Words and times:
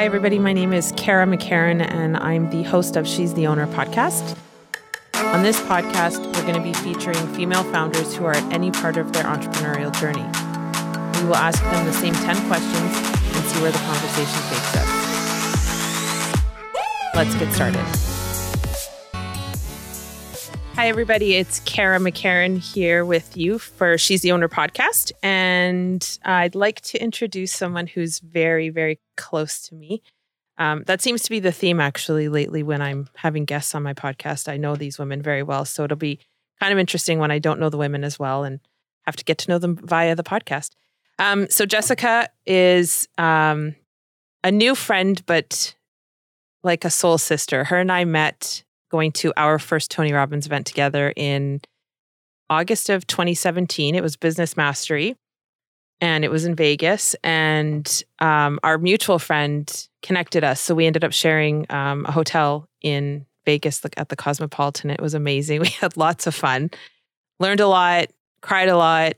Hi, 0.00 0.06
everybody. 0.06 0.38
My 0.38 0.54
name 0.54 0.72
is 0.72 0.94
Kara 0.96 1.26
McCarran, 1.26 1.86
and 1.86 2.16
I'm 2.16 2.48
the 2.48 2.62
host 2.62 2.96
of 2.96 3.06
She's 3.06 3.34
the 3.34 3.46
Owner 3.46 3.66
podcast. 3.66 4.34
On 5.34 5.42
this 5.42 5.60
podcast, 5.60 6.24
we're 6.24 6.50
going 6.50 6.54
to 6.54 6.62
be 6.62 6.72
featuring 6.72 7.18
female 7.34 7.64
founders 7.64 8.16
who 8.16 8.24
are 8.24 8.32
at 8.32 8.42
any 8.50 8.70
part 8.70 8.96
of 8.96 9.12
their 9.12 9.24
entrepreneurial 9.24 9.92
journey. 10.00 10.24
We 11.20 11.28
will 11.28 11.36
ask 11.36 11.62
them 11.62 11.84
the 11.84 11.92
same 11.92 12.14
10 12.14 12.48
questions 12.48 12.96
and 12.96 13.44
see 13.44 13.60
where 13.60 13.72
the 13.72 13.78
conversation 13.78 14.40
takes 14.48 14.74
us. 14.74 14.88
Let's 17.14 17.34
get 17.34 17.52
started. 17.52 18.09
Hi, 20.80 20.88
everybody. 20.88 21.34
It's 21.34 21.60
Kara 21.60 21.98
McCarran 21.98 22.56
here 22.56 23.04
with 23.04 23.36
you 23.36 23.58
for 23.58 23.98
She's 23.98 24.22
the 24.22 24.32
Owner 24.32 24.48
podcast. 24.48 25.12
And 25.22 26.18
I'd 26.24 26.54
like 26.54 26.80
to 26.80 27.02
introduce 27.02 27.52
someone 27.52 27.86
who's 27.86 28.18
very, 28.20 28.70
very 28.70 28.98
close 29.14 29.60
to 29.68 29.74
me. 29.74 30.02
Um, 30.56 30.84
that 30.86 31.02
seems 31.02 31.20
to 31.24 31.28
be 31.28 31.38
the 31.38 31.52
theme 31.52 31.80
actually 31.80 32.30
lately 32.30 32.62
when 32.62 32.80
I'm 32.80 33.10
having 33.14 33.44
guests 33.44 33.74
on 33.74 33.82
my 33.82 33.92
podcast. 33.92 34.50
I 34.50 34.56
know 34.56 34.74
these 34.74 34.98
women 34.98 35.20
very 35.20 35.42
well. 35.42 35.66
So 35.66 35.84
it'll 35.84 35.98
be 35.98 36.18
kind 36.60 36.72
of 36.72 36.78
interesting 36.78 37.18
when 37.18 37.30
I 37.30 37.40
don't 37.40 37.60
know 37.60 37.68
the 37.68 37.76
women 37.76 38.02
as 38.02 38.18
well 38.18 38.44
and 38.44 38.58
have 39.02 39.16
to 39.16 39.24
get 39.24 39.36
to 39.36 39.50
know 39.50 39.58
them 39.58 39.76
via 39.76 40.16
the 40.16 40.22
podcast. 40.22 40.70
Um, 41.18 41.46
so 41.50 41.66
Jessica 41.66 42.30
is 42.46 43.06
um, 43.18 43.76
a 44.42 44.50
new 44.50 44.74
friend, 44.74 45.20
but 45.26 45.74
like 46.62 46.86
a 46.86 46.90
soul 46.90 47.18
sister. 47.18 47.64
Her 47.64 47.80
and 47.80 47.92
I 47.92 48.06
met 48.06 48.64
going 48.90 49.12
to 49.12 49.32
our 49.36 49.58
first 49.58 49.90
Tony 49.90 50.12
Robbins 50.12 50.46
event 50.46 50.66
together 50.66 51.12
in 51.16 51.60
August 52.50 52.90
of 52.90 53.06
2017. 53.06 53.94
It 53.94 54.02
was 54.02 54.16
Business 54.16 54.56
Mastery 54.56 55.16
and 56.00 56.24
it 56.24 56.30
was 56.30 56.44
in 56.44 56.54
Vegas. 56.54 57.14
And 57.22 58.02
um, 58.18 58.58
our 58.62 58.78
mutual 58.78 59.18
friend 59.18 59.88
connected 60.02 60.44
us. 60.44 60.60
So 60.60 60.74
we 60.74 60.86
ended 60.86 61.04
up 61.04 61.12
sharing 61.12 61.66
um, 61.70 62.04
a 62.06 62.12
hotel 62.12 62.68
in 62.80 63.26
Vegas 63.44 63.82
at 63.96 64.08
the 64.08 64.16
Cosmopolitan. 64.16 64.90
It 64.90 65.00
was 65.00 65.14
amazing. 65.14 65.60
We 65.62 65.68
had 65.68 65.96
lots 65.96 66.26
of 66.26 66.34
fun, 66.34 66.70
learned 67.38 67.60
a 67.60 67.68
lot, 67.68 68.08
cried 68.40 68.68
a 68.68 68.76
lot, 68.76 69.14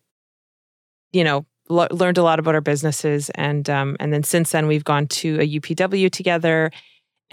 you 1.12 1.24
know, 1.24 1.46
learned 1.68 2.18
a 2.18 2.22
lot 2.22 2.38
about 2.38 2.54
our 2.54 2.60
businesses. 2.60 3.30
And, 3.30 3.70
um, 3.70 3.96
and 3.98 4.12
then 4.12 4.24
since 4.24 4.50
then, 4.50 4.66
we've 4.66 4.84
gone 4.84 5.06
to 5.06 5.40
a 5.40 5.48
UPW 5.48 6.10
together 6.10 6.70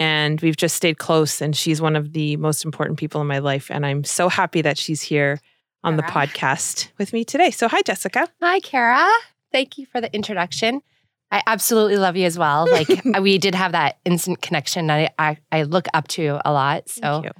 and 0.00 0.40
we've 0.40 0.56
just 0.56 0.74
stayed 0.74 0.98
close 0.98 1.40
and 1.40 1.54
she's 1.54 1.80
one 1.80 1.94
of 1.94 2.14
the 2.14 2.36
most 2.38 2.64
important 2.64 2.98
people 2.98 3.20
in 3.20 3.26
my 3.26 3.38
life 3.38 3.70
and 3.70 3.86
i'm 3.86 4.02
so 4.02 4.28
happy 4.28 4.62
that 4.62 4.76
she's 4.76 5.02
here 5.02 5.38
on 5.84 5.96
Kara. 5.96 6.06
the 6.06 6.12
podcast 6.12 6.88
with 6.98 7.12
me 7.12 7.24
today. 7.24 7.50
So 7.50 7.68
hi 7.68 7.82
jessica. 7.82 8.28
Hi 8.42 8.60
kara. 8.60 9.08
Thank 9.52 9.78
you 9.78 9.86
for 9.86 10.00
the 10.00 10.12
introduction. 10.14 10.82
I 11.30 11.42
absolutely 11.46 11.96
love 11.96 12.16
you 12.16 12.26
as 12.26 12.38
well. 12.38 12.66
Like 12.70 12.88
we 13.20 13.38
did 13.38 13.54
have 13.54 13.72
that 13.72 13.98
instant 14.04 14.42
connection 14.42 14.90
I, 14.90 15.10
I, 15.18 15.38
I 15.52 15.62
look 15.62 15.86
up 15.94 16.08
to 16.08 16.22
you 16.22 16.40
a 16.44 16.52
lot 16.52 16.88
so 16.88 17.00
thank 17.00 17.24
you, 17.24 17.32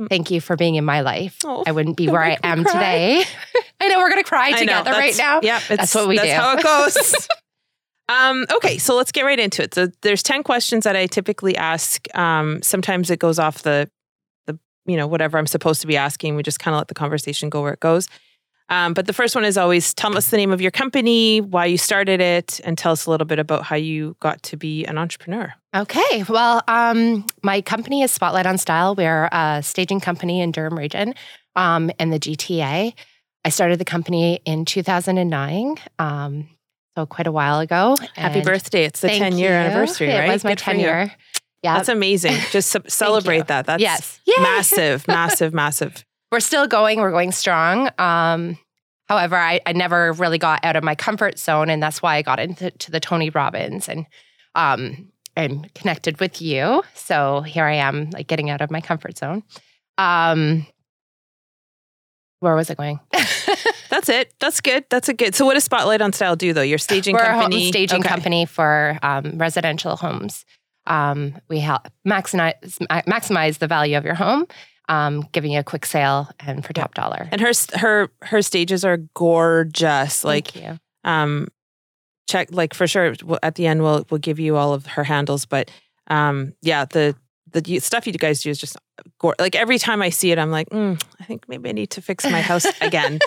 mm. 0.00 0.08
thank 0.08 0.30
you 0.30 0.40
for 0.40 0.56
being 0.56 0.74
in 0.74 0.84
my 0.84 1.00
life. 1.00 1.38
Oh, 1.44 1.64
i 1.66 1.72
wouldn't 1.72 1.96
be 1.96 2.08
where 2.12 2.22
i 2.22 2.38
am 2.42 2.64
cry. 2.64 2.72
today. 2.72 3.24
I 3.80 3.88
know 3.88 3.98
we're 3.98 4.10
gonna 4.10 4.24
cry 4.24 4.52
together 4.52 4.90
right 4.90 5.16
now. 5.16 5.40
yeah 5.42 5.60
that's 5.68 5.94
what 5.94 6.08
we 6.08 6.16
that's 6.16 6.28
do. 6.28 6.32
that's 6.32 6.64
how 6.64 6.86
it 6.86 6.94
goes 6.94 7.28
Um, 8.10 8.44
okay, 8.56 8.76
so 8.76 8.96
let's 8.96 9.12
get 9.12 9.24
right 9.24 9.38
into 9.38 9.62
it. 9.62 9.72
So 9.72 9.88
there's 10.02 10.22
10 10.22 10.42
questions 10.42 10.82
that 10.82 10.96
I 10.96 11.06
typically 11.06 11.56
ask. 11.56 12.06
Um, 12.16 12.60
sometimes 12.60 13.08
it 13.08 13.20
goes 13.20 13.38
off 13.38 13.62
the 13.62 13.88
the 14.46 14.58
you 14.84 14.96
know 14.96 15.06
whatever 15.06 15.38
I'm 15.38 15.46
supposed 15.46 15.80
to 15.82 15.86
be 15.86 15.96
asking. 15.96 16.34
We 16.34 16.42
just 16.42 16.58
kind 16.58 16.74
of 16.74 16.78
let 16.78 16.88
the 16.88 16.94
conversation 16.94 17.48
go 17.50 17.62
where 17.62 17.72
it 17.72 17.80
goes. 17.80 18.08
Um, 18.68 18.94
but 18.94 19.06
the 19.06 19.12
first 19.12 19.34
one 19.34 19.44
is 19.44 19.56
always 19.56 19.94
tell 19.94 20.16
us 20.16 20.30
the 20.30 20.36
name 20.36 20.52
of 20.52 20.60
your 20.60 20.70
company, 20.70 21.40
why 21.40 21.66
you 21.66 21.76
started 21.76 22.20
it, 22.20 22.60
and 22.64 22.76
tell 22.78 22.92
us 22.92 23.06
a 23.06 23.10
little 23.10 23.26
bit 23.26 23.38
about 23.38 23.64
how 23.64 23.76
you 23.76 24.16
got 24.20 24.42
to 24.44 24.56
be 24.56 24.84
an 24.86 24.96
entrepreneur. 24.96 25.52
Okay. 25.74 26.24
Well, 26.28 26.62
um, 26.68 27.26
my 27.42 27.62
company 27.62 28.02
is 28.02 28.12
Spotlight 28.12 28.46
on 28.46 28.58
Style. 28.58 28.94
We're 28.94 29.28
a 29.32 29.60
staging 29.62 30.00
company 30.00 30.40
in 30.40 30.52
Durham 30.52 30.78
region 30.78 31.14
um, 31.56 31.90
and 31.98 32.12
the 32.12 32.18
GTA. 32.20 32.92
I 33.44 33.48
started 33.48 33.78
the 33.80 33.84
company 33.84 34.40
in 34.44 34.64
2009. 34.64 35.76
Um, 35.98 36.48
so 36.96 37.06
quite 37.06 37.26
a 37.26 37.32
while 37.32 37.60
ago. 37.60 37.96
Happy 38.14 38.40
birthday. 38.40 38.84
It's 38.84 39.00
the 39.00 39.08
10 39.08 39.38
year 39.38 39.52
anniversary, 39.52 40.08
right? 40.08 40.28
It 40.28 40.32
was 40.32 40.44
my 40.44 40.54
10 40.54 40.80
year. 40.80 41.12
Yeah. 41.62 41.76
That's 41.76 41.88
amazing. 41.88 42.36
Just 42.50 42.76
celebrate 42.88 43.48
that. 43.48 43.66
That's 43.66 43.80
yes. 43.82 44.20
massive, 44.38 45.06
massive, 45.08 45.52
massive. 45.52 46.04
We're 46.32 46.40
still 46.40 46.66
going. 46.66 47.00
We're 47.00 47.10
going 47.10 47.32
strong. 47.32 47.90
Um, 47.98 48.58
however, 49.08 49.36
I, 49.36 49.60
I 49.66 49.72
never 49.72 50.12
really 50.12 50.38
got 50.38 50.64
out 50.64 50.76
of 50.76 50.84
my 50.84 50.94
comfort 50.94 51.38
zone. 51.38 51.68
And 51.70 51.82
that's 51.82 52.00
why 52.00 52.16
I 52.16 52.22
got 52.22 52.40
into 52.40 52.90
the 52.90 53.00
Tony 53.00 53.30
Robbins 53.30 53.88
and 53.88 54.06
um, 54.54 55.10
I'm 55.36 55.64
connected 55.74 56.18
with 56.20 56.42
you. 56.42 56.82
So 56.94 57.40
here 57.42 57.64
I 57.64 57.74
am, 57.74 58.10
like 58.10 58.26
getting 58.26 58.50
out 58.50 58.60
of 58.60 58.70
my 58.70 58.80
comfort 58.80 59.18
zone. 59.18 59.42
Um, 59.98 60.66
where 62.40 62.54
was 62.54 62.70
I 62.70 62.74
going? 62.74 63.00
That's 64.00 64.08
it. 64.08 64.34
That's 64.40 64.60
good. 64.62 64.84
That's 64.88 65.10
a 65.10 65.14
good. 65.14 65.34
So, 65.34 65.44
what 65.44 65.54
does 65.54 65.64
Spotlight 65.64 66.00
on 66.00 66.14
Style 66.14 66.34
do, 66.34 66.54
though? 66.54 66.62
Your 66.62 66.78
staging 66.78 67.14
We're 67.14 67.24
company, 67.24 67.64
a 67.64 67.68
staging 67.68 68.00
okay. 68.00 68.08
company 68.08 68.46
for 68.46 68.98
um, 69.02 69.36
residential 69.36 69.96
homes. 69.96 70.46
Um, 70.86 71.36
we 71.48 71.58
help 71.60 71.82
maximize 72.08 72.54
maximize 72.88 73.58
the 73.58 73.66
value 73.66 73.98
of 73.98 74.06
your 74.06 74.14
home, 74.14 74.46
um, 74.88 75.28
giving 75.32 75.52
you 75.52 75.58
a 75.58 75.62
quick 75.62 75.84
sale 75.84 76.30
and 76.40 76.64
for 76.64 76.72
top 76.72 76.94
dollar. 76.94 77.28
And 77.30 77.42
her 77.42 77.52
her 77.74 78.08
her 78.22 78.40
stages 78.40 78.86
are 78.86 78.96
gorgeous. 79.12 80.24
Like, 80.24 80.52
Thank 80.52 80.64
you. 80.64 80.80
Um, 81.04 81.48
check 82.26 82.48
like 82.52 82.72
for 82.72 82.86
sure. 82.86 83.14
At 83.42 83.56
the 83.56 83.66
end, 83.66 83.82
we'll 83.82 84.06
we'll 84.08 84.18
give 84.18 84.40
you 84.40 84.56
all 84.56 84.72
of 84.72 84.86
her 84.86 85.04
handles, 85.04 85.44
but 85.44 85.70
um, 86.06 86.54
yeah, 86.62 86.86
the 86.86 87.14
the 87.52 87.80
stuff 87.80 88.06
you 88.06 88.14
guys 88.14 88.42
do 88.42 88.48
is 88.48 88.58
just 88.58 88.78
like 89.38 89.54
every 89.56 89.78
time 89.78 90.00
I 90.00 90.08
see 90.08 90.32
it, 90.32 90.38
I'm 90.38 90.50
like, 90.50 90.70
mm, 90.70 91.02
I 91.20 91.24
think 91.24 91.48
maybe 91.48 91.68
I 91.68 91.72
need 91.72 91.90
to 91.90 92.00
fix 92.00 92.24
my 92.24 92.40
house 92.40 92.64
again 92.80 93.18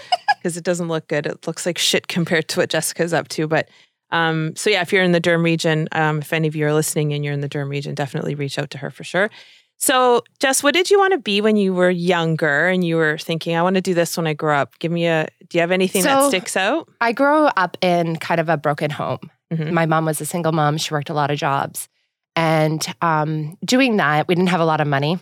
because 0.43 0.57
it 0.57 0.65
doesn't 0.65 0.89
look 0.89 1.07
good. 1.07 1.25
It 1.25 1.47
looks 1.47 1.65
like 1.65 1.77
shit 1.77 2.09
compared 2.09 2.49
to 2.49 2.59
what 2.59 2.69
Jessica's 2.69 3.13
up 3.13 3.29
to. 3.29 3.47
But 3.47 3.69
um, 4.11 4.53
so 4.57 4.69
yeah, 4.69 4.81
if 4.81 4.91
you're 4.91 5.01
in 5.01 5.13
the 5.13 5.21
Durham 5.21 5.41
region, 5.41 5.87
um, 5.93 6.19
if 6.19 6.33
any 6.33 6.49
of 6.49 6.55
you 6.55 6.67
are 6.67 6.73
listening 6.73 7.13
and 7.13 7.23
you're 7.23 7.33
in 7.33 7.39
the 7.39 7.47
Durham 7.47 7.69
region, 7.69 7.95
definitely 7.95 8.35
reach 8.35 8.59
out 8.59 8.69
to 8.71 8.77
her 8.79 8.91
for 8.91 9.05
sure. 9.05 9.31
So, 9.77 10.23
Jess, 10.39 10.61
what 10.61 10.73
did 10.73 10.91
you 10.91 10.99
want 10.99 11.13
to 11.13 11.19
be 11.19 11.41
when 11.41 11.55
you 11.55 11.73
were 11.73 11.89
younger 11.89 12.67
and 12.67 12.83
you 12.83 12.97
were 12.97 13.17
thinking, 13.17 13.55
I 13.55 13.63
want 13.63 13.75
to 13.75 13.81
do 13.81 13.93
this 13.93 14.15
when 14.15 14.27
I 14.27 14.33
grow 14.33 14.57
up? 14.57 14.77
Give 14.79 14.91
me 14.91 15.07
a, 15.07 15.27
do 15.49 15.57
you 15.57 15.61
have 15.61 15.71
anything 15.71 16.03
so 16.03 16.09
that 16.09 16.27
sticks 16.27 16.55
out? 16.55 16.89
I 17.01 17.11
grew 17.11 17.45
up 17.45 17.77
in 17.81 18.17
kind 18.17 18.39
of 18.39 18.49
a 18.49 18.57
broken 18.57 18.91
home. 18.91 19.19
Mm-hmm. 19.51 19.73
My 19.73 19.85
mom 19.85 20.05
was 20.05 20.21
a 20.21 20.25
single 20.25 20.51
mom. 20.51 20.77
She 20.77 20.93
worked 20.93 21.09
a 21.09 21.13
lot 21.13 21.31
of 21.31 21.37
jobs. 21.37 21.89
And 22.35 22.85
um, 23.01 23.57
doing 23.65 23.97
that, 23.97 24.27
we 24.27 24.35
didn't 24.35 24.49
have 24.49 24.61
a 24.61 24.65
lot 24.65 24.79
of 24.79 24.87
money. 24.87 25.19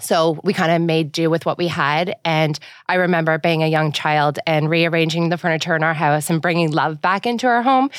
So 0.00 0.40
we 0.42 0.52
kind 0.52 0.72
of 0.72 0.80
made 0.82 1.12
do 1.12 1.30
with 1.30 1.46
what 1.46 1.58
we 1.58 1.68
had. 1.68 2.14
And 2.24 2.58
I 2.88 2.94
remember 2.94 3.38
being 3.38 3.62
a 3.62 3.68
young 3.68 3.92
child 3.92 4.38
and 4.46 4.70
rearranging 4.70 5.28
the 5.28 5.38
furniture 5.38 5.76
in 5.76 5.82
our 5.82 5.94
house 5.94 6.30
and 6.30 6.40
bringing 6.40 6.70
love 6.70 7.00
back 7.00 7.26
into 7.26 7.46
our 7.46 7.62
home. 7.62 7.90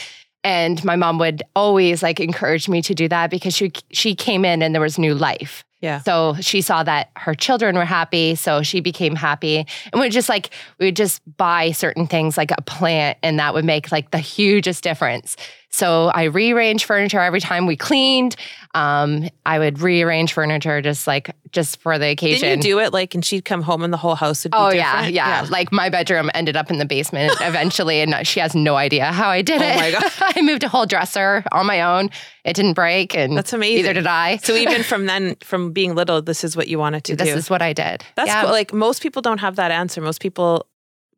And 0.44 0.84
my 0.84 0.96
mom 0.96 1.20
would 1.20 1.44
always 1.56 2.04
like 2.04 2.20
encourage 2.20 2.68
me 2.68 2.81
to 2.81 2.94
do 2.94 3.08
that 3.08 3.30
because 3.30 3.56
she 3.56 3.72
she 3.92 4.14
came 4.14 4.44
in 4.44 4.62
and 4.62 4.76
there 4.76 4.81
was 4.81 5.00
new 5.00 5.16
life. 5.16 5.64
Yeah. 5.84 6.00
So 6.00 6.36
she 6.40 6.62
saw 6.62 6.84
that 6.84 7.12
her 7.18 7.34
children 7.34 7.76
were 7.76 7.86
happy, 7.86 8.36
so 8.36 8.64
she 8.64 8.80
became 8.80 9.16
happy. 9.16 9.66
And 9.92 10.02
we 10.02 10.10
just 10.10 10.30
like 10.30 10.50
we 10.80 10.88
would 10.88 10.96
just 10.96 11.22
buy 11.38 11.72
certain 11.72 12.08
things 12.08 12.38
like 12.38 12.52
a 12.52 12.62
plant 12.62 13.18
and 13.22 13.40
that 13.40 13.54
would 13.54 13.66
make 13.66 13.92
like 13.92 14.12
the 14.12 14.18
hugest 14.18 14.84
difference. 14.84 15.36
So 15.73 16.11
I 16.13 16.25
rearranged 16.25 16.85
furniture 16.85 17.19
every 17.19 17.41
time 17.41 17.66
we 17.66 17.75
cleaned. 17.75 18.35
Um, 18.75 19.28
I 19.44 19.57
would 19.57 19.81
rearrange 19.81 20.31
furniture 20.31 20.84
just 20.84 21.07
like 21.07 21.35
just 21.51 21.81
for 21.81 21.97
the 21.97 22.09
occasion. 22.09 22.47
Did 22.47 22.63
you 22.63 22.75
do 22.75 22.79
it 22.79 22.94
like, 22.94 23.16
and 23.16 23.25
she'd 23.25 23.44
come 23.44 23.63
home 23.63 23.81
and 23.83 23.91
the 23.91 23.97
whole 23.97 24.13
house 24.13 24.44
would 24.44 24.51
be 24.51 24.57
oh 24.57 24.69
different? 24.69 24.75
yeah, 24.75 25.07
yeah, 25.07 25.44
yeah. 25.44 25.50
Like 25.50 25.72
my 25.72 25.89
bedroom 25.89 26.29
ended 26.35 26.56
up 26.56 26.69
in 26.69 26.77
the 26.77 26.86
basement 26.86 27.33
eventually, 27.42 28.01
and 28.01 28.25
she 28.25 28.39
has 28.39 28.53
no 28.53 28.75
idea 28.75 29.12
how 29.12 29.30
I 29.30 29.42
did 29.42 29.63
oh 29.63 29.65
it. 29.65 29.75
Oh 29.75 29.80
my 29.80 29.92
god! 29.92 30.12
I 30.38 30.42
moved 30.44 30.63
a 30.63 30.69
whole 30.69 30.86
dresser 30.86 31.44
on 31.51 31.65
my 31.65 31.81
own. 31.81 32.12
It 32.45 32.56
didn't 32.56 32.74
break, 32.74 33.15
and 33.15 33.36
that's 33.36 33.51
amazing. 33.51 33.77
Neither 33.77 33.94
did 33.94 34.07
I. 34.07 34.38
so 34.38 34.56
even 34.56 34.83
from 34.83 35.07
then, 35.07 35.36
from 35.42 35.71
being 35.71 35.95
little, 35.95 36.21
this 36.21 36.44
is 36.44 36.56
what 36.56 36.68
you 36.68 36.77
wanted 36.77 37.03
to 37.06 37.15
this 37.15 37.27
do. 37.27 37.33
This 37.33 37.45
is 37.45 37.50
what 37.50 37.63
I 37.63 37.74
did. 37.74 38.03
That's 38.15 38.27
yeah. 38.27 38.44
cool. 38.44 38.51
Like 38.51 38.74
most 38.74 39.01
people 39.01 39.24
don't 39.24 39.39
have 39.39 39.56
that 39.56 39.71
answer. 39.71 40.01
Most 40.01 40.21
people 40.21 40.68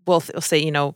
will, 0.08 0.24
will 0.34 0.40
say, 0.42 0.60
you 0.60 0.72
know, 0.72 0.94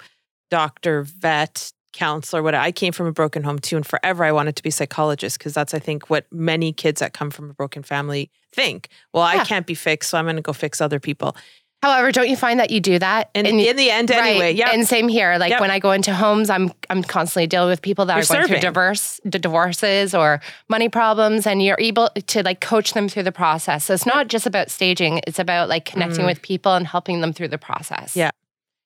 doctor, 0.49 1.03
vet, 1.03 1.73
counselor, 1.93 2.43
what 2.43 2.55
I 2.55 2.71
came 2.71 2.93
from 2.93 3.07
a 3.07 3.11
broken 3.11 3.43
home 3.43 3.59
too, 3.59 3.75
and 3.75 3.85
forever 3.85 4.23
I 4.23 4.31
wanted 4.31 4.55
to 4.55 4.63
be 4.63 4.69
a 4.69 4.71
psychologist 4.71 5.37
because 5.37 5.53
that's 5.53 5.73
I 5.73 5.79
think 5.79 6.09
what 6.09 6.25
many 6.31 6.73
kids 6.73 6.99
that 6.99 7.13
come 7.13 7.31
from 7.31 7.49
a 7.49 7.53
broken 7.53 7.83
family 7.83 8.29
think. 8.51 8.89
Well, 9.13 9.23
yeah. 9.23 9.41
I 9.41 9.45
can't 9.45 9.65
be 9.65 9.75
fixed, 9.75 10.09
so 10.09 10.17
I'm 10.17 10.25
going 10.25 10.35
to 10.35 10.41
go 10.41 10.53
fix 10.53 10.81
other 10.81 10.99
people. 10.99 11.35
However, 11.81 12.11
don't 12.11 12.27
you 12.27 12.35
find 12.35 12.59
that 12.59 12.71
you 12.71 12.81
do 12.81 12.99
that? 12.99 13.29
And 13.33 13.47
in, 13.47 13.57
in 13.57 13.77
the 13.77 13.89
end, 13.89 14.11
anyway, 14.11 14.47
right. 14.47 14.55
yeah. 14.55 14.71
And 14.73 14.85
same 14.85 15.07
here. 15.07 15.37
Like 15.37 15.51
yep. 15.51 15.61
when 15.61 15.71
I 15.71 15.79
go 15.79 15.91
into 15.91 16.13
homes, 16.13 16.49
I'm 16.49 16.73
I'm 16.89 17.03
constantly 17.03 17.47
dealing 17.47 17.69
with 17.69 17.81
people 17.81 18.05
that 18.07 18.15
you're 18.15 18.23
are 18.23 18.27
going 18.27 18.47
serving. 18.47 18.61
through 18.61 18.69
diverse 18.69 19.21
divorces 19.23 20.13
or 20.13 20.41
money 20.67 20.89
problems, 20.89 21.47
and 21.47 21.63
you're 21.63 21.79
able 21.79 22.09
to 22.09 22.43
like 22.43 22.59
coach 22.59 22.93
them 22.93 23.07
through 23.07 23.23
the 23.23 23.31
process. 23.31 23.85
So 23.85 23.93
it's 23.93 24.05
not 24.05 24.27
just 24.27 24.45
about 24.45 24.69
staging; 24.69 25.21
it's 25.25 25.39
about 25.39 25.69
like 25.69 25.85
connecting 25.85 26.25
mm. 26.25 26.27
with 26.27 26.41
people 26.41 26.73
and 26.73 26.85
helping 26.85 27.21
them 27.21 27.31
through 27.31 27.47
the 27.47 27.57
process. 27.57 28.13
Yeah, 28.13 28.31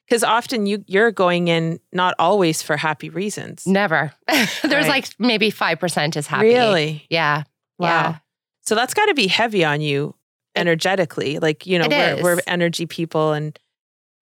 Because 0.07 0.23
often 0.23 0.65
you 0.65 0.83
you're 0.87 1.11
going 1.11 1.47
in 1.47 1.79
not 1.91 2.13
always 2.19 2.61
for 2.61 2.75
happy 2.77 3.09
reasons. 3.09 3.65
Never. 3.65 4.11
There's 4.27 4.63
Right. 4.63 4.87
like 4.87 5.07
maybe 5.17 5.51
5% 5.51 6.17
is 6.17 6.27
happy. 6.27 6.47
Really? 6.47 7.05
Yeah. 7.09 7.43
Wow. 7.79 7.87
Yeah. 7.87 8.17
So 8.61 8.75
that's 8.75 8.93
got 8.93 9.05
to 9.07 9.13
be 9.13 9.27
heavy 9.27 9.63
on 9.65 9.81
you 9.81 10.15
energetically. 10.55 11.39
Like, 11.39 11.65
you 11.65 11.79
know, 11.79 11.87
we're, 11.89 12.21
we're 12.21 12.39
energy 12.47 12.85
people 12.85 13.33
and 13.33 13.57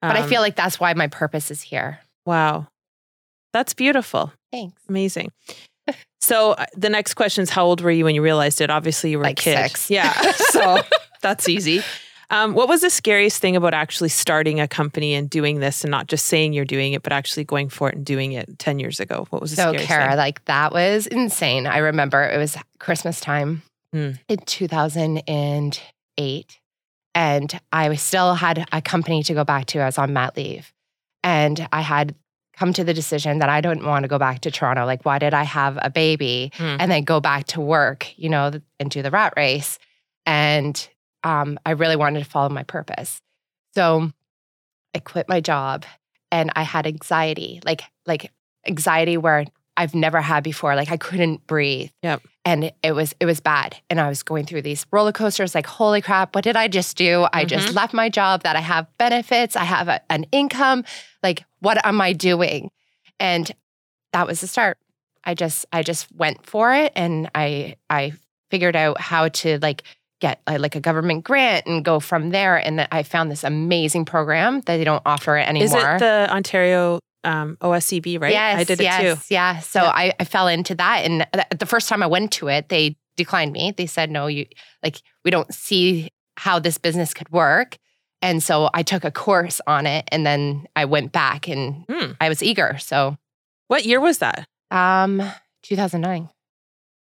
But 0.01 0.15
I 0.17 0.21
um, 0.21 0.29
feel 0.29 0.41
like 0.41 0.55
that's 0.55 0.79
why 0.79 0.93
my 0.93 1.07
purpose 1.07 1.51
is 1.51 1.61
here. 1.61 1.99
wow. 2.25 2.67
That's 3.53 3.73
beautiful. 3.73 4.31
Thanks. 4.51 4.81
Amazing. 4.87 5.31
So 6.21 6.51
uh, 6.53 6.67
the 6.73 6.87
next 6.89 7.15
question 7.15 7.41
is 7.43 7.49
how 7.49 7.65
old 7.65 7.81
were 7.81 7.91
you 7.91 8.05
when 8.05 8.15
you 8.15 8.21
realized 8.21 8.61
it? 8.61 8.69
Obviously 8.69 9.09
you 9.11 9.17
were 9.17 9.25
Like 9.25 9.39
a 9.39 9.43
kid. 9.43 9.57
six. 9.57 9.89
Yeah. 9.91 10.13
So 10.51 10.77
that's 11.21 11.49
easy. 11.49 11.81
Um, 12.31 12.53
what 12.53 12.67
was 12.69 12.79
the 12.81 12.89
scariest 12.89 13.41
thing 13.41 13.55
about 13.57 13.73
actually 13.73 14.07
starting 14.09 14.59
a 14.61 14.67
company 14.67 15.13
and 15.13 15.29
doing 15.29 15.59
this 15.59 15.83
and 15.83 15.91
not 15.91 16.07
just 16.07 16.25
saying 16.25 16.53
you're 16.53 16.63
doing 16.65 16.93
it, 16.93 17.03
but 17.03 17.11
actually 17.13 17.43
going 17.43 17.67
for 17.69 17.89
it 17.89 17.95
and 17.95 18.05
doing 18.05 18.31
it 18.31 18.57
10 18.57 18.79
years 18.79 18.99
ago? 19.01 19.27
What 19.29 19.41
was 19.41 19.51
the 19.51 19.57
So, 19.57 19.63
scariest 19.71 19.87
Kara, 19.87 20.07
thing? 20.11 20.17
like 20.17 20.45
that 20.45 20.71
was 20.71 21.05
insane. 21.07 21.67
I 21.67 21.79
remember 21.79 22.23
it 22.23 22.37
was 22.37 22.57
Christmas 22.79 23.19
time 23.19 23.61
Hmm. 23.93 24.11
in 24.29 24.37
2008. 24.45 26.57
And 27.13 27.59
I 27.73 27.89
was 27.89 28.01
still 28.01 28.35
had 28.35 28.65
a 28.71 28.81
company 28.81 29.21
to 29.23 29.33
go 29.33 29.43
back 29.43 29.65
to. 29.67 29.79
I 29.79 29.85
was 29.85 29.97
on 29.97 30.13
mat 30.13 30.37
leave. 30.37 30.71
And 31.23 31.67
I 31.73 31.81
had 31.81 32.15
come 32.55 32.71
to 32.73 32.83
the 32.85 32.93
decision 32.93 33.39
that 33.39 33.49
I 33.49 33.59
don't 33.59 33.83
want 33.85 34.03
to 34.03 34.07
go 34.07 34.17
back 34.17 34.39
to 34.41 34.51
Toronto. 34.51 34.85
Like, 34.85 35.03
why 35.05 35.19
did 35.19 35.33
I 35.33 35.43
have 35.43 35.77
a 35.81 35.89
baby 35.89 36.51
Hmm. 36.55 36.77
and 36.79 36.89
then 36.91 37.03
go 37.03 37.19
back 37.19 37.47
to 37.47 37.59
work, 37.59 38.13
you 38.17 38.29
know, 38.29 38.51
and 38.79 38.89
do 38.89 39.01
the 39.01 39.11
rat 39.11 39.33
race? 39.35 39.77
And 40.25 40.87
um, 41.23 41.59
I 41.65 41.71
really 41.71 41.95
wanted 41.95 42.23
to 42.23 42.29
follow 42.29 42.49
my 42.49 42.63
purpose. 42.63 43.19
So 43.75 44.11
I 44.95 44.99
quit 44.99 45.29
my 45.29 45.39
job 45.41 45.85
and 46.31 46.51
I 46.55 46.63
had 46.63 46.87
anxiety, 46.87 47.61
like 47.65 47.83
like 48.05 48.31
anxiety 48.67 49.17
where 49.17 49.45
I've 49.77 49.95
never 49.95 50.19
had 50.21 50.43
before. 50.43 50.75
Like 50.75 50.91
I 50.91 50.97
couldn't 50.97 51.47
breathe. 51.47 51.89
Yep. 52.03 52.21
And 52.43 52.71
it 52.83 52.91
was 52.93 53.13
it 53.19 53.25
was 53.25 53.39
bad. 53.39 53.77
And 53.89 53.99
I 54.01 54.09
was 54.09 54.23
going 54.23 54.45
through 54.45 54.63
these 54.63 54.85
roller 54.91 55.11
coasters 55.11 55.55
like, 55.55 55.65
holy 55.65 56.01
crap, 56.01 56.35
what 56.35 56.43
did 56.43 56.55
I 56.57 56.67
just 56.67 56.97
do? 56.97 57.27
I 57.31 57.45
just 57.45 57.69
Mhm. 57.69 57.75
left 57.75 57.93
my 57.93 58.09
job 58.09 58.43
that 58.43 58.55
I 58.55 58.61
have 58.61 58.87
benefits, 58.97 59.55
I 59.55 59.63
have 59.63 59.87
a, 59.87 60.01
an 60.11 60.25
income. 60.31 60.83
Like, 61.23 61.45
what 61.59 61.83
am 61.85 62.01
I 62.01 62.13
doing? 62.13 62.71
And 63.19 63.49
that 64.13 64.27
was 64.27 64.41
the 64.41 64.47
start. 64.47 64.77
I 65.23 65.35
just 65.35 65.65
I 65.71 65.83
just 65.83 66.11
went 66.11 66.45
for 66.45 66.73
it 66.73 66.91
and 66.95 67.29
I 67.35 67.75
I 67.89 68.13
figured 68.49 68.75
out 68.75 68.99
how 68.99 69.29
to 69.29 69.59
like 69.61 69.83
get 70.21 70.41
uh, 70.47 70.57
like 70.59 70.75
a 70.75 70.79
government 70.79 71.25
grant 71.25 71.65
and 71.67 71.83
go 71.83 71.99
from 71.99 72.29
there. 72.29 72.55
And 72.55 72.79
then 72.79 72.87
I 72.91 73.03
found 73.03 73.29
this 73.29 73.43
amazing 73.43 74.05
program 74.05 74.61
that 74.61 74.77
they 74.77 74.83
don't 74.85 75.01
offer 75.05 75.35
it 75.37 75.47
anymore. 75.49 75.65
Is 75.65 75.73
it 75.73 75.99
the 75.99 76.27
Ontario 76.31 76.99
um, 77.25 77.57
OSCB, 77.59 78.21
right? 78.21 78.31
Yes, 78.31 78.59
I 78.59 78.63
did 78.63 78.79
it 78.79 78.83
yes, 78.83 79.27
too. 79.27 79.33
Yeah. 79.33 79.59
So 79.59 79.81
Yeah. 79.83 79.89
I, 79.93 80.13
I 80.19 80.23
fell 80.23 80.47
into 80.47 80.75
that. 80.75 81.03
And 81.05 81.27
th- 81.33 81.45
the 81.59 81.65
first 81.65 81.89
time 81.89 82.01
I 82.01 82.07
went 82.07 82.31
to 82.33 82.47
it, 82.47 82.69
they 82.69 82.95
declined 83.17 83.51
me. 83.51 83.73
They 83.75 83.85
said, 83.87 84.09
no, 84.09 84.27
you 84.27 84.45
like, 84.83 85.01
we 85.25 85.31
don't 85.31 85.53
see 85.53 86.09
how 86.37 86.59
this 86.59 86.77
business 86.77 87.13
could 87.13 87.29
work. 87.31 87.77
And 88.21 88.41
so 88.41 88.69
I 88.73 88.83
took 88.83 89.03
a 89.03 89.11
course 89.11 89.59
on 89.67 89.85
it 89.87 90.05
and 90.11 90.25
then 90.25 90.65
I 90.75 90.85
went 90.85 91.11
back 91.11 91.47
and 91.49 91.83
Hmm. 91.89 92.11
I 92.21 92.29
was 92.29 92.41
eager. 92.43 92.77
So 92.79 93.17
What 93.67 93.85
year 93.85 93.99
was 93.99 94.19
that? 94.19 94.45
um 94.69 95.21
2009. 95.63 96.29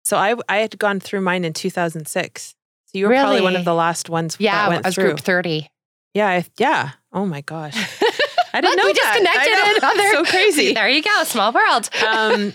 So 0.06 0.18
I 0.18 0.36
I 0.48 0.58
had 0.58 0.78
gone 0.78 1.00
through 1.00 1.22
mine 1.22 1.44
in 1.46 1.54
2006. 1.54 2.54
You 2.98 3.08
were 3.08 3.14
probably 3.14 3.42
one 3.42 3.56
of 3.56 3.66
the 3.66 3.74
last 3.74 4.10
ones 4.10 4.36
Yeah, 4.40 4.54
that 4.56 4.66
I 4.66 4.70
went 4.70 4.86
was 4.86 4.96
through. 4.96 5.04
group 5.06 5.20
30. 5.20 5.70
Yeah, 6.14 6.28
I, 6.28 6.46
yeah. 6.58 6.92
Oh 7.14 7.26
my 7.26 7.42
gosh. 7.42 7.76
I 8.54 8.62
didn't 8.62 8.72
Look, 8.72 8.78
know 8.78 8.86
we 8.86 8.94
just 8.94 9.14
connected 9.18 9.54
I 9.54 9.56
know. 9.56 9.76
in 9.78 9.84
other- 9.84 10.12
So 10.26 10.32
crazy. 10.32 10.74
There 10.76 10.90
you 10.90 11.04
go. 11.04 11.24
Small 11.26 11.52
world. 11.54 11.90
um, 12.08 12.54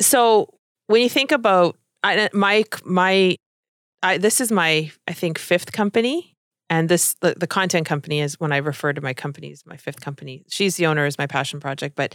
so 0.00 0.48
when 0.86 1.02
you 1.02 1.08
think 1.08 1.32
about 1.32 1.76
I, 2.02 2.28
my 2.32 2.64
my, 2.84 3.36
I, 4.02 4.16
this 4.18 4.40
is 4.40 4.50
my 4.50 4.90
I 5.06 5.12
think 5.12 5.38
fifth 5.38 5.72
company, 5.72 6.34
and 6.70 6.88
this 6.88 7.14
the, 7.20 7.34
the 7.36 7.46
content 7.46 7.86
company 7.86 8.20
is 8.20 8.40
when 8.40 8.52
I 8.52 8.56
refer 8.56 8.92
to 8.94 9.00
my 9.00 9.12
company 9.12 9.52
as 9.52 9.64
my 9.66 9.76
fifth 9.76 10.00
company. 10.00 10.42
She's 10.48 10.76
the 10.76 10.86
owner, 10.86 11.04
is 11.06 11.18
my 11.18 11.26
passion 11.26 11.60
project, 11.60 11.94
but 11.96 12.14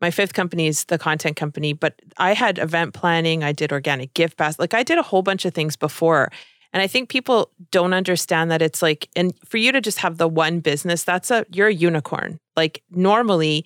my 0.00 0.10
fifth 0.10 0.32
company 0.32 0.66
is 0.68 0.84
the 0.86 0.96
content 0.98 1.36
company. 1.36 1.74
But 1.74 2.00
I 2.16 2.32
had 2.32 2.58
event 2.58 2.94
planning, 2.94 3.44
I 3.44 3.52
did 3.52 3.70
organic 3.72 4.14
gift 4.14 4.36
basket, 4.38 4.60
like 4.62 4.74
I 4.74 4.82
did 4.82 4.96
a 4.98 5.02
whole 5.02 5.22
bunch 5.22 5.44
of 5.44 5.52
things 5.52 5.76
before. 5.76 6.30
And 6.72 6.82
I 6.82 6.86
think 6.86 7.08
people 7.08 7.50
don't 7.70 7.94
understand 7.94 8.50
that 8.50 8.60
it's 8.60 8.82
like, 8.82 9.08
and 9.16 9.32
for 9.44 9.56
you 9.56 9.72
to 9.72 9.80
just 9.80 9.98
have 9.98 10.18
the 10.18 10.28
one 10.28 10.60
business, 10.60 11.02
that's 11.02 11.30
a 11.30 11.46
you're 11.50 11.68
a 11.68 11.74
unicorn. 11.74 12.38
Like 12.56 12.82
normally, 12.90 13.64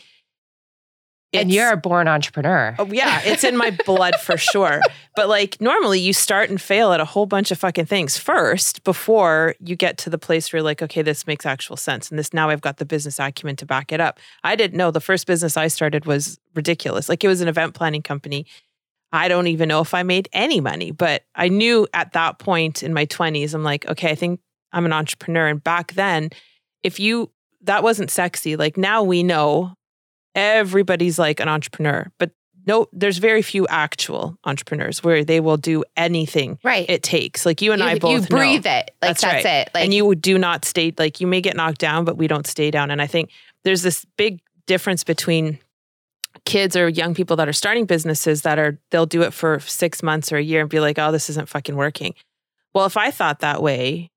and 1.34 1.50
you're 1.50 1.72
a 1.72 1.76
born 1.76 2.08
entrepreneur. 2.08 2.75
Oh, 2.78 2.87
yeah, 2.93 3.22
it's 3.25 3.43
in 3.43 3.56
my 3.56 3.76
blood 3.87 4.16
for 4.16 4.37
sure. 4.37 4.81
But 5.16 5.28
like 5.28 5.60
normally 5.60 5.99
you 5.99 6.12
start 6.12 6.50
and 6.50 6.60
fail 6.60 6.93
at 6.93 7.00
a 7.00 7.04
whole 7.04 7.26
bunch 7.26 7.50
of 7.50 7.58
fucking 7.58 7.87
things 7.87 8.19
first 8.19 8.84
before 8.84 9.54
you 9.58 9.75
get 9.75 9.96
to 9.99 10.10
the 10.10 10.19
place 10.19 10.52
where 10.52 10.58
you're 10.58 10.64
like, 10.64 10.82
okay, 10.82 11.02
this 11.02 11.26
makes 11.26 11.46
actual 11.46 11.76
sense. 11.76 12.10
And 12.10 12.19
this 12.19 12.32
now 12.34 12.50
I've 12.50 12.60
got 12.60 12.76
the 12.76 12.84
business 12.84 13.19
acumen 13.19 13.56
to 13.56 13.66
back 13.66 13.93
it 13.93 14.00
up. 14.00 14.20
I 14.44 14.56
didn't 14.56 14.76
know 14.76 14.90
the 14.90 15.00
first 15.00 15.26
business 15.26 15.56
I 15.56 15.69
started 15.69 16.04
was 16.04 16.38
ridiculous. 16.54 17.08
Like 17.08 17.25
it 17.25 17.28
was 17.28 17.40
an 17.40 17.49
event 17.49 17.75
planning 17.75 18.02
company. 18.02 18.46
I 19.12 19.29
don't 19.29 19.47
even 19.49 19.69
know 19.69 19.81
if 19.81 19.93
I 19.93 20.03
made 20.03 20.29
any 20.32 20.61
money, 20.61 20.91
but 20.91 21.25
I 21.35 21.49
knew 21.49 21.87
at 21.93 22.12
that 22.12 22.38
point 22.38 22.82
in 22.82 22.94
my 22.94 23.06
20s, 23.06 23.53
I'm 23.53 23.62
like, 23.62 23.87
okay, 23.87 24.11
I 24.11 24.14
think 24.14 24.41
I'm 24.73 24.87
an 24.87 24.93
entrepreneur. 24.93 25.49
And 25.49 25.62
back 25.62 25.93
then, 25.93 26.31
if 26.82 26.99
you, 26.99 27.31
that 27.62 27.82
wasn't 27.82 28.11
sexy. 28.11 28.56
Like 28.56 28.76
now 28.76 29.03
we 29.03 29.23
know 29.23 29.75
everybody's 30.35 31.19
like 31.19 31.41
an 31.41 31.49
entrepreneur, 31.49 32.11
but 32.19 32.31
no, 32.67 32.87
there's 32.93 33.19
very 33.19 33.43
few 33.43 33.67
actual 33.69 34.38
entrepreneurs 34.44 35.03
where 35.03 35.25
they 35.25 35.41
will 35.41 35.56
do 35.56 35.85
anything 35.97 36.59
right. 36.62 36.88
it 36.88 37.03
takes. 37.03 37.44
Like 37.44 37.61
you 37.61 37.73
and 37.73 37.81
you, 37.81 37.88
I 37.88 37.99
both 37.99 38.23
you 38.23 38.26
breathe 38.29 38.64
know. 38.64 38.70
it. 38.70 38.91
Like 39.03 39.11
That's 39.11 39.23
that's, 39.23 39.44
right. 39.44 39.67
it. 39.67 39.70
Like 39.75 39.85
and 39.85 39.94
you 39.94 40.14
do 40.14 40.38
not 40.38 40.64
stay 40.64 40.93
like 40.97 41.20
you 41.20 41.26
may 41.26 41.41
get 41.41 41.56
knocked 41.56 41.79
down, 41.79 42.05
but 42.05 42.17
we 42.17 42.29
don't 42.29 42.47
stay 42.47 42.70
down. 42.70 42.91
And 42.91 43.03
I 43.03 43.06
think 43.06 43.31
there's 43.64 43.82
this 43.82 44.05
big 44.17 44.41
difference 44.67 45.03
between 45.05 45.59
kids 46.52 46.76
or 46.76 46.88
young 46.88 47.14
people 47.14 47.37
that 47.37 47.49
are 47.49 47.52
starting 47.52 47.87
businesses 47.87 48.43
that 48.43 48.58
are 48.58 48.78
they'll 48.90 49.06
do 49.06 49.22
it 49.22 49.32
for 49.32 49.60
six 49.60 50.02
months 50.02 50.32
or 50.32 50.37
a 50.37 50.43
year 50.43 50.60
and 50.60 50.70
be 50.70 50.81
like, 50.81 50.99
oh, 50.99 51.10
this 51.12 51.31
isn't 51.31 51.49
fucking 51.49 51.76
working. 51.76 52.14
Well, 52.75 52.87
if 52.87 52.96
I 52.96 53.10
thought 53.10 53.40
that 53.40 53.62
way, 53.62 54.10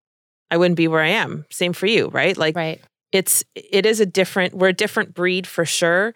I 0.52 0.58
wouldn't 0.58 0.78
be 0.78 0.88
where 0.88 1.02
I 1.02 1.10
am. 1.10 1.46
Same 1.52 1.74
for 1.74 1.88
you, 1.88 2.08
right? 2.10 2.38
Like 2.38 2.56
right. 2.56 2.82
it's 3.12 3.44
it 3.56 3.86
is 3.86 4.00
a 4.00 4.06
different 4.06 4.54
we're 4.54 4.70
a 4.70 4.74
different 4.74 5.14
breed 5.14 5.48
for 5.48 5.66
sure 5.66 6.14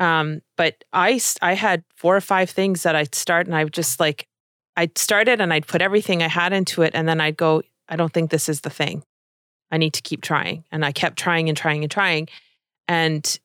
um 0.00 0.40
but 0.56 0.82
I 0.92 1.20
I 1.40 1.52
had 1.52 1.84
four 1.94 2.16
or 2.16 2.20
five 2.20 2.50
things 2.50 2.82
that 2.82 2.96
i'd 2.96 3.14
start 3.14 3.46
and 3.46 3.54
i 3.54 3.62
would 3.62 3.72
just 3.72 4.00
like 4.00 4.26
i'd 4.76 4.98
started 4.98 5.40
and 5.40 5.52
i'd 5.52 5.68
put 5.68 5.82
everything 5.82 6.22
i 6.22 6.28
had 6.28 6.52
into 6.52 6.82
it 6.82 6.92
and 6.94 7.06
then 7.06 7.20
i'd 7.20 7.36
go 7.36 7.62
i 7.88 7.94
don't 7.94 8.12
think 8.12 8.30
this 8.30 8.48
is 8.48 8.62
the 8.62 8.70
thing 8.70 9.04
i 9.70 9.76
need 9.76 9.92
to 9.92 10.02
keep 10.02 10.22
trying 10.22 10.64
and 10.72 10.84
i 10.84 10.90
kept 10.90 11.18
trying 11.18 11.48
and 11.48 11.56
trying 11.56 11.84
and 11.84 11.90
trying 11.90 12.28
and 12.88 13.38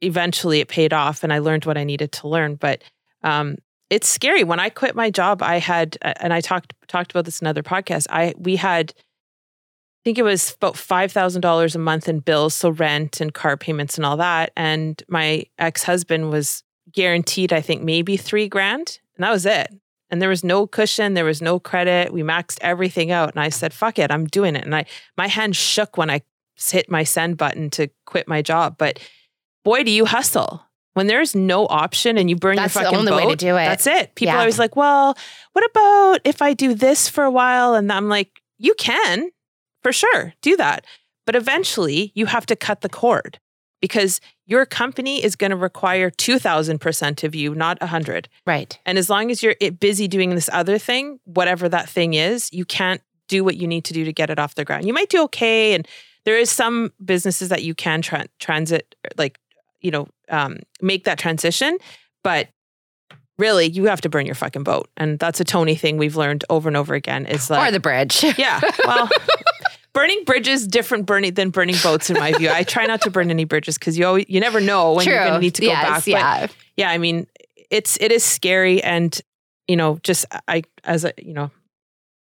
eventually 0.00 0.60
it 0.60 0.68
paid 0.68 0.92
off 0.92 1.22
and 1.22 1.32
i 1.32 1.38
learned 1.38 1.64
what 1.64 1.78
i 1.78 1.84
needed 1.84 2.12
to 2.12 2.28
learn 2.28 2.54
but 2.54 2.82
um 3.22 3.56
it's 3.90 4.08
scary 4.08 4.44
when 4.44 4.60
i 4.60 4.68
quit 4.68 4.94
my 4.94 5.10
job 5.10 5.42
i 5.42 5.58
had 5.58 5.96
and 6.02 6.32
i 6.32 6.40
talked 6.40 6.72
talked 6.88 7.10
about 7.10 7.24
this 7.24 7.40
in 7.40 7.46
another 7.46 7.62
podcast 7.62 8.06
i 8.10 8.34
we 8.38 8.56
had 8.56 8.92
I 10.04 10.04
think 10.04 10.18
it 10.18 10.22
was 10.22 10.54
about 10.56 10.76
five 10.76 11.12
thousand 11.12 11.40
dollars 11.40 11.74
a 11.74 11.78
month 11.78 12.10
in 12.10 12.18
bills, 12.18 12.54
so 12.54 12.68
rent 12.68 13.22
and 13.22 13.32
car 13.32 13.56
payments 13.56 13.96
and 13.96 14.04
all 14.04 14.18
that. 14.18 14.52
And 14.54 15.02
my 15.08 15.46
ex 15.58 15.82
husband 15.82 16.28
was 16.28 16.62
guaranteed, 16.92 17.54
I 17.54 17.62
think, 17.62 17.82
maybe 17.82 18.18
three 18.18 18.46
grand, 18.46 19.00
and 19.16 19.24
that 19.24 19.30
was 19.30 19.46
it. 19.46 19.72
And 20.10 20.20
there 20.20 20.28
was 20.28 20.44
no 20.44 20.66
cushion, 20.66 21.14
there 21.14 21.24
was 21.24 21.40
no 21.40 21.58
credit. 21.58 22.12
We 22.12 22.22
maxed 22.22 22.58
everything 22.60 23.12
out, 23.12 23.30
and 23.30 23.40
I 23.40 23.48
said, 23.48 23.72
"Fuck 23.72 23.98
it, 23.98 24.10
I'm 24.10 24.26
doing 24.26 24.56
it." 24.56 24.64
And 24.66 24.76
I, 24.76 24.84
my 25.16 25.26
hand 25.26 25.56
shook 25.56 25.96
when 25.96 26.10
I 26.10 26.20
hit 26.54 26.90
my 26.90 27.02
send 27.02 27.38
button 27.38 27.70
to 27.70 27.88
quit 28.04 28.28
my 28.28 28.42
job. 28.42 28.76
But 28.76 28.98
boy, 29.64 29.82
do 29.82 29.90
you 29.90 30.04
hustle 30.04 30.62
when 30.94 31.08
there's 31.08 31.34
no 31.34 31.66
option 31.66 32.16
and 32.18 32.30
you 32.30 32.36
burn 32.36 32.54
That's 32.56 32.74
your 32.74 32.84
the 32.84 32.90
fucking 32.90 32.98
only 33.00 33.10
boat. 33.10 33.26
way 33.26 33.30
to 33.32 33.36
do 33.36 33.56
it. 33.56 33.64
That's 33.66 33.86
it. 33.86 34.14
People 34.14 34.32
Yeah. 34.32 34.36
are 34.36 34.40
always 34.40 34.58
like, 34.60 34.76
"Well, 34.76 35.16
what 35.52 35.64
about 35.70 36.20
if 36.24 36.40
I 36.40 36.54
do 36.54 36.72
this 36.74 37.08
for 37.08 37.24
a 37.24 37.30
while?" 37.30 37.74
And 37.74 37.90
I'm 37.92 38.08
like, 38.08 38.40
"You 38.58 38.74
can." 38.78 39.30
for 39.82 39.92
sure 39.92 40.32
do 40.40 40.56
that 40.56 40.82
but 41.26 41.36
eventually 41.36 42.10
you 42.14 42.24
have 42.24 42.46
to 42.46 42.56
cut 42.56 42.80
the 42.80 42.88
cord 42.88 43.38
because 43.82 44.18
your 44.46 44.64
company 44.64 45.22
is 45.22 45.36
going 45.36 45.50
to 45.50 45.56
require 45.58 46.10
2000% 46.10 47.22
of 47.22 47.34
you 47.34 47.54
not 47.54 47.76
100 47.82 48.28
Right. 48.46 48.78
and 48.86 48.96
as 48.96 49.10
long 49.10 49.30
as 49.30 49.42
you're 49.42 49.54
busy 49.78 50.08
doing 50.08 50.34
this 50.34 50.48
other 50.54 50.78
thing 50.78 51.20
whatever 51.24 51.68
that 51.68 51.86
thing 51.86 52.14
is 52.14 52.48
you 52.50 52.64
can't 52.64 53.02
do 53.28 53.44
what 53.44 53.58
you 53.58 53.66
need 53.66 53.84
to 53.84 53.92
do 53.92 54.06
to 54.06 54.12
get 54.14 54.30
it 54.30 54.38
off 54.38 54.54
the 54.54 54.64
ground 54.64 54.86
you 54.86 54.94
might 54.94 55.10
do 55.10 55.22
okay 55.24 55.74
and 55.74 55.86
there 56.24 56.38
is 56.38 56.50
some 56.50 56.90
businesses 57.04 57.50
that 57.50 57.62
you 57.62 57.74
can 57.74 58.00
tra- 58.00 58.24
transit 58.40 58.94
like 59.18 59.38
you 59.84 59.92
know 59.92 60.08
um, 60.30 60.58
make 60.80 61.04
that 61.04 61.18
transition 61.18 61.78
but 62.24 62.48
really 63.38 63.66
you 63.66 63.84
have 63.84 64.00
to 64.00 64.08
burn 64.08 64.26
your 64.26 64.34
fucking 64.34 64.64
boat 64.64 64.88
and 64.96 65.18
that's 65.20 65.40
a 65.40 65.44
tony 65.44 65.76
thing 65.76 65.96
we've 65.96 66.16
learned 66.16 66.44
over 66.50 66.68
and 66.68 66.76
over 66.76 66.94
again 66.94 67.26
is 67.26 67.50
like 67.50 67.68
or 67.68 67.72
the 67.72 67.80
bridge. 67.80 68.24
yeah. 68.38 68.60
Well, 68.84 69.08
burning 69.94 70.24
bridges 70.24 70.66
different 70.66 71.06
burning 71.06 71.32
than 71.32 71.48
burning 71.48 71.76
boats 71.82 72.10
in 72.10 72.18
my 72.18 72.32
view. 72.32 72.50
I 72.50 72.64
try 72.64 72.84
not 72.84 73.00
to 73.02 73.10
burn 73.10 73.30
any 73.30 73.44
bridges 73.44 73.78
because 73.78 73.96
you 73.96 74.06
always 74.06 74.26
you 74.28 74.40
never 74.40 74.60
know 74.60 74.92
when 74.92 75.04
True. 75.04 75.14
you're 75.14 75.24
going 75.24 75.34
to 75.34 75.40
need 75.40 75.54
to 75.54 75.62
go 75.62 75.68
yes, 75.68 75.88
back. 75.88 76.06
Yeah. 76.06 76.40
But 76.42 76.56
yeah, 76.76 76.90
I 76.90 76.98
mean, 76.98 77.26
it's 77.70 77.96
it 78.00 78.12
is 78.12 78.22
scary, 78.22 78.82
and 78.82 79.18
you 79.66 79.76
know, 79.76 79.98
just 80.02 80.26
I 80.46 80.64
as 80.82 81.04
a 81.04 81.14
you 81.16 81.32
know, 81.32 81.50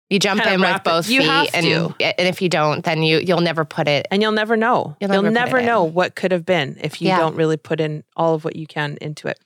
you 0.10 0.20
jump 0.20 0.46
in 0.46 0.60
with 0.62 0.76
it- 0.76 0.84
both 0.84 1.10
you 1.10 1.22
feet, 1.22 1.50
and 1.54 1.66
to. 1.66 1.94
and 2.00 2.28
if 2.28 2.42
you 2.42 2.50
don't, 2.50 2.84
then 2.84 3.04
you 3.04 3.20
you'll 3.20 3.42
never 3.42 3.64
put 3.66 3.88
it. 3.88 4.08
and 4.12 4.22
you'll 4.22 4.32
never 4.32 4.58
know. 4.58 4.96
You'll 5.00 5.12
You'll, 5.14 5.22
never 5.24 5.28
put 5.28 5.34
never 5.46 5.58
it 5.58 5.62
in. 5.62 5.66
know 5.68 5.84
what 5.84 6.16
could 6.16 6.32
have 6.32 6.46
been 6.46 6.78
if 6.82 7.02
you 7.02 7.10
Yeah. 7.10 7.20
don't 7.20 7.36
really 7.36 7.58
put 7.58 7.80
in 7.80 8.04
all 8.16 8.34
of 8.36 8.44
what 8.44 8.56
you 8.56 8.66
can 8.68 8.98
into 9.02 9.28
it. 9.28 9.40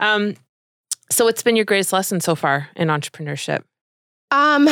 Um, 0.00 0.34
so 1.10 1.24
what's 1.26 1.42
been 1.42 1.56
your 1.56 1.64
greatest 1.64 1.92
lesson 1.92 2.20
so 2.20 2.34
far 2.34 2.68
in 2.74 2.88
entrepreneurship? 2.88 3.62
Um, 4.30 4.68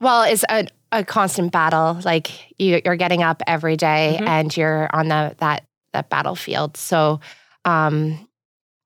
well, 0.00 0.22
it's 0.24 0.44
a, 0.50 0.66
a 0.92 1.04
constant 1.04 1.52
battle. 1.52 1.98
Like 2.04 2.30
you, 2.60 2.80
you're 2.84 2.96
getting 2.96 3.22
up 3.22 3.42
every 3.46 3.76
day 3.76 4.18
Mhm. 4.20 4.26
and 4.28 4.56
you're 4.56 4.88
on 4.94 5.08
the 5.08 5.34
that 5.38 5.64
that 5.92 6.10
battlefield. 6.10 6.76
So, 6.76 7.20
um, 7.64 8.28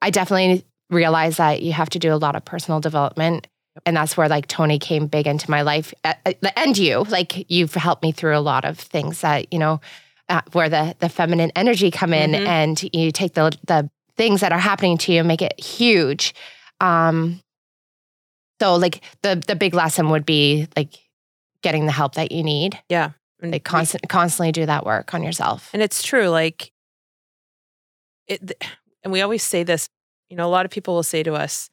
I 0.01 0.11
definitely 0.11 0.65
realize 0.89 1.37
that 1.39 1.63
you 1.63 1.73
have 1.73 1.91
to 1.91 1.99
do 1.99 2.13
a 2.13 2.17
lot 2.17 2.37
of 2.37 2.45
personal 2.45 2.81
development. 2.81 3.49
And 3.87 3.97
that's 3.97 4.17
where 4.17 4.29
like 4.29 4.47
Tony 4.47 4.79
came 4.79 5.07
big 5.07 5.27
into 5.27 5.51
my 5.51 5.63
life, 5.63 5.93
Uh, 6.05 6.15
uh, 6.27 6.33
and 6.57 6.77
you 6.77 7.05
like 7.09 7.51
you've 7.51 7.75
helped 7.75 8.03
me 8.03 8.13
through 8.13 8.37
a 8.37 8.41
lot 8.41 8.65
of 8.65 8.79
things 8.79 9.21
that 9.23 9.53
you 9.53 9.59
know, 9.59 9.81
uh, 10.29 10.43
where 10.53 10.69
the 10.69 10.95
the 10.99 11.09
feminine 11.09 11.51
energy 11.57 11.91
come 11.91 12.13
in, 12.15 12.33
Mhm. 12.33 12.47
and 12.47 12.83
you 12.93 13.11
take 13.13 13.35
the 13.35 13.57
the 13.67 13.91
things 14.17 14.41
that 14.41 14.53
are 14.53 14.59
happening 14.59 14.99
to 14.99 15.13
you, 15.13 15.19
and 15.21 15.29
make 15.29 15.43
it 15.43 15.59
huge. 15.61 16.35
Um, 16.81 17.41
so 18.61 18.77
like 18.77 19.03
the 19.23 19.43
the 19.47 19.57
big 19.57 19.75
lesson 19.75 20.11
would 20.11 20.27
be 20.27 20.69
like 20.77 20.95
getting 21.63 21.87
the 21.87 21.93
help 21.93 22.15
that 22.15 22.33
you 22.33 22.43
need. 22.43 22.79
Yeah 22.89 23.11
and 23.43 23.53
Like 23.53 23.65
constant 23.65 24.07
constantly 24.09 24.53
do 24.53 24.67
that 24.67 24.85
work 24.85 25.15
on 25.15 25.23
yourself. 25.23 25.71
And 25.73 25.81
it's 25.83 26.03
true. 26.03 26.29
Like 26.29 26.71
it, 28.27 28.41
th- 28.47 28.71
and 29.03 29.13
we 29.13 29.23
always 29.23 29.43
say 29.43 29.63
this. 29.63 29.89
You 30.29 30.37
know, 30.37 30.47
a 30.47 30.53
lot 30.53 30.65
of 30.65 30.71
people 30.71 30.95
will 30.95 31.03
say 31.03 31.23
to 31.23 31.35
us, 31.35 31.71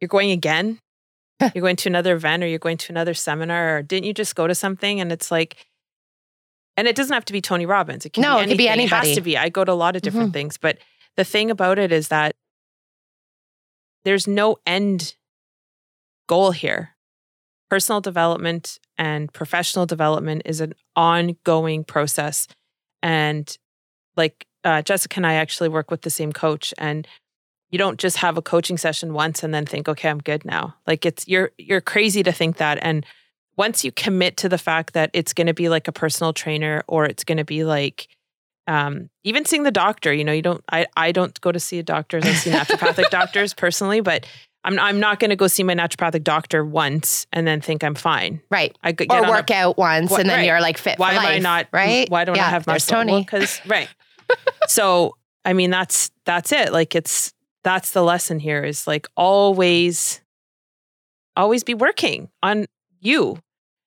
"You're 0.00 0.08
going 0.08 0.30
again. 0.30 0.78
you're 1.54 1.62
going 1.62 1.76
to 1.76 1.88
another 1.88 2.14
event, 2.14 2.42
or 2.42 2.46
you're 2.46 2.58
going 2.58 2.78
to 2.78 2.92
another 2.92 3.14
seminar, 3.14 3.78
or 3.78 3.82
didn't 3.82 4.06
you 4.06 4.14
just 4.14 4.34
go 4.34 4.46
to 4.46 4.54
something?" 4.54 5.00
And 5.00 5.12
it's 5.12 5.30
like, 5.30 5.56
and 6.76 6.88
it 6.88 6.96
doesn't 6.96 7.14
have 7.14 7.24
to 7.26 7.32
be 7.32 7.40
Tony 7.40 7.66
Robbins. 7.66 8.06
It 8.06 8.12
can 8.12 8.22
No, 8.22 8.36
be 8.38 8.42
it 8.44 8.48
could 8.48 8.58
be 8.58 8.68
anything. 8.68 8.98
It 8.98 9.06
has 9.06 9.14
to 9.14 9.20
be. 9.20 9.36
I 9.36 9.48
go 9.48 9.64
to 9.64 9.72
a 9.72 9.74
lot 9.74 9.96
of 9.96 10.02
different 10.02 10.32
things, 10.32 10.56
but 10.56 10.78
the 11.16 11.24
thing 11.24 11.50
about 11.50 11.78
it 11.78 11.92
is 11.92 12.08
that 12.08 12.34
there's 14.04 14.26
no 14.26 14.56
end 14.66 15.14
goal 16.28 16.52
here. 16.52 16.96
Personal 17.70 18.00
development 18.00 18.78
and 18.98 19.32
professional 19.32 19.86
development 19.86 20.42
is 20.44 20.60
an 20.60 20.74
ongoing 20.96 21.84
process. 21.84 22.46
And 23.02 23.56
like 24.16 24.46
uh, 24.64 24.82
Jessica 24.82 25.16
and 25.16 25.26
I 25.26 25.34
actually 25.34 25.68
work 25.68 25.90
with 25.90 26.02
the 26.02 26.10
same 26.10 26.32
coach, 26.32 26.72
and 26.78 27.06
you 27.72 27.78
don't 27.78 27.98
just 27.98 28.18
have 28.18 28.36
a 28.36 28.42
coaching 28.42 28.76
session 28.78 29.12
once 29.14 29.42
and 29.42 29.52
then 29.52 29.66
think, 29.66 29.88
okay, 29.88 30.08
I'm 30.08 30.18
good 30.18 30.44
now. 30.44 30.76
Like 30.86 31.04
it's 31.04 31.26
you're 31.26 31.50
you're 31.58 31.80
crazy 31.80 32.22
to 32.22 32.30
think 32.30 32.58
that. 32.58 32.78
And 32.82 33.04
once 33.56 33.84
you 33.84 33.90
commit 33.90 34.36
to 34.38 34.48
the 34.48 34.58
fact 34.58 34.92
that 34.94 35.10
it's 35.12 35.32
going 35.32 35.46
to 35.48 35.54
be 35.54 35.68
like 35.68 35.88
a 35.88 35.92
personal 35.92 36.32
trainer 36.32 36.84
or 36.86 37.06
it's 37.06 37.24
going 37.24 37.38
to 37.38 37.44
be 37.44 37.64
like 37.64 38.08
um, 38.68 39.10
even 39.24 39.44
seeing 39.44 39.64
the 39.64 39.70
doctor, 39.72 40.12
you 40.12 40.22
know, 40.22 40.32
you 40.32 40.42
don't, 40.42 40.62
I, 40.70 40.86
I 40.96 41.10
don't 41.10 41.38
go 41.40 41.50
to 41.50 41.58
see 41.58 41.78
a 41.80 41.82
doctor. 41.82 42.18
I 42.22 42.32
see 42.32 42.50
naturopathic 42.50 43.10
doctors 43.10 43.52
personally, 43.54 44.00
but 44.00 44.24
I'm, 44.64 44.78
I'm 44.78 45.00
not 45.00 45.18
going 45.18 45.30
to 45.30 45.36
go 45.36 45.48
see 45.48 45.64
my 45.64 45.74
naturopathic 45.74 46.22
doctor 46.22 46.64
once 46.64 47.26
and 47.32 47.44
then 47.46 47.60
think 47.60 47.82
I'm 47.82 47.96
fine. 47.96 48.40
Right. 48.50 48.76
I 48.82 48.92
could 48.92 49.10
Or 49.10 49.20
get 49.20 49.28
on 49.28 49.44
a- 49.48 49.54
out 49.54 49.76
once 49.78 50.10
Wha- 50.12 50.18
and 50.18 50.28
then 50.30 50.38
right. 50.38 50.46
you're 50.46 50.60
like 50.60 50.78
fit 50.78 50.98
why 50.98 51.10
for 51.10 51.16
am 51.18 51.24
life. 51.24 51.34
I 51.34 51.38
not 51.40 51.66
right? 51.72 52.08
Why 52.08 52.24
don't 52.24 52.38
I 52.38 52.42
have 52.50 52.66
muscle? 52.66 52.96
Tony. 52.98 53.20
Because 53.22 53.60
right. 53.66 53.88
so 54.68 55.16
I 55.44 55.52
mean, 55.54 55.70
that's 55.70 56.10
that's 56.24 56.52
it. 56.52 56.72
Like 56.72 56.94
it's 56.94 57.32
that's 57.64 57.92
the 57.92 58.02
lesson 58.02 58.40
here 58.40 58.64
is 58.64 58.86
like 58.86 59.06
always, 59.16 60.20
always 61.36 61.64
be 61.64 61.74
working 61.74 62.28
on 62.42 62.66
you. 63.00 63.38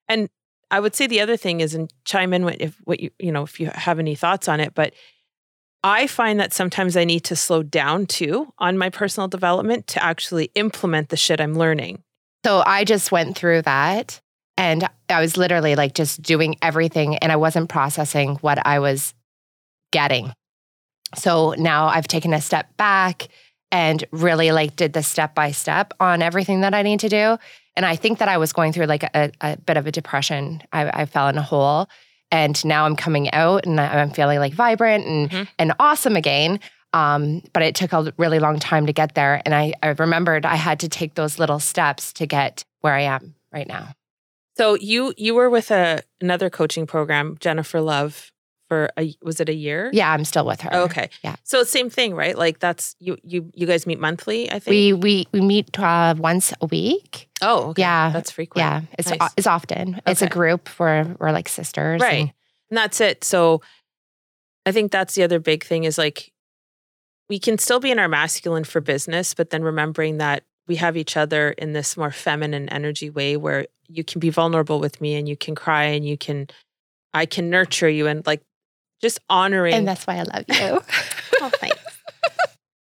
And 0.08 0.30
I 0.72 0.80
would 0.80 0.96
say 0.96 1.08
the 1.08 1.22
other 1.22 1.38
thing 1.38 1.62
is, 1.62 1.74
and 1.74 1.92
chime 2.06 2.34
in 2.34 2.48
if 2.60 2.76
what 2.84 3.00
you 3.00 3.12
you 3.20 3.32
know 3.32 3.44
if 3.44 3.60
you 3.60 3.70
have 3.74 4.00
any 4.00 4.16
thoughts 4.16 4.48
on 4.48 4.60
it, 4.60 4.74
but. 4.74 4.94
I 5.88 6.08
find 6.08 6.40
that 6.40 6.52
sometimes 6.52 6.98
I 6.98 7.04
need 7.04 7.26
to 7.26 7.36
slow 7.36 7.62
down 7.62 8.08
too 8.08 8.52
on 8.58 8.76
my 8.76 8.90
personal 8.90 9.28
development 9.28 9.86
to 9.90 10.04
actually 10.04 10.50
implement 10.56 11.10
the 11.10 11.16
shit 11.16 11.40
I'm 11.40 11.54
learning. 11.54 12.02
So 12.44 12.64
I 12.66 12.86
just 12.86 13.12
went 13.12 13.38
through 13.38 13.62
that 13.62 14.20
and 14.58 14.88
I 15.10 15.22
was 15.22 15.38
literally 15.38 15.76
like 15.76 15.94
just 15.94 16.22
doing 16.22 16.58
everything 16.62 17.18
and 17.18 17.32
I 17.32 17.36
wasn't 17.36 17.70
processing 17.70 18.38
what 18.38 18.66
I 18.66 18.80
was 18.80 19.14
getting. 19.92 20.34
So 21.16 21.54
now 21.58 21.88
I've 21.88 22.08
taken 22.08 22.34
a 22.34 22.42
step 22.42 22.76
back 22.78 23.28
and 23.76 24.06
really 24.12 24.54
like 24.54 24.78
did 24.78 24.94
the 24.94 25.04
step 25.04 25.36
by 25.36 25.52
step 25.52 25.94
on 26.00 26.22
everything 26.22 26.62
that 26.62 26.74
I 26.74 26.82
need 26.82 27.02
to 27.02 27.10
do. 27.10 27.38
And 27.76 27.86
I 27.86 27.98
think 27.98 28.20
that 28.20 28.30
I 28.30 28.38
was 28.38 28.54
going 28.54 28.72
through 28.72 28.86
like 28.86 29.04
a, 29.04 29.32
a 29.42 29.58
bit 29.58 29.76
of 29.76 29.86
a 29.86 29.92
depression. 29.92 30.62
I, 30.72 31.02
I 31.02 31.06
fell 31.06 31.28
in 31.28 31.38
a 31.38 31.42
hole 31.42 31.90
and 32.32 32.64
now 32.64 32.86
I'm 32.86 32.96
coming 32.96 33.30
out 33.34 33.66
and 33.66 33.80
I'm 33.82 34.12
feeling 34.12 34.40
like 34.40 34.54
vibrant 34.54 35.06
and, 35.06 35.30
Mhm. 35.30 35.48
and 35.60 35.74
awesome 35.78 36.16
again. 36.16 36.60
Um, 36.94 37.42
but 37.52 37.64
it 37.64 37.76
took 37.76 37.92
a 37.92 38.14
really 38.18 38.40
long 38.40 38.60
time 38.60 38.86
to 38.86 38.94
get 38.94 39.14
there. 39.16 39.42
And 39.46 39.54
I, 39.54 39.74
I 39.84 39.90
remembered 39.90 40.46
I 40.46 40.56
had 40.56 40.80
to 40.80 40.88
take 40.88 41.16
those 41.16 41.38
little 41.38 41.60
steps 41.60 42.14
to 42.14 42.26
get 42.26 42.64
where 42.80 42.94
I 42.94 43.02
am 43.02 43.36
right 43.52 43.68
now. 43.68 43.90
So 44.58 44.76
you 44.76 45.14
you 45.18 45.36
were 45.36 45.50
with 45.50 45.70
a 45.72 46.02
another 46.22 46.50
coaching 46.50 46.88
program, 46.88 47.36
Jennifer 47.42 47.82
Love, 47.82 48.32
for 48.68 48.90
a 48.98 49.14
was 49.22 49.40
it 49.40 49.50
a 49.50 49.54
year? 49.54 49.90
Yeah, 49.94 50.12
I'm 50.12 50.26
still 50.26 50.46
with 50.46 50.62
her. 50.62 50.70
Oh, 50.74 50.84
okay. 50.84 51.10
Yeah. 51.24 51.36
So 51.44 51.64
same 51.64 51.90
thing, 51.90 52.14
right? 52.16 52.38
Like 52.38 52.60
that's 52.60 52.96
you 53.00 53.18
you 53.24 53.52
you 53.54 53.68
guys 53.68 53.86
meet 53.86 54.00
monthly, 54.00 54.52
I 54.52 54.60
think. 54.60 54.72
We 54.72 54.94
we 54.94 55.28
we 55.32 55.42
meet 55.42 55.78
uh, 55.80 56.16
once 56.18 56.54
a 56.62 56.66
week. 56.66 57.30
oh, 57.42 57.70
okay. 57.70 57.82
Yeah. 57.82 58.12
That's 58.12 58.32
frequent. 58.32 58.66
Yeah, 58.66 58.82
it's 58.98 59.10
Nice. 59.10 59.32
it's 59.38 59.48
often. 59.48 60.02
It's 60.08 60.22
a 60.22 60.30
group 60.30 60.68
where 60.80 61.16
we're 61.20 61.32
like 61.32 61.50
sisters. 61.50 62.02
Right. 62.02 62.22
and- 62.22 62.34
And 62.72 62.78
that's 62.78 63.00
it. 63.00 63.24
So 63.24 63.62
I 64.66 64.72
think 64.72 64.92
that's 64.92 65.14
the 65.14 65.24
other 65.24 65.40
big 65.40 65.64
thing 65.64 65.84
is 65.84 65.98
like 65.98 66.32
we 67.30 67.38
can 67.40 67.58
still 67.58 67.80
be 67.80 67.92
in 67.92 68.00
our 68.00 68.08
masculine 68.08 68.64
for 68.64 68.82
business, 68.82 69.34
but 69.36 69.50
then 69.52 69.62
remembering 69.64 70.18
that 70.18 70.44
we 70.68 70.76
have 70.78 70.98
each 70.98 71.16
other 71.16 71.52
in 71.52 71.74
this 71.74 71.96
more 71.98 72.12
feminine 72.12 72.68
energy 72.70 73.10
way 73.12 73.38
where 73.38 73.68
you 73.88 74.04
can 74.04 74.20
be 74.20 74.32
vulnerable 74.32 74.80
with 74.80 75.00
me 75.02 75.14
and 75.16 75.30
you 75.30 75.38
can 75.38 75.54
cry 75.54 75.84
and 75.84 76.04
you 76.08 76.18
can 76.18 76.48
I 77.14 77.26
can 77.28 77.50
nurture 77.52 77.88
you 77.90 78.08
and 78.08 78.26
like 78.26 78.42
just 79.02 79.20
honoring 79.30 79.74
and 79.74 79.88
that's 79.88 80.06
why 80.08 80.16
I 80.16 80.24
love 80.24 80.46
you. 80.50 80.82
Oh, 81.42 81.50
thanks. 81.60 81.78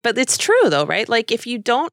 but 0.03 0.17
it's 0.17 0.38
true 0.38 0.69
though, 0.69 0.85
right? 0.85 1.09
Like 1.09 1.31
if 1.31 1.47
you 1.47 1.57
don't, 1.57 1.91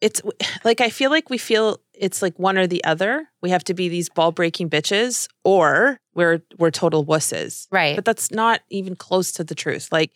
it's 0.00 0.22
like 0.64 0.80
I 0.80 0.88
feel 0.88 1.10
like 1.10 1.28
we 1.30 1.36
feel 1.38 1.78
it's 1.94 2.22
like 2.22 2.38
one 2.38 2.56
or 2.56 2.66
the 2.66 2.82
other. 2.84 3.28
We 3.42 3.50
have 3.50 3.64
to 3.64 3.74
be 3.74 3.88
these 3.88 4.08
ball 4.08 4.32
breaking 4.32 4.70
bitches, 4.70 5.28
or 5.44 5.98
we're 6.14 6.42
we're 6.58 6.70
total 6.70 7.04
wusses. 7.04 7.66
right. 7.70 7.96
But 7.96 8.04
that's 8.04 8.30
not 8.30 8.60
even 8.70 8.96
close 8.96 9.32
to 9.32 9.44
the 9.44 9.54
truth. 9.54 9.88
Like 9.92 10.12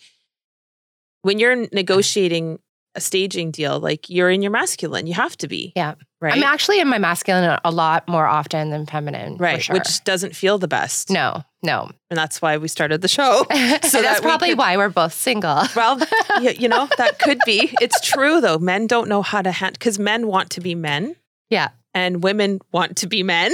when 1.22 1.38
you're 1.38 1.66
negotiating 1.72 2.58
a 2.94 3.00
staging 3.00 3.50
deal, 3.50 3.80
like 3.80 4.08
you're 4.08 4.30
in 4.30 4.40
your 4.42 4.50
masculine. 4.52 5.06
You 5.06 5.14
have 5.14 5.36
to 5.38 5.48
be. 5.48 5.72
Yeah. 5.74 5.94
Right. 6.20 6.32
I'm 6.34 6.42
actually 6.44 6.80
in 6.80 6.88
my 6.88 6.98
masculine 6.98 7.58
a 7.64 7.70
lot 7.70 8.08
more 8.08 8.24
often 8.26 8.70
than 8.70 8.86
feminine. 8.86 9.36
right. 9.36 9.62
sure. 9.62 9.74
Which 9.74 10.02
doesn't 10.04 10.34
feel 10.34 10.56
the 10.58 10.68
best. 10.68 11.10
no, 11.10 11.42
no. 11.62 11.90
And 12.08 12.16
that's 12.16 12.40
why 12.40 12.56
we 12.56 12.68
started 12.68 13.02
the 13.02 13.08
show. 13.08 13.44
so 13.50 13.54
that 13.54 13.82
that's 13.92 14.20
we 14.20 14.24
probably 14.24 14.48
could- 14.50 14.58
why 14.58 14.76
we're 14.76 14.88
both 14.88 15.12
single. 15.12 15.62
Well, 15.76 15.98
you, 16.40 16.50
you 16.52 16.68
know, 16.68 16.88
that 16.98 17.18
could 17.24 17.40
be. 17.44 17.74
It's 17.80 18.00
true 18.00 18.40
though. 18.40 18.58
Men 18.58 18.86
don't 18.86 19.08
know 19.08 19.20
how 19.22 19.42
to 19.42 19.50
handle 19.52 19.74
because 19.78 19.98
men 19.98 20.26
want 20.26 20.50
to 20.50 20.60
be 20.60 20.74
men. 20.74 21.14
Yeah. 21.50 21.70
And 21.92 22.22
women 22.24 22.60
want 22.72 22.96
to 22.98 23.06
be 23.06 23.22
men, 23.22 23.52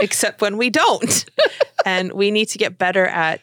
except 0.00 0.40
when 0.40 0.56
we 0.56 0.70
don't. 0.70 1.24
and 1.84 2.12
we 2.12 2.30
need 2.30 2.46
to 2.46 2.58
get 2.58 2.78
better 2.78 3.06
at 3.06 3.40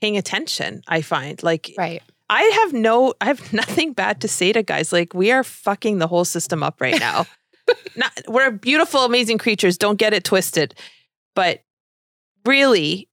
paying 0.00 0.16
attention, 0.16 0.82
I 0.88 1.02
find. 1.02 1.40
Like 1.42 1.72
Right. 1.78 2.02
I 2.28 2.42
have 2.42 2.72
no 2.72 3.14
I 3.20 3.26
have 3.26 3.52
nothing 3.52 3.92
bad 3.92 4.20
to 4.22 4.28
say 4.28 4.52
to 4.52 4.62
guys. 4.62 4.92
Like 4.92 5.14
we 5.14 5.30
are 5.30 5.44
fucking 5.44 5.98
the 5.98 6.06
whole 6.06 6.24
system 6.24 6.62
up 6.62 6.80
right 6.80 6.98
now. 6.98 7.26
Not, 7.96 8.12
we're 8.28 8.50
beautiful, 8.50 9.04
amazing 9.04 9.38
creatures. 9.38 9.78
Don't 9.78 9.98
get 9.98 10.12
it 10.12 10.24
twisted. 10.24 10.74
But 11.34 11.62
really, 12.44 13.08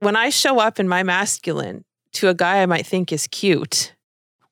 when 0.00 0.16
I 0.16 0.30
show 0.30 0.58
up 0.58 0.80
in 0.80 0.88
my 0.88 1.02
masculine 1.02 1.84
to 2.14 2.28
a 2.28 2.34
guy 2.34 2.62
I 2.62 2.66
might 2.66 2.86
think 2.86 3.12
is 3.12 3.26
cute, 3.26 3.94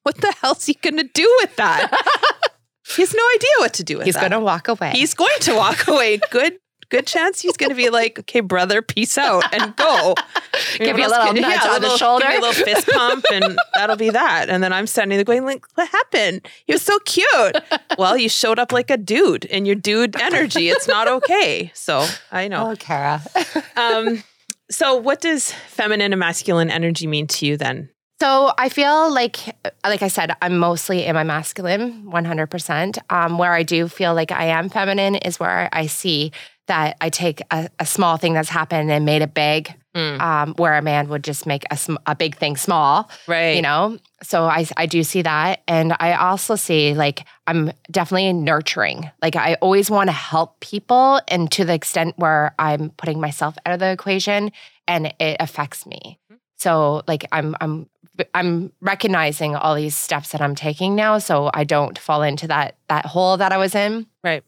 what 0.03 0.17
the 0.17 0.35
hell's 0.41 0.67
he 0.67 0.75
gonna 0.75 1.05
do 1.05 1.39
with 1.41 1.57
that? 1.57 1.91
he 2.95 3.03
has 3.03 3.15
no 3.15 3.23
idea 3.35 3.51
what 3.59 3.73
to 3.75 3.85
do 3.85 3.95
with 3.95 4.05
that. 4.05 4.07
He's 4.07 4.15
that. 4.15 4.21
going 4.21 4.33
to 4.33 4.41
walk 4.41 4.69
away. 4.69 4.91
He's 4.93 5.15
going 5.15 5.39
to 5.41 5.55
walk 5.55 5.89
away. 5.89 6.21
Good, 6.31 6.59
good 6.95 7.07
chance 7.07 7.41
he's 7.41 7.57
going 7.57 7.71
to 7.71 7.77
be 7.77 7.91
like, 7.91 8.19
"Okay, 8.21 8.41
brother, 8.41 8.81
peace 8.83 9.19
out 9.19 9.45
and 9.53 9.75
go." 9.77 10.15
give 10.79 10.97
you 10.97 11.07
a 11.07 11.09
little 11.09 11.33
nudge 11.33 11.41
yeah, 11.41 11.61
on 11.65 11.81
little, 11.81 11.91
the 11.91 11.99
shoulder, 11.99 12.25
give 12.25 12.33
me 12.33 12.39
a 12.39 12.41
little 12.41 12.65
fist 12.65 12.89
pump, 12.89 13.25
and 13.33 13.59
that'll 13.75 13.97
be 13.97 14.11
that. 14.11 14.49
And 14.49 14.63
then 14.63 14.73
I'm 14.73 14.87
standing 14.87 15.17
there 15.17 15.25
going, 15.25 15.45
"Like, 15.45 15.67
what 15.75 15.89
happened? 15.89 16.47
He 16.67 16.73
was 16.73 16.83
so 16.83 16.99
cute." 17.01 17.57
well, 17.99 18.17
you 18.17 18.29
showed 18.29 18.59
up 18.59 18.73
like 18.73 18.91
a 18.91 18.97
dude, 18.97 19.47
and 19.47 19.67
your 19.67 19.77
dude 19.77 20.21
energy. 20.21 20.69
It's 20.69 20.87
not 20.89 21.09
okay. 21.09 21.73
So 21.75 22.07
I 22.31 22.49
know. 22.49 22.71
Oh, 22.71 22.77
Kara. 22.77 23.23
um. 23.77 24.23
So, 24.71 24.97
what 24.97 25.21
does 25.21 25.53
feminine 25.53 26.13
and 26.13 26.19
masculine 26.19 26.71
energy 26.71 27.07
mean 27.07 27.27
to 27.29 27.47
you 27.47 27.57
then? 27.57 27.91
So 28.21 28.53
I 28.57 28.69
feel 28.69 29.13
like, 29.13 29.39
like 29.85 30.03
I 30.03 30.09
said, 30.09 30.35
I'm 30.41 30.57
mostly 30.57 31.05
in 31.05 31.15
my 31.15 31.25
masculine, 31.25 32.05
100%. 32.05 32.99
Um, 33.11 33.39
where 33.39 33.53
I 33.53 33.65
do 33.65 33.89
feel 33.89 34.15
like 34.15 34.31
I 34.31 34.47
am 34.47 34.69
feminine 34.69 35.17
is 35.17 35.41
where 35.41 35.69
I 35.73 35.87
see 35.87 36.33
that 36.67 36.97
I 37.01 37.11
take 37.11 37.43
a, 37.51 37.69
a 37.79 37.87
small 37.87 38.17
thing 38.17 38.33
that's 38.33 38.49
happened 38.49 38.91
and 38.91 39.05
made 39.05 39.23
it 39.23 39.35
big, 39.35 39.75
mm. 39.95 40.21
um, 40.21 40.55
where 40.55 40.75
a 40.75 40.83
man 40.83 41.09
would 41.09 41.23
just 41.23 41.47
make 41.47 41.65
a, 41.71 41.79
a 42.07 42.17
big 42.17 42.37
thing 42.37 42.57
small. 42.57 43.11
Right. 43.27 43.57
You 43.57 43.63
know? 43.63 43.99
So 44.23 44.45
I, 44.45 44.67
I 44.77 44.87
do 44.87 45.03
see 45.03 45.23
that. 45.23 45.63
And 45.69 45.95
I 46.01 46.15
also 46.15 46.57
see 46.57 46.95
like 46.95 47.27
I'm 47.47 47.73
definitely 47.91 48.33
nurturing. 48.33 49.11
Like 49.23 49.37
I 49.37 49.55
always 49.55 49.91
want 49.91 50.09
to 50.09 50.13
help 50.13 50.61
people. 50.61 51.21
And 51.29 51.51
to 51.53 51.65
the 51.65 51.75
extent 51.75 52.15
where 52.19 52.55
I'm 52.59 52.91
putting 52.91 53.21
myself 53.21 53.57
out 53.67 53.75
of 53.75 53.81
the 53.81 53.91
equation 53.91 54.53
and 54.89 55.13
it 55.19 55.37
affects 55.41 55.87
me. 55.87 56.19
Mm. 56.33 56.39
So 56.57 57.03
like 57.07 57.27
I'm 57.31 57.55
I'm 57.61 57.89
I'm 58.33 58.73
recognizing 58.81 59.57
all 59.57 59.75
these 59.75 59.97
steps 59.97 60.31
that 60.31 60.41
I'm 60.41 60.55
taking 60.55 60.95
now 60.95 61.19
so 61.19 61.51
I 61.53 61.65
don't 61.65 61.99
fall 61.99 62.23
into 62.23 62.47
that 62.47 62.77
that 62.89 63.05
hole 63.05 63.37
that 63.37 63.53
I 63.53 63.59
was 63.59 63.75
in. 63.75 64.07
Right. 64.23 64.43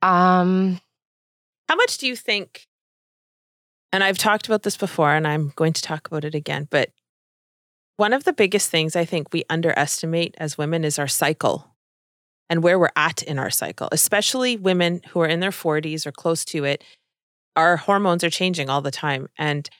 Um 0.00 0.80
how 1.68 1.76
much 1.76 1.98
do 1.98 2.06
you 2.06 2.16
think 2.16 2.66
and 3.94 4.02
I've 4.02 4.18
talked 4.18 4.48
about 4.48 4.64
this 4.64 4.76
before 4.76 5.14
and 5.14 5.24
I'm 5.24 5.52
going 5.54 5.72
to 5.72 5.80
talk 5.80 6.08
about 6.08 6.24
it 6.24 6.34
again, 6.34 6.66
but 6.68 6.90
one 7.96 8.12
of 8.12 8.24
the 8.24 8.32
biggest 8.32 8.68
things 8.68 8.96
I 8.96 9.04
think 9.04 9.32
we 9.32 9.44
underestimate 9.48 10.34
as 10.36 10.58
women 10.58 10.84
is 10.84 10.98
our 10.98 11.06
cycle 11.06 11.76
and 12.50 12.60
where 12.60 12.76
we're 12.76 12.88
at 12.96 13.22
in 13.22 13.38
our 13.38 13.50
cycle, 13.50 13.88
especially 13.92 14.56
women 14.56 15.00
who 15.10 15.20
are 15.20 15.28
in 15.28 15.38
their 15.38 15.52
40s 15.52 16.06
or 16.06 16.10
close 16.10 16.44
to 16.46 16.64
it. 16.64 16.82
Our 17.54 17.76
hormones 17.76 18.24
are 18.24 18.30
changing 18.30 18.68
all 18.68 18.80
the 18.82 18.90
time 18.90 19.28
and 19.38 19.70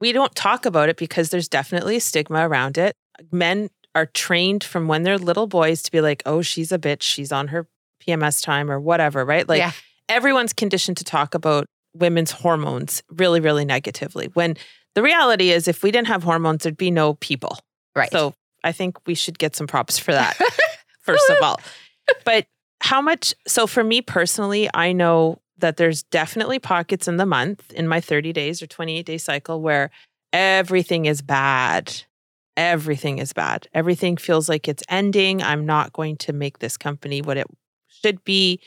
we 0.00 0.12
don't 0.12 0.36
talk 0.36 0.64
about 0.64 0.88
it 0.88 0.96
because 0.96 1.30
there's 1.30 1.48
definitely 1.48 1.96
a 1.96 2.00
stigma 2.00 2.48
around 2.48 2.78
it. 2.78 2.94
Men 3.32 3.70
are 3.92 4.06
trained 4.06 4.62
from 4.62 4.86
when 4.86 5.02
they're 5.02 5.18
little 5.18 5.48
boys 5.48 5.82
to 5.82 5.90
be 5.90 6.00
like, 6.00 6.22
oh, 6.26 6.42
she's 6.42 6.70
a 6.70 6.78
bitch. 6.78 7.02
She's 7.02 7.32
on 7.32 7.48
her 7.48 7.66
PMS 8.06 8.40
time 8.40 8.70
or 8.70 8.78
whatever, 8.78 9.24
right? 9.24 9.48
Like 9.48 9.58
yeah. 9.58 9.72
Everyone's 10.12 10.52
conditioned 10.52 10.96
to 10.98 11.04
talk 11.04 11.34
about 11.34 11.66
women's 11.94 12.30
hormones 12.30 13.02
really, 13.10 13.40
really 13.40 13.64
negatively. 13.64 14.28
When 14.34 14.56
the 14.94 15.02
reality 15.02 15.50
is, 15.50 15.68
if 15.68 15.82
we 15.82 15.90
didn't 15.90 16.08
have 16.08 16.22
hormones, 16.22 16.62
there'd 16.62 16.76
be 16.76 16.90
no 16.90 17.14
people. 17.14 17.58
Right. 17.96 18.10
So 18.10 18.34
I 18.62 18.72
think 18.72 18.98
we 19.06 19.14
should 19.14 19.38
get 19.38 19.56
some 19.56 19.66
props 19.66 19.98
for 19.98 20.12
that, 20.12 20.36
first 21.00 21.28
of 21.30 21.38
all. 21.42 21.60
But 22.24 22.46
how 22.80 23.00
much? 23.00 23.34
So 23.46 23.66
for 23.66 23.82
me 23.82 24.02
personally, 24.02 24.68
I 24.74 24.92
know 24.92 25.40
that 25.58 25.76
there's 25.76 26.02
definitely 26.04 26.58
pockets 26.58 27.08
in 27.08 27.16
the 27.16 27.26
month 27.26 27.72
in 27.72 27.88
my 27.88 28.00
30 28.00 28.32
days 28.32 28.62
or 28.62 28.66
28 28.66 29.06
day 29.06 29.18
cycle 29.18 29.60
where 29.60 29.90
everything 30.32 31.06
is 31.06 31.22
bad. 31.22 32.02
Everything 32.56 33.18
is 33.18 33.32
bad. 33.32 33.66
Everything 33.72 34.16
feels 34.18 34.48
like 34.48 34.68
it's 34.68 34.82
ending. 34.88 35.42
I'm 35.42 35.64
not 35.64 35.92
going 35.92 36.16
to 36.18 36.32
make 36.34 36.58
this 36.58 36.76
company 36.76 37.22
what 37.22 37.38
it 37.38 37.46
should 37.88 38.22
be. 38.24 38.60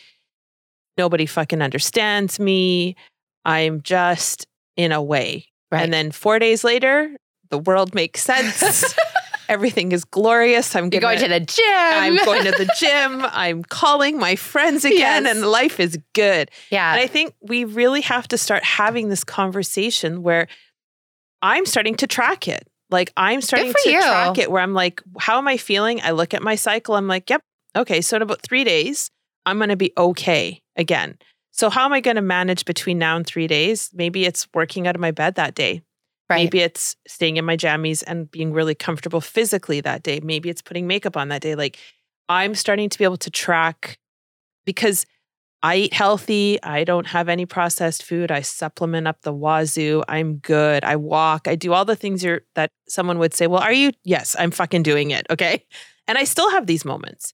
Nobody 0.97 1.25
fucking 1.25 1.61
understands 1.61 2.39
me. 2.39 2.95
I'm 3.43 3.81
just 3.81 4.47
in 4.75 4.91
a 4.91 5.01
way. 5.01 5.47
Right. 5.71 5.83
And 5.83 5.93
then 5.93 6.11
four 6.11 6.39
days 6.39 6.63
later, 6.63 7.15
the 7.49 7.57
world 7.57 7.93
makes 7.93 8.23
sense. 8.23 8.95
Everything 9.49 9.91
is 9.91 10.03
glorious. 10.05 10.75
I'm 10.75 10.89
gonna, 10.89 11.01
going 11.01 11.19
to 11.19 11.27
the 11.27 11.39
gym. 11.39 11.63
I'm 11.67 12.15
going 12.25 12.45
to 12.45 12.51
the 12.51 12.69
gym. 12.77 13.25
I'm 13.31 13.63
calling 13.63 14.17
my 14.17 14.35
friends 14.35 14.85
again, 14.85 15.25
yes. 15.25 15.35
and 15.35 15.45
life 15.45 15.79
is 15.79 15.99
good. 16.13 16.49
Yeah. 16.71 16.93
And 16.93 16.99
I 16.99 17.07
think 17.07 17.35
we 17.41 17.63
really 17.63 18.01
have 18.01 18.27
to 18.29 18.37
start 18.37 18.63
having 18.63 19.09
this 19.09 19.23
conversation 19.23 20.23
where 20.23 20.47
I'm 21.43 21.65
starting 21.67 21.95
to 21.97 22.07
track 22.07 22.47
it. 22.47 22.67
Like 22.89 23.11
I'm 23.17 23.41
starting 23.41 23.73
to 23.83 23.89
you. 23.89 24.01
track 24.01 24.37
it 24.37 24.49
where 24.49 24.61
I'm 24.61 24.73
like, 24.73 25.01
how 25.19 25.37
am 25.37 25.47
I 25.47 25.57
feeling? 25.57 26.01
I 26.01 26.11
look 26.11 26.33
at 26.33 26.41
my 26.41 26.55
cycle. 26.55 26.95
I'm 26.95 27.07
like, 27.07 27.29
yep, 27.29 27.41
okay. 27.75 28.01
So 28.01 28.15
in 28.15 28.21
about 28.21 28.41
three 28.41 28.63
days, 28.63 29.11
I'm 29.45 29.57
going 29.57 29.69
to 29.69 29.75
be 29.75 29.93
okay 29.97 30.61
again. 30.75 31.17
So 31.51 31.69
how 31.69 31.85
am 31.85 31.93
I 31.93 32.01
going 32.01 32.15
to 32.15 32.21
manage 32.21 32.65
between 32.65 32.97
now 32.97 33.15
and 33.15 33.25
three 33.25 33.47
days? 33.47 33.89
Maybe 33.93 34.25
it's 34.25 34.47
working 34.53 34.87
out 34.87 34.95
of 34.95 35.01
my 35.01 35.11
bed 35.11 35.35
that 35.35 35.55
day. 35.55 35.81
Right. 36.29 36.43
Maybe 36.43 36.59
it's 36.59 36.95
staying 37.07 37.37
in 37.37 37.45
my 37.45 37.55
jammies 37.55 38.03
and 38.05 38.29
being 38.29 38.51
really 38.51 38.75
comfortable 38.75 39.21
physically 39.21 39.79
that 39.81 40.03
day. 40.03 40.19
Maybe 40.21 40.49
it's 40.49 40.61
putting 40.61 40.87
makeup 40.87 41.15
on 41.15 41.29
that 41.29 41.41
day. 41.41 41.55
Like 41.55 41.77
I'm 42.27 42.55
starting 42.55 42.89
to 42.89 42.97
be 42.97 43.03
able 43.03 43.17
to 43.17 43.29
track 43.29 43.99
because 44.65 45.05
I 45.61 45.77
eat 45.77 45.93
healthy. 45.93 46.61
I 46.61 46.83
don't 46.83 47.07
have 47.07 47.29
any 47.29 47.45
processed 47.45 48.03
food. 48.03 48.31
I 48.31 48.41
supplement 48.41 49.07
up 49.07 49.21
the 49.21 49.33
wazoo. 49.33 50.03
I'm 50.07 50.37
good. 50.37 50.83
I 50.83 50.95
walk. 50.95 51.47
I 51.47 51.55
do 51.55 51.73
all 51.73 51.85
the 51.85 51.95
things 51.95 52.23
you're 52.23 52.41
that 52.55 52.71
someone 52.87 53.19
would 53.19 53.33
say, 53.33 53.47
"Well, 53.47 53.61
are 53.61 53.71
you?" 53.71 53.91
Yes, 54.03 54.35
I'm 54.37 54.51
fucking 54.51 54.83
doing 54.83 55.11
it, 55.11 55.25
okay? 55.29 55.63
And 56.07 56.17
I 56.17 56.23
still 56.23 56.49
have 56.51 56.67
these 56.67 56.85
moments. 56.85 57.33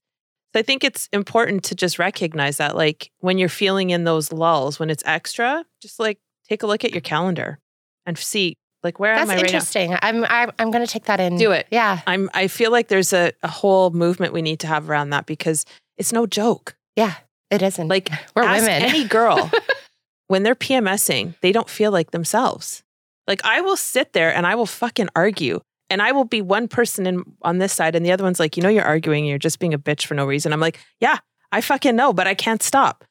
So 0.54 0.60
I 0.60 0.62
think 0.62 0.84
it's 0.84 1.08
important 1.12 1.64
to 1.64 1.74
just 1.74 1.98
recognize 1.98 2.58
that 2.58 2.76
like 2.76 3.10
when 3.20 3.38
you're 3.38 3.48
feeling 3.48 3.90
in 3.90 4.04
those 4.04 4.32
lulls, 4.32 4.78
when 4.78 4.90
it's 4.90 5.02
extra, 5.06 5.64
just 5.80 5.98
like 5.98 6.18
take 6.48 6.62
a 6.62 6.66
look 6.66 6.84
at 6.84 6.92
your 6.92 7.00
calendar 7.00 7.58
and 8.04 8.18
see 8.18 8.56
like 8.82 8.98
where 8.98 9.14
That's 9.14 9.30
am 9.30 9.30
I 9.30 9.36
right 9.36 9.44
interesting. 9.44 9.96
I'm 10.02 10.24
I'm, 10.24 10.50
I'm 10.58 10.70
going 10.70 10.84
to 10.84 10.90
take 10.90 11.04
that 11.04 11.20
in. 11.20 11.36
Do 11.36 11.52
it. 11.52 11.66
Yeah. 11.70 12.00
I'm 12.06 12.28
I 12.34 12.48
feel 12.48 12.70
like 12.70 12.88
there's 12.88 13.12
a, 13.12 13.32
a 13.42 13.48
whole 13.48 13.90
movement 13.90 14.32
we 14.32 14.42
need 14.42 14.60
to 14.60 14.66
have 14.66 14.90
around 14.90 15.10
that 15.10 15.26
because 15.26 15.64
it's 15.96 16.12
no 16.12 16.26
joke. 16.26 16.76
Yeah, 16.96 17.14
it 17.50 17.62
isn't. 17.62 17.88
Like 17.88 18.10
we're 18.36 18.42
women. 18.42 18.82
Any 18.82 19.04
girl 19.04 19.50
when 20.26 20.42
they're 20.42 20.54
PMSing, 20.54 21.34
they 21.40 21.52
don't 21.52 21.68
feel 21.68 21.92
like 21.92 22.10
themselves. 22.10 22.82
Like 23.26 23.42
I 23.44 23.60
will 23.60 23.76
sit 23.76 24.12
there 24.12 24.34
and 24.34 24.46
I 24.46 24.54
will 24.54 24.66
fucking 24.66 25.08
argue. 25.14 25.60
And 25.92 26.00
I 26.00 26.12
will 26.12 26.24
be 26.24 26.40
one 26.40 26.68
person 26.68 27.06
in 27.06 27.22
on 27.42 27.58
this 27.58 27.70
side 27.74 27.94
and 27.94 28.04
the 28.04 28.12
other 28.12 28.24
one's 28.24 28.40
like, 28.40 28.56
you 28.56 28.62
know, 28.62 28.70
you're 28.70 28.82
arguing, 28.82 29.26
you're 29.26 29.36
just 29.36 29.58
being 29.58 29.74
a 29.74 29.78
bitch 29.78 30.06
for 30.06 30.14
no 30.14 30.24
reason. 30.24 30.50
I'm 30.50 30.58
like, 30.58 30.80
yeah, 31.00 31.18
I 31.52 31.60
fucking 31.60 31.94
know, 31.94 32.14
but 32.14 32.26
I 32.26 32.34
can't 32.34 32.62
stop. 32.62 33.04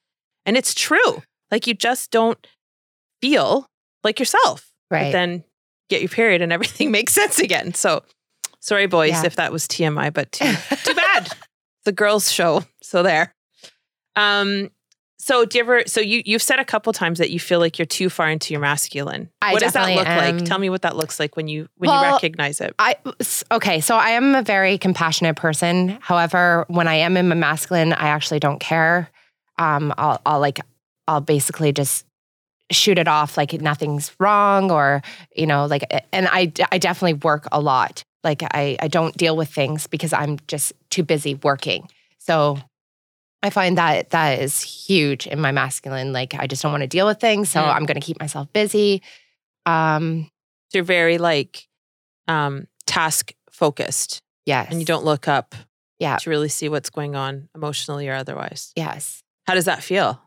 And 0.48 0.58
it's 0.58 0.74
true. 0.74 1.22
Like 1.52 1.68
you 1.68 1.76
just 1.76 2.10
don't 2.10 2.48
feel 3.22 3.68
like 4.04 4.18
yourself. 4.18 4.74
Right. 4.90 5.06
But 5.06 5.12
then 5.12 5.44
get 5.90 6.02
your 6.02 6.10
period 6.10 6.42
and 6.42 6.52
everything 6.52 6.90
makes 6.98 7.14
sense 7.14 7.38
again. 7.38 7.76
So 7.76 8.02
sorry, 8.62 8.88
boys, 8.88 9.12
yeah. 9.12 9.26
if 9.28 9.36
that 9.36 9.52
was 9.52 9.68
TMI, 9.68 10.12
but 10.12 10.32
too, 10.32 10.52
too 10.84 10.96
bad. 10.96 11.30
The 11.86 11.92
girls' 11.92 12.32
show. 12.32 12.64
So 12.82 13.04
there. 13.04 13.36
Um, 14.16 14.72
so 15.22 15.46
do 15.46 15.60
you 15.60 15.64
ever 15.64 15.84
so 15.86 16.02
you 16.02 16.24
you've 16.26 16.42
said 16.42 16.60
a 16.60 16.66
couple 16.66 16.92
times 16.94 17.20
that 17.20 17.30
you 17.30 17.40
feel 17.40 17.60
like 17.60 17.78
you're 17.78 17.86
too 17.86 18.10
far 18.10 18.28
into 18.28 18.54
your 18.54 18.60
masculine. 18.60 19.30
I 19.40 19.54
what 19.54 19.62
does 19.62 19.74
that 19.74 19.96
look 19.96 20.08
am. 20.08 20.38
like? 20.38 20.46
Tell 20.46 20.58
me 20.58 20.72
what 20.72 20.82
that 20.82 20.96
looks 20.96 21.20
like 21.20 21.36
when 21.36 21.48
you 21.48 21.70
when 21.78 21.90
well, 21.90 22.04
you 22.04 22.12
recognize 22.14 22.60
it. 22.60 22.74
I 22.80 22.96
okay, 23.52 23.82
so 23.82 23.98
I 23.98 24.10
am 24.10 24.34
a 24.34 24.42
very 24.42 24.80
compassionate 24.80 25.36
person. 25.36 26.00
However, 26.02 26.66
when 26.70 26.88
I 26.88 26.96
am 26.96 27.18
in 27.18 27.28
my 27.28 27.36
masculine, 27.36 27.94
I 27.94 28.08
actually 28.08 28.40
don't 28.40 28.60
care. 28.60 29.12
Um, 29.60 29.94
I'll 29.96 30.20
I'll 30.26 30.40
like 30.40 30.60
I'll 31.08 31.22
basically 31.22 31.72
just 31.72 32.08
shoot 32.72 32.98
it 32.98 33.08
off 33.08 33.38
like 33.38 33.54
nothing's 33.54 34.12
wrong 34.20 34.72
or 34.72 35.04
you 35.36 35.46
know 35.46 35.66
like 35.66 35.84
and 36.14 36.26
i 36.32 36.50
i 36.72 36.78
definitely 36.78 37.16
work 37.16 37.46
a 37.52 37.60
lot 37.60 38.02
like 38.24 38.42
i 38.54 38.78
i 38.80 38.88
don't 38.88 39.18
deal 39.18 39.36
with 39.36 39.50
things 39.50 39.88
because 39.88 40.14
i'm 40.14 40.38
just 40.48 40.72
too 40.90 41.04
busy 41.04 41.36
working 41.36 41.86
so 42.18 42.58
i 43.44 43.50
find 43.50 43.78
that 43.78 44.10
that 44.12 44.40
is 44.40 44.62
huge 44.62 45.28
in 45.28 45.40
my 45.40 45.52
masculine 45.52 46.14
like 46.14 46.34
i 46.36 46.48
just 46.48 46.62
don't 46.62 46.72
want 46.72 46.82
to 46.82 46.88
deal 46.88 47.06
with 47.06 47.20
things 47.20 47.50
so 47.50 47.62
mm. 47.62 47.68
i'm 47.68 47.86
going 47.86 48.00
to 48.00 48.06
keep 48.06 48.20
myself 48.20 48.52
busy 48.54 49.02
um 49.66 50.30
so 50.70 50.78
you're 50.78 50.84
very 50.84 51.18
like 51.18 51.68
um 52.28 52.68
task 52.86 53.34
focused 53.52 54.22
yes 54.46 54.70
and 54.72 54.80
you 54.80 54.86
don't 54.86 55.06
look 55.06 55.28
up 55.28 55.56
yeah 56.00 56.18
to 56.18 56.30
really 56.30 56.50
see 56.50 56.70
what's 56.70 56.90
going 56.90 57.16
on 57.16 57.50
emotionally 57.56 58.08
or 58.08 58.14
otherwise 58.14 58.72
yes 58.76 59.22
how 59.46 59.54
does 59.54 59.66
that 59.66 59.84
feel 59.84 60.22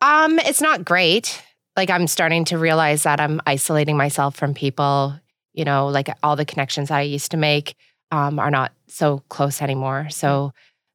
um 0.00 0.38
it's 0.40 0.60
not 0.60 0.84
great 0.84 1.42
like 1.76 1.90
I'm 1.90 2.06
starting 2.06 2.44
to 2.46 2.58
realize 2.58 3.02
that 3.02 3.20
I'm 3.20 3.40
isolating 3.46 3.96
myself 3.96 4.36
from 4.36 4.54
people. 4.54 5.18
You 5.52 5.64
know, 5.64 5.86
like 5.88 6.08
all 6.22 6.36
the 6.36 6.44
connections 6.44 6.88
that 6.88 6.98
I 6.98 7.02
used 7.02 7.30
to 7.30 7.36
make 7.36 7.76
um, 8.10 8.38
are 8.38 8.50
not 8.50 8.72
so 8.88 9.22
close 9.28 9.62
anymore. 9.62 10.08
So 10.10 10.52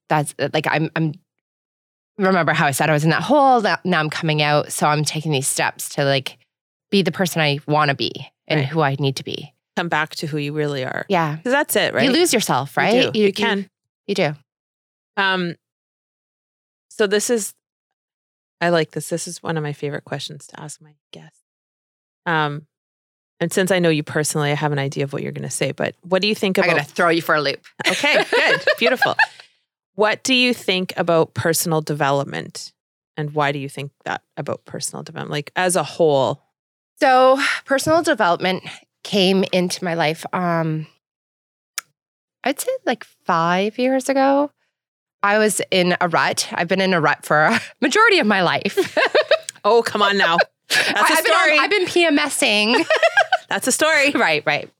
that's 0.09 0.35
uh, 0.39 0.49
like 0.53 0.67
I'm 0.67 0.89
I'm 0.95 1.13
remember 2.27 2.53
how 2.53 2.65
I 2.65 2.71
said 2.71 2.89
I 2.89 2.93
was 2.93 3.03
in 3.03 3.09
that 3.09 3.23
hole. 3.23 3.61
Now, 3.61 3.77
now 3.83 3.99
I'm 3.99 4.09
coming 4.09 4.41
out, 4.41 4.71
so 4.71 4.87
I'm 4.87 5.03
taking 5.03 5.31
these 5.31 5.47
steps 5.47 5.89
to 5.89 6.05
like 6.05 6.37
be 6.91 7.01
the 7.01 7.11
person 7.11 7.41
I 7.41 7.59
want 7.67 7.89
to 7.89 7.95
be 7.95 8.11
and 8.47 8.59
right. 8.59 8.69
who 8.69 8.81
I 8.81 8.95
need 8.99 9.15
to 9.17 9.23
be. 9.23 9.53
Come 9.75 9.89
back 9.89 10.15
to 10.15 10.27
who 10.27 10.37
you 10.37 10.53
really 10.53 10.83
are. 10.83 11.05
Yeah, 11.09 11.35
because 11.35 11.51
that's 11.51 11.75
it, 11.75 11.93
right? 11.93 12.03
You 12.03 12.11
lose 12.11 12.33
yourself, 12.33 12.75
right? 12.75 12.95
You, 12.95 13.11
you, 13.13 13.25
you 13.27 13.33
can. 13.33 13.59
You, 13.59 13.65
you 14.07 14.15
do. 14.15 14.35
Um. 15.17 15.55
So 16.89 17.07
this 17.07 17.29
is 17.29 17.53
I 18.61 18.69
like 18.69 18.91
this. 18.91 19.09
This 19.09 19.27
is 19.27 19.41
one 19.41 19.57
of 19.57 19.63
my 19.63 19.73
favorite 19.73 20.05
questions 20.05 20.47
to 20.47 20.59
ask 20.59 20.81
my 20.81 20.95
guests. 21.11 21.39
Um, 22.25 22.67
and 23.39 23.53
since 23.53 23.71
I 23.71 23.79
know 23.79 23.89
you 23.89 24.03
personally, 24.03 24.51
I 24.51 24.55
have 24.55 24.73
an 24.73 24.79
idea 24.79 25.05
of 25.05 25.13
what 25.13 25.23
you're 25.23 25.31
going 25.31 25.47
to 25.47 25.49
say. 25.49 25.71
But 25.71 25.95
what 26.01 26.21
do 26.21 26.27
you 26.27 26.35
think 26.35 26.57
about? 26.57 26.69
I'm 26.69 26.75
going 26.75 26.85
to 26.85 26.91
throw 26.91 27.09
you 27.09 27.21
for 27.21 27.35
a 27.35 27.41
loop. 27.41 27.65
Okay, 27.87 28.23
good, 28.29 28.65
beautiful. 28.77 29.15
What 29.99 30.23
do 30.23 30.33
you 30.33 30.53
think 30.53 30.93
about 30.95 31.33
personal 31.33 31.81
development, 31.81 32.71
and 33.17 33.33
why 33.33 33.51
do 33.51 33.59
you 33.59 33.67
think 33.67 33.91
that 34.05 34.21
about 34.37 34.63
personal 34.63 35.03
development, 35.03 35.31
like 35.31 35.51
as 35.57 35.75
a 35.75 35.83
whole? 35.83 36.41
So, 37.01 37.37
personal 37.65 38.01
development 38.01 38.63
came 39.03 39.43
into 39.51 39.83
my 39.83 39.95
life. 39.95 40.25
Um, 40.31 40.87
I'd 42.45 42.61
say 42.61 42.71
like 42.85 43.03
five 43.03 43.77
years 43.77 44.07
ago. 44.07 44.51
I 45.21 45.37
was 45.37 45.61
in 45.69 45.97
a 45.99 46.07
rut. 46.07 46.47
I've 46.53 46.69
been 46.69 46.79
in 46.79 46.93
a 46.93 47.01
rut 47.01 47.25
for 47.25 47.41
a 47.41 47.59
majority 47.81 48.19
of 48.19 48.25
my 48.25 48.41
life. 48.41 48.97
oh, 49.65 49.81
come 49.81 50.01
on 50.01 50.17
now. 50.17 50.37
That's 50.69 51.09
a 51.09 51.13
I've 51.13 51.25
story. 51.25 51.51
Been, 51.51 51.59
I've 51.59 51.69
been 51.71 51.85
PMSing. 51.87 52.85
That's 53.49 53.67
a 53.67 53.71
story. 53.73 54.11
right, 54.11 54.43
right. 54.45 54.71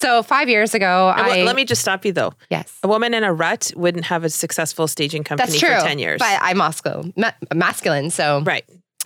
So 0.00 0.22
five 0.22 0.48
years 0.48 0.74
ago, 0.74 1.12
I 1.14 1.42
let 1.42 1.56
me 1.56 1.64
just 1.64 1.80
stop 1.80 2.04
you 2.04 2.12
though. 2.12 2.32
Yes, 2.50 2.78
a 2.82 2.88
woman 2.88 3.14
in 3.14 3.24
a 3.24 3.32
rut 3.32 3.72
wouldn't 3.76 4.06
have 4.06 4.24
a 4.24 4.30
successful 4.30 4.86
staging 4.88 5.24
company 5.24 5.50
That's 5.50 5.60
true, 5.60 5.74
for 5.74 5.86
ten 5.86 5.98
years. 5.98 6.18
But 6.18 6.38
I'm 6.42 6.58
masculine, 6.58 7.12
ma- 7.16 7.32
masculine, 7.54 8.10
so 8.10 8.42
right. 8.42 8.64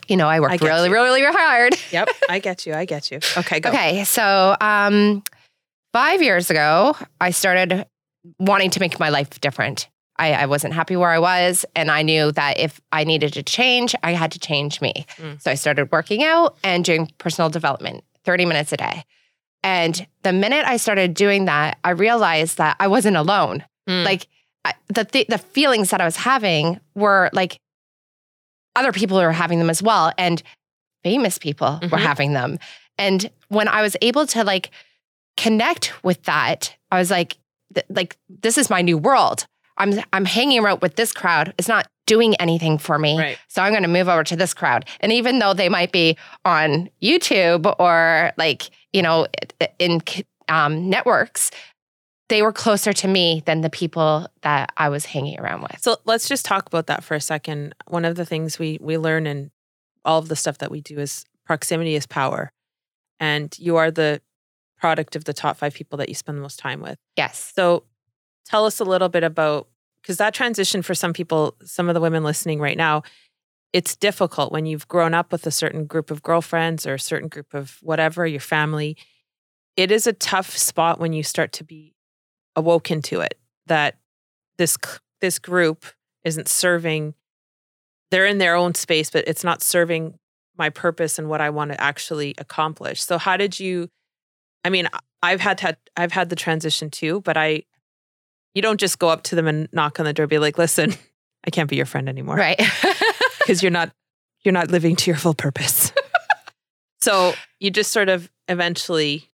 You 0.09 0.17
know, 0.17 0.27
I 0.27 0.41
worked 0.41 0.63
I 0.63 0.67
really, 0.67 0.89
you. 0.89 0.95
really, 0.95 1.21
really 1.21 1.37
hard. 1.37 1.77
Yep, 1.93 2.09
I 2.31 2.39
get 2.39 2.65
you. 2.67 2.73
I 2.75 2.87
get 2.87 3.11
you. 3.11 3.19
Okay, 3.37 3.61
go. 3.61 3.69
Okay, 3.69 4.05
so 4.05 4.57
um, 4.61 5.23
five 5.93 6.23
years 6.23 6.51
ago, 6.51 6.97
I 7.21 7.31
started 7.31 7.87
wanting 8.39 8.71
to 8.71 8.81
make 8.81 8.99
my 8.99 9.11
life 9.11 9.41
different. 9.41 9.89
I, 10.19 10.33
I, 10.33 10.47
wasn't 10.47 10.75
happy 10.75 10.97
where 10.97 11.11
I 11.11 11.19
was. 11.19 11.65
And 11.77 11.91
I 11.91 12.03
knew 12.03 12.33
that 12.33 12.59
if 12.59 12.81
I 12.91 13.05
needed 13.05 13.35
to 13.35 13.43
change, 13.43 13.95
I 14.03 14.13
had 14.13 14.33
to 14.33 14.39
change 14.39 14.81
me. 14.81 15.07
Mm. 15.17 15.41
So 15.41 15.51
I 15.51 15.55
started 15.55 15.93
working 15.93 16.25
out 16.25 16.57
and 16.65 16.85
doing 16.85 17.11
personal 17.19 17.51
development 17.51 18.05
30 18.25 18.45
minutes 18.45 18.73
a 18.73 18.77
day. 18.77 19.05
And 19.69 20.07
the 20.23 20.33
minute 20.33 20.65
I 20.65 20.79
started 20.79 21.13
doing 21.13 21.45
that, 21.45 21.77
I 21.85 21.91
realized 21.91 22.57
that 22.57 22.77
I 22.81 22.89
wasn't 22.89 23.19
alone. 23.19 23.63
Mm. 23.87 24.03
Like 24.03 24.27
I, 24.65 24.73
the, 24.87 25.05
th- 25.05 25.27
the 25.27 25.37
feelings 25.37 25.91
that 25.91 26.01
I 26.01 26.07
was 26.07 26.17
having 26.17 26.81
were 26.95 27.29
like 27.35 27.61
other 28.75 28.93
people 28.93 29.19
were 29.19 29.31
having 29.31 29.59
them 29.59 29.69
as 29.69 29.83
well. 29.83 30.11
And 30.17 30.43
famous 31.05 31.39
people 31.39 31.67
mm-hmm. 31.67 31.91
were 31.91 31.99
having 31.99 32.33
them. 32.33 32.59
And 32.97 33.31
when 33.49 33.69
I 33.69 33.83
was 33.83 33.95
able 34.01 34.27
to 34.29 34.43
like 34.43 34.71
connect 35.37 36.03
with 36.03 36.23
that, 36.23 36.75
I 36.91 36.99
was 36.99 37.11
like, 37.11 37.37
th- 37.75 37.87
like, 37.91 38.17
this 38.31 38.57
is 38.57 38.71
my 38.71 38.81
new 38.81 38.97
world. 38.97 39.47
I'm 39.77 40.01
I'm 40.15 40.25
hanging 40.25 40.65
out 40.65 40.81
with 40.81 40.97
this 40.97 41.13
crowd. 41.13 41.53
It's 41.59 41.69
not 41.69 41.87
doing 42.09 42.35
anything 42.37 42.79
for 42.79 42.99
me. 42.99 43.17
Right. 43.17 43.39
So 43.47 43.63
I'm 43.63 43.73
going 43.73 43.83
to 43.83 43.89
move 43.89 44.09
over 44.09 44.25
to 44.25 44.35
this 44.35 44.55
crowd. 44.55 44.87
And 45.01 45.13
even 45.13 45.39
though 45.39 45.55
they 45.55 45.69
might 45.69 45.93
be 45.93 46.17
on 46.45 46.89
YouTube 47.01 47.73
or 47.79 48.33
like, 48.37 48.71
you 48.93 49.03
know, 49.03 49.27
in 49.79 50.01
um, 50.49 50.89
networks, 50.89 51.53
they 52.29 52.43
were 52.43 52.53
closer 52.53 52.93
to 52.95 53.07
me 53.07 53.43
than 53.47 53.61
the 53.61 53.71
people 53.71 54.27
that 54.43 54.73
I 54.77 54.89
was 54.89 55.05
hanging 55.05 55.39
around 55.39 55.63
with. 55.63 55.81
So 55.81 55.99
let's 56.07 56.29
just 56.29 56.45
talk 56.45 56.67
about 56.67 56.87
that 56.87 57.05
for 57.05 57.15
a 57.15 57.21
second. 57.21 57.75
One 57.87 58.05
of 58.05 58.17
the 58.17 58.25
things 58.25 58.59
we 58.59 58.79
we 58.81 58.99
learn 58.99 59.27
in 59.27 59.51
all 60.05 60.19
of 60.19 60.29
the 60.29 60.37
stuff 60.37 60.59
that 60.59 60.71
we 60.71 60.81
do 60.81 60.99
is 60.99 61.25
proximity 61.45 61.95
is 61.95 62.07
power. 62.07 62.51
And 63.21 63.55
you 63.59 63.77
are 63.77 63.91
the 63.91 64.23
product 64.79 65.17
of 65.17 65.25
the 65.25 65.33
top 65.33 65.57
5 65.57 65.75
people 65.75 65.99
that 65.99 66.09
you 66.09 66.15
spend 66.15 66.39
the 66.39 66.43
most 66.43 66.59
time 66.59 66.81
with. 66.81 66.97
Yes. 67.17 67.53
So 67.55 67.85
tell 68.47 68.65
us 68.65 68.81
a 68.81 68.85
little 68.85 69.09
bit 69.09 69.25
about 69.25 69.69
because 70.03 70.17
that 70.19 70.35
transition 70.35 70.83
for 70.83 70.95
some 70.95 71.13
people, 71.13 71.57
some 71.65 71.89
of 71.89 71.95
the 71.95 72.01
women 72.01 72.25
listening 72.25 72.61
right 72.61 72.77
now, 72.77 73.03
it's 73.73 73.97
difficult 73.97 74.53
when 74.53 74.67
you've 74.67 74.89
grown 74.89 75.15
up 75.15 75.31
with 75.33 75.47
a 75.47 75.51
certain 75.51 75.87
group 75.87 76.11
of 76.11 76.23
girlfriends 76.23 76.87
or 76.87 76.95
a 76.95 77.01
certain 77.01 77.29
group 77.29 77.53
of 77.55 77.79
whatever, 77.83 78.27
your 78.27 78.41
family. 78.41 78.97
It 79.77 79.91
is 79.91 80.07
a 80.07 80.13
tough 80.13 80.57
spot 80.57 80.99
when 80.99 81.13
you 81.13 81.23
start 81.23 81.53
to 81.55 81.65
be 81.65 81.95
awoken 82.57 83.03
to 83.03 83.21
it 83.21 83.39
that 83.67 83.97
this 84.57 84.77
this 85.21 85.39
group 85.39 85.85
isn't 86.25 86.49
serving 86.49 87.15
they're 88.11 88.27
in 88.27 88.39
their 88.39 88.57
own 88.57 88.75
space 88.75 89.11
but 89.11 89.23
it's 89.29 89.45
not 89.45 89.63
serving 89.63 90.19
my 90.57 90.69
purpose 90.69 91.19
and 91.19 91.29
what 91.29 91.41
I 91.41 91.51
want 91.51 91.71
to 91.71 91.81
actually 91.81 92.35
accomplish. 92.39 93.03
So 93.03 93.17
how 93.17 93.37
did 93.37 93.61
you 93.61 93.89
I 94.65 94.71
mean, 94.71 94.89
I've 95.23 95.41
had 95.41 95.61
had 95.61 95.77
I've 95.97 96.13
had 96.13 96.29
the 96.29 96.37
transition 96.37 96.91
too, 96.91 97.21
but 97.23 97.37
I 97.37 97.63
you 98.59 98.63
don't 98.63 98.81
just 98.81 98.99
go 98.99 99.09
up 99.09 99.23
to 99.23 99.37
them 99.37 99.47
and 99.47 99.69
knock 99.73 100.01
on 100.01 100.05
the 100.05 100.13
door 100.13 100.27
be 100.27 100.41
like, 100.41 100.59
"Listen, 100.59 100.93
I 101.47 101.51
can't 101.51 101.71
be 101.71 101.77
your 101.77 101.87
friend 101.87 102.09
anymore." 102.09 102.37
Right. 102.37 102.61
Because 103.39 103.63
you're 103.63 103.71
not 103.71 103.93
you're 104.45 104.53
not 104.53 104.71
living 104.71 104.95
to 104.95 105.11
your 105.11 105.17
full 105.17 105.33
purpose. 105.33 105.91
so, 107.01 107.33
you 107.61 107.71
just 107.71 107.93
sort 107.93 108.11
of 108.11 108.31
eventually 108.47 109.31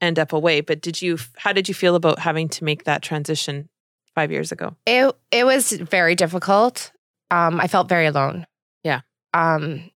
end 0.00 0.18
up 0.18 0.32
away, 0.32 0.62
but 0.62 0.80
did 0.80 1.02
you 1.02 1.18
how 1.36 1.52
did 1.52 1.68
you 1.68 1.74
feel 1.74 1.94
about 1.94 2.20
having 2.20 2.48
to 2.50 2.64
make 2.64 2.84
that 2.84 3.02
transition 3.02 3.68
5 4.14 4.30
years 4.30 4.52
ago? 4.52 4.74
It 4.86 5.14
it 5.30 5.44
was 5.44 5.72
very 5.72 6.14
difficult. 6.14 6.92
Um 7.30 7.60
I 7.60 7.66
felt 7.66 7.90
very 7.90 8.06
alone. 8.06 8.46
Yeah. 8.84 9.00
Um 9.34 9.90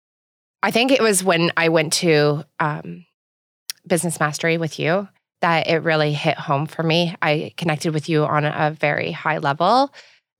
I 0.63 0.71
think 0.71 0.91
it 0.91 1.01
was 1.01 1.25
when 1.25 1.53
I 1.57 1.71
went 1.71 1.95
to 1.95 2.45
um 2.61 3.07
business 3.87 4.21
mastery 4.21 4.59
with 4.59 4.79
you 4.79 5.09
that 5.41 5.69
it 5.69 5.79
really 5.79 6.13
hit 6.13 6.39
home 6.39 6.67
for 6.67 6.83
me. 6.83 7.15
I 7.21 7.53
connected 7.57 7.93
with 7.93 8.09
you 8.09 8.25
on 8.25 8.45
a 8.45 8.75
very 8.79 9.11
high 9.13 9.39
level 9.39 9.93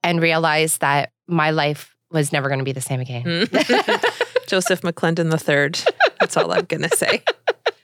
and 0.03 0.21
realized 0.21 0.81
that 0.81 1.13
my 1.27 1.51
life 1.51 1.95
was 2.11 2.33
never 2.33 2.49
going 2.49 2.59
to 2.59 2.65
be 2.65 2.73
the 2.73 2.81
same 2.81 3.01
again. 3.01 3.25
Mm. 3.25 4.27
Joseph 4.47 4.83
McClendon 4.83 5.31
III. 5.33 5.93
That's 6.21 6.37
all 6.37 6.53
I'm 6.53 6.65
going 6.65 6.83
to 6.83 6.97
say. 6.97 7.23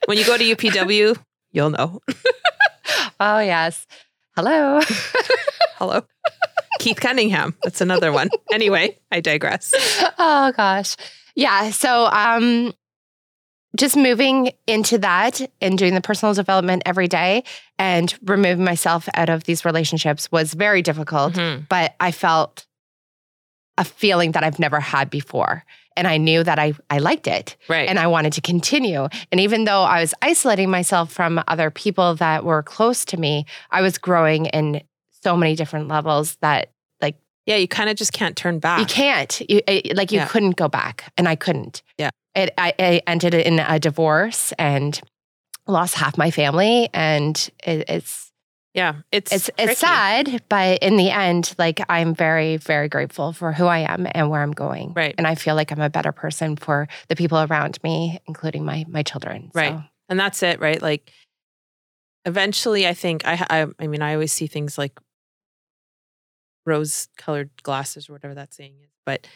When 0.06 0.16
you 0.16 0.24
go 0.24 0.36
to 0.36 0.44
UPW, 0.44 1.18
you'll 1.50 1.70
know. 1.70 2.00
oh, 3.20 3.40
yes. 3.40 3.86
Hello. 4.36 4.80
Hello. 5.76 6.02
Keith 6.78 7.00
Cunningham. 7.00 7.54
That's 7.62 7.80
another 7.80 8.12
one. 8.12 8.30
Anyway, 8.52 8.96
I 9.10 9.20
digress. 9.20 9.74
Oh, 10.18 10.52
gosh. 10.56 10.96
Yeah. 11.34 11.70
So, 11.70 12.06
um, 12.06 12.72
just 13.76 13.96
moving 13.96 14.52
into 14.66 14.98
that 14.98 15.40
and 15.60 15.78
doing 15.78 15.94
the 15.94 16.00
personal 16.00 16.34
development 16.34 16.82
every 16.84 17.08
day 17.08 17.44
and 17.78 18.14
removing 18.24 18.64
myself 18.64 19.08
out 19.14 19.28
of 19.28 19.44
these 19.44 19.64
relationships 19.64 20.30
was 20.30 20.54
very 20.54 20.82
difficult. 20.82 21.34
Mm-hmm. 21.34 21.64
But 21.68 21.94
I 21.98 22.12
felt 22.12 22.66
a 23.78 23.84
feeling 23.84 24.32
that 24.32 24.44
I've 24.44 24.58
never 24.58 24.80
had 24.80 25.08
before. 25.08 25.64
And 25.96 26.06
I 26.06 26.16
knew 26.16 26.42
that 26.42 26.58
I, 26.58 26.72
I 26.88 26.98
liked 26.98 27.26
it. 27.26 27.56
Right. 27.68 27.88
And 27.88 27.98
I 27.98 28.06
wanted 28.06 28.32
to 28.34 28.40
continue. 28.40 29.08
And 29.30 29.40
even 29.40 29.64
though 29.64 29.82
I 29.82 30.00
was 30.00 30.14
isolating 30.22 30.70
myself 30.70 31.12
from 31.12 31.42
other 31.48 31.70
people 31.70 32.14
that 32.16 32.44
were 32.44 32.62
close 32.62 33.04
to 33.06 33.18
me, 33.18 33.46
I 33.70 33.82
was 33.82 33.98
growing 33.98 34.46
in 34.46 34.82
so 35.22 35.36
many 35.36 35.54
different 35.54 35.88
levels 35.88 36.36
that 36.40 36.71
yeah, 37.46 37.56
you 37.56 37.68
kind 37.68 37.90
of 37.90 37.96
just 37.96 38.12
can't 38.12 38.36
turn 38.36 38.58
back. 38.58 38.80
You 38.80 38.86
can't. 38.86 39.40
You, 39.50 39.60
eh, 39.66 39.92
like 39.94 40.12
you 40.12 40.18
yeah. 40.18 40.26
couldn't 40.26 40.56
go 40.56 40.68
back, 40.68 41.12
and 41.16 41.28
I 41.28 41.36
couldn't. 41.36 41.82
Yeah 41.98 42.10
it, 42.34 42.54
I, 42.56 42.74
I 42.78 43.02
ended 43.06 43.34
in 43.34 43.58
a 43.58 43.78
divorce 43.78 44.52
and 44.58 45.00
lost 45.66 45.94
half 45.94 46.16
my 46.16 46.30
family, 46.30 46.88
and 46.92 47.36
it, 47.64 47.84
it's 47.88 48.32
yeah, 48.74 48.94
it's 49.10 49.32
it's 49.32 49.50
it's 49.58 49.80
sad, 49.80 50.42
but 50.48 50.82
in 50.82 50.96
the 50.96 51.10
end, 51.10 51.54
like 51.58 51.80
I'm 51.88 52.14
very 52.14 52.56
very 52.56 52.88
grateful 52.88 53.32
for 53.32 53.52
who 53.52 53.66
I 53.66 53.80
am 53.80 54.06
and 54.12 54.30
where 54.30 54.42
I'm 54.42 54.52
going. 54.52 54.94
Right, 54.94 55.14
and 55.18 55.26
I 55.26 55.34
feel 55.34 55.54
like 55.54 55.70
I'm 55.70 55.80
a 55.80 55.90
better 55.90 56.12
person 56.12 56.56
for 56.56 56.88
the 57.08 57.16
people 57.16 57.38
around 57.38 57.78
me, 57.82 58.20
including 58.26 58.64
my 58.64 58.84
my 58.88 59.02
children. 59.02 59.50
Right, 59.54 59.74
so. 59.74 59.82
and 60.08 60.18
that's 60.18 60.42
it. 60.42 60.60
Right, 60.60 60.80
like 60.80 61.12
eventually, 62.24 62.88
I 62.88 62.94
think 62.94 63.26
I 63.26 63.44
I, 63.50 63.66
I 63.78 63.86
mean 63.86 64.00
I 64.00 64.14
always 64.14 64.32
see 64.32 64.46
things 64.46 64.78
like 64.78 64.98
rose 66.66 67.08
colored 67.16 67.50
glasses 67.62 68.08
or 68.08 68.12
whatever 68.12 68.34
that 68.34 68.54
saying 68.54 68.74
is, 68.82 68.90
but 69.04 69.26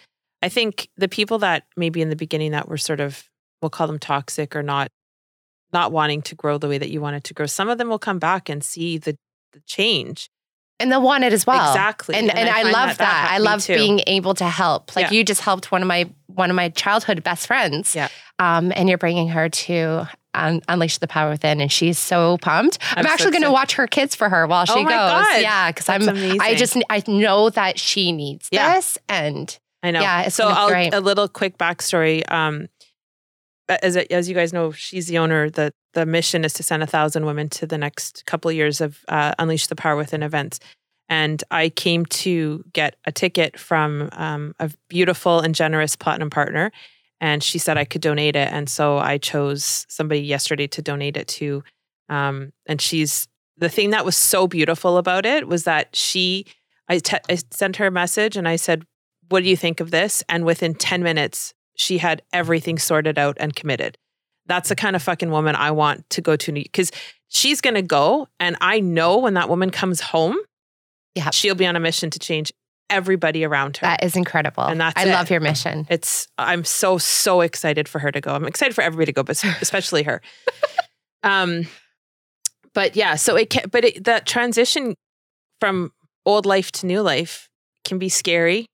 I 0.42 0.48
think 0.48 0.88
the 0.96 1.08
people 1.08 1.38
that 1.38 1.64
maybe 1.76 2.02
in 2.02 2.10
the 2.10 2.16
beginning 2.16 2.52
that 2.52 2.68
were 2.68 2.78
sort 2.78 3.00
of 3.00 3.28
we'll 3.62 3.70
call 3.70 3.86
them 3.86 3.98
toxic 3.98 4.54
or 4.54 4.62
not 4.62 4.90
not 5.72 5.92
wanting 5.92 6.22
to 6.22 6.34
grow 6.34 6.58
the 6.58 6.68
way 6.68 6.78
that 6.78 6.90
you 6.90 7.00
wanted 7.00 7.24
to 7.24 7.34
grow, 7.34 7.46
some 7.46 7.68
of 7.68 7.78
them 7.78 7.88
will 7.88 7.98
come 7.98 8.18
back 8.18 8.48
and 8.48 8.62
see 8.62 8.98
the, 8.98 9.16
the 9.52 9.60
change. 9.66 10.30
And 10.78 10.92
they'll 10.92 11.02
want 11.02 11.24
it 11.24 11.32
as 11.32 11.46
well. 11.46 11.70
Exactly. 11.70 12.14
And 12.14 12.28
and, 12.28 12.38
and 12.38 12.48
I, 12.50 12.60
I 12.60 12.62
love 12.64 12.88
that. 12.90 12.98
that. 12.98 13.28
I 13.32 13.38
love 13.38 13.66
being 13.66 14.02
able 14.06 14.34
to 14.34 14.44
help. 14.44 14.94
Like 14.94 15.06
yeah. 15.06 15.12
you 15.12 15.24
just 15.24 15.40
helped 15.40 15.72
one 15.72 15.80
of 15.80 15.88
my 15.88 16.08
one 16.26 16.50
of 16.50 16.56
my 16.56 16.68
childhood 16.68 17.22
best 17.22 17.46
friends. 17.46 17.94
Yeah. 17.94 18.08
Um, 18.38 18.72
and 18.76 18.88
you're 18.88 18.98
bringing 18.98 19.28
her 19.28 19.48
to 19.48 20.06
Unleash 20.68 20.98
the 20.98 21.06
Power 21.06 21.30
Within, 21.30 21.60
and 21.60 21.70
she's 21.70 21.98
so 21.98 22.38
pumped. 22.38 22.78
I'm, 22.92 22.98
I'm 22.98 23.06
actually 23.06 23.26
so 23.26 23.30
going 23.32 23.42
to 23.42 23.52
watch 23.52 23.74
her 23.74 23.86
kids 23.86 24.14
for 24.14 24.28
her 24.28 24.46
while 24.46 24.64
she 24.64 24.72
oh 24.72 24.84
goes. 24.84 24.92
God. 24.92 25.40
Yeah, 25.40 25.70
because 25.70 25.88
I'm. 25.88 26.08
Amazing. 26.08 26.40
I 26.40 26.54
just 26.54 26.76
I 26.90 27.02
know 27.06 27.50
that 27.50 27.78
she 27.78 28.12
needs 28.12 28.48
yeah. 28.50 28.74
this, 28.74 28.98
and 29.08 29.58
I 29.82 29.90
know. 29.90 30.00
Yeah. 30.00 30.28
so 30.28 30.48
I'll, 30.48 30.68
a 30.92 31.00
little 31.00 31.28
quick 31.28 31.58
backstory. 31.58 32.30
Um, 32.30 32.68
as 33.68 33.96
as 33.96 34.28
you 34.28 34.34
guys 34.34 34.52
know, 34.52 34.72
she's 34.72 35.06
the 35.06 35.18
owner. 35.18 35.50
the 35.50 35.72
The 35.94 36.06
mission 36.06 36.44
is 36.44 36.52
to 36.54 36.62
send 36.62 36.82
a 36.82 36.86
thousand 36.86 37.26
women 37.26 37.48
to 37.50 37.66
the 37.66 37.78
next 37.78 38.24
couple 38.26 38.48
of 38.48 38.56
years 38.56 38.80
of 38.80 39.04
uh, 39.08 39.34
Unleash 39.38 39.66
the 39.66 39.76
Power 39.76 39.96
Within 39.96 40.22
events. 40.22 40.60
And 41.08 41.42
I 41.50 41.68
came 41.68 42.04
to 42.06 42.64
get 42.72 42.96
a 43.04 43.12
ticket 43.12 43.58
from 43.58 44.08
um, 44.12 44.54
a 44.58 44.70
beautiful 44.88 45.40
and 45.40 45.54
generous 45.54 45.94
platinum 45.94 46.30
partner. 46.30 46.72
And 47.20 47.42
she 47.42 47.58
said 47.58 47.78
I 47.78 47.84
could 47.84 48.02
donate 48.02 48.36
it. 48.36 48.52
And 48.52 48.68
so 48.68 48.98
I 48.98 49.18
chose 49.18 49.86
somebody 49.88 50.20
yesterday 50.20 50.66
to 50.68 50.82
donate 50.82 51.16
it 51.16 51.28
to. 51.28 51.62
Um, 52.08 52.52
and 52.66 52.80
she's 52.80 53.26
the 53.56 53.68
thing 53.68 53.90
that 53.90 54.04
was 54.04 54.16
so 54.16 54.46
beautiful 54.46 54.98
about 54.98 55.24
it 55.24 55.48
was 55.48 55.64
that 55.64 55.96
she, 55.96 56.44
I, 56.88 56.98
te- 56.98 57.16
I 57.28 57.38
sent 57.50 57.76
her 57.76 57.86
a 57.86 57.90
message 57.90 58.36
and 58.36 58.46
I 58.46 58.56
said, 58.56 58.84
What 59.28 59.42
do 59.42 59.48
you 59.48 59.56
think 59.56 59.80
of 59.80 59.90
this? 59.90 60.22
And 60.28 60.44
within 60.44 60.74
10 60.74 61.02
minutes, 61.02 61.54
she 61.74 61.98
had 61.98 62.22
everything 62.32 62.78
sorted 62.78 63.18
out 63.18 63.36
and 63.40 63.54
committed. 63.54 63.96
That's 64.46 64.68
the 64.68 64.76
kind 64.76 64.94
of 64.94 65.02
fucking 65.02 65.30
woman 65.30 65.56
I 65.56 65.70
want 65.70 66.08
to 66.10 66.20
go 66.20 66.36
to 66.36 66.52
because 66.52 66.92
she's 67.28 67.60
going 67.60 67.74
to 67.74 67.82
go. 67.82 68.28
And 68.38 68.56
I 68.60 68.80
know 68.80 69.18
when 69.18 69.34
that 69.34 69.48
woman 69.48 69.70
comes 69.70 70.00
home, 70.00 70.36
yeah. 71.14 71.30
she'll 71.30 71.54
be 71.54 71.66
on 71.66 71.76
a 71.76 71.80
mission 71.80 72.10
to 72.10 72.18
change 72.18 72.52
everybody 72.90 73.44
around 73.44 73.76
her. 73.78 73.86
That 73.86 74.04
is 74.04 74.16
incredible. 74.16 74.64
And 74.64 74.80
that's 74.80 74.98
I 74.98 75.06
it. 75.06 75.12
love 75.12 75.30
your 75.30 75.40
mission. 75.40 75.86
It's 75.90 76.28
I'm 76.38 76.64
so 76.64 76.98
so 76.98 77.40
excited 77.40 77.88
for 77.88 77.98
her 77.98 78.12
to 78.12 78.20
go. 78.20 78.34
I'm 78.34 78.46
excited 78.46 78.74
for 78.74 78.82
everybody 78.82 79.06
to 79.06 79.12
go, 79.12 79.22
but 79.22 79.42
especially 79.60 80.02
her. 80.04 80.22
um, 81.22 81.66
but 82.74 82.96
yeah, 82.96 83.14
so 83.14 83.36
it 83.36 83.50
can. 83.50 83.68
But 83.70 83.84
it, 83.84 84.04
that 84.04 84.26
transition 84.26 84.94
from 85.60 85.92
old 86.24 86.46
life 86.46 86.70
to 86.72 86.86
new 86.86 87.02
life 87.02 87.48
can 87.84 87.98
be 87.98 88.08
scary. 88.08 88.66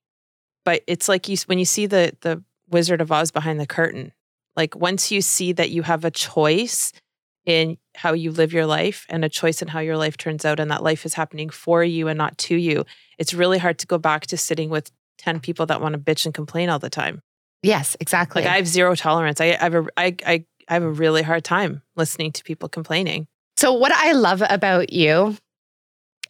But 0.65 0.83
it's 0.87 1.07
like 1.09 1.27
you 1.27 1.37
when 1.45 1.59
you 1.59 1.65
see 1.65 1.85
the 1.85 2.15
the 2.21 2.43
Wizard 2.69 3.01
of 3.01 3.11
Oz 3.11 3.31
behind 3.31 3.59
the 3.59 3.67
curtain. 3.67 4.11
Like 4.55 4.75
once 4.75 5.11
you 5.11 5.21
see 5.21 5.51
that 5.53 5.71
you 5.71 5.81
have 5.81 6.05
a 6.05 6.11
choice 6.11 6.91
in 7.45 7.77
how 7.95 8.13
you 8.13 8.31
live 8.31 8.53
your 8.53 8.65
life 8.65 9.05
and 9.09 9.23
a 9.23 9.29
choice 9.29 9.61
in 9.61 9.67
how 9.67 9.79
your 9.79 9.97
life 9.97 10.17
turns 10.17 10.45
out 10.45 10.59
and 10.59 10.71
that 10.71 10.83
life 10.83 11.05
is 11.05 11.13
happening 11.13 11.49
for 11.49 11.83
you 11.83 12.07
and 12.07 12.17
not 12.17 12.37
to 12.37 12.55
you 12.55 12.85
it's 13.17 13.33
really 13.33 13.57
hard 13.57 13.77
to 13.79 13.87
go 13.87 13.97
back 13.97 14.25
to 14.27 14.37
sitting 14.37 14.69
with 14.69 14.91
10 15.19 15.39
people 15.39 15.65
that 15.67 15.81
want 15.81 15.93
to 15.93 15.99
bitch 15.99 16.25
and 16.25 16.33
complain 16.33 16.69
all 16.69 16.79
the 16.79 16.89
time. 16.89 17.21
Yes 17.61 17.95
exactly. 17.99 18.41
Like 18.41 18.51
i 18.51 18.55
have 18.55 18.67
zero 18.67 18.95
tolerance. 18.95 19.39
I, 19.39 19.57
I 19.59 19.63
have 19.63 19.75
a 19.75 19.85
I, 19.95 20.15
I, 20.25 20.45
I 20.67 20.73
have 20.73 20.83
a 20.83 20.91
really 20.91 21.21
hard 21.21 21.43
time 21.43 21.81
listening 21.95 22.31
to 22.33 22.43
people 22.43 22.69
complaining. 22.69 23.27
So 23.57 23.73
what 23.73 23.91
i 23.91 24.11
love 24.11 24.43
about 24.49 24.91
you 24.91 25.37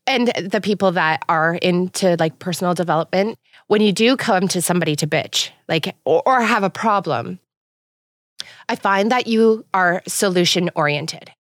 and 0.06 0.28
the 0.28 0.62
people 0.62 0.92
that 0.92 1.24
are 1.30 1.56
into 1.56 2.18
like 2.20 2.38
personal 2.40 2.74
development 2.74 3.40
when 3.68 3.82
you 3.82 3.94
do 3.94 4.18
come 4.18 4.48
to 4.50 4.62
somebody 4.62 4.96
to 4.98 5.08
bitch 5.08 5.50
like 5.70 5.96
or, 6.06 6.22
or 6.26 6.42
have 6.42 6.64
a 6.64 6.70
problem 6.70 7.40
I 8.70 8.76
find 8.76 9.12
that 9.12 9.28
you 9.28 9.66
are 9.74 10.04
solution 10.08 10.70
oriented. 10.76 11.32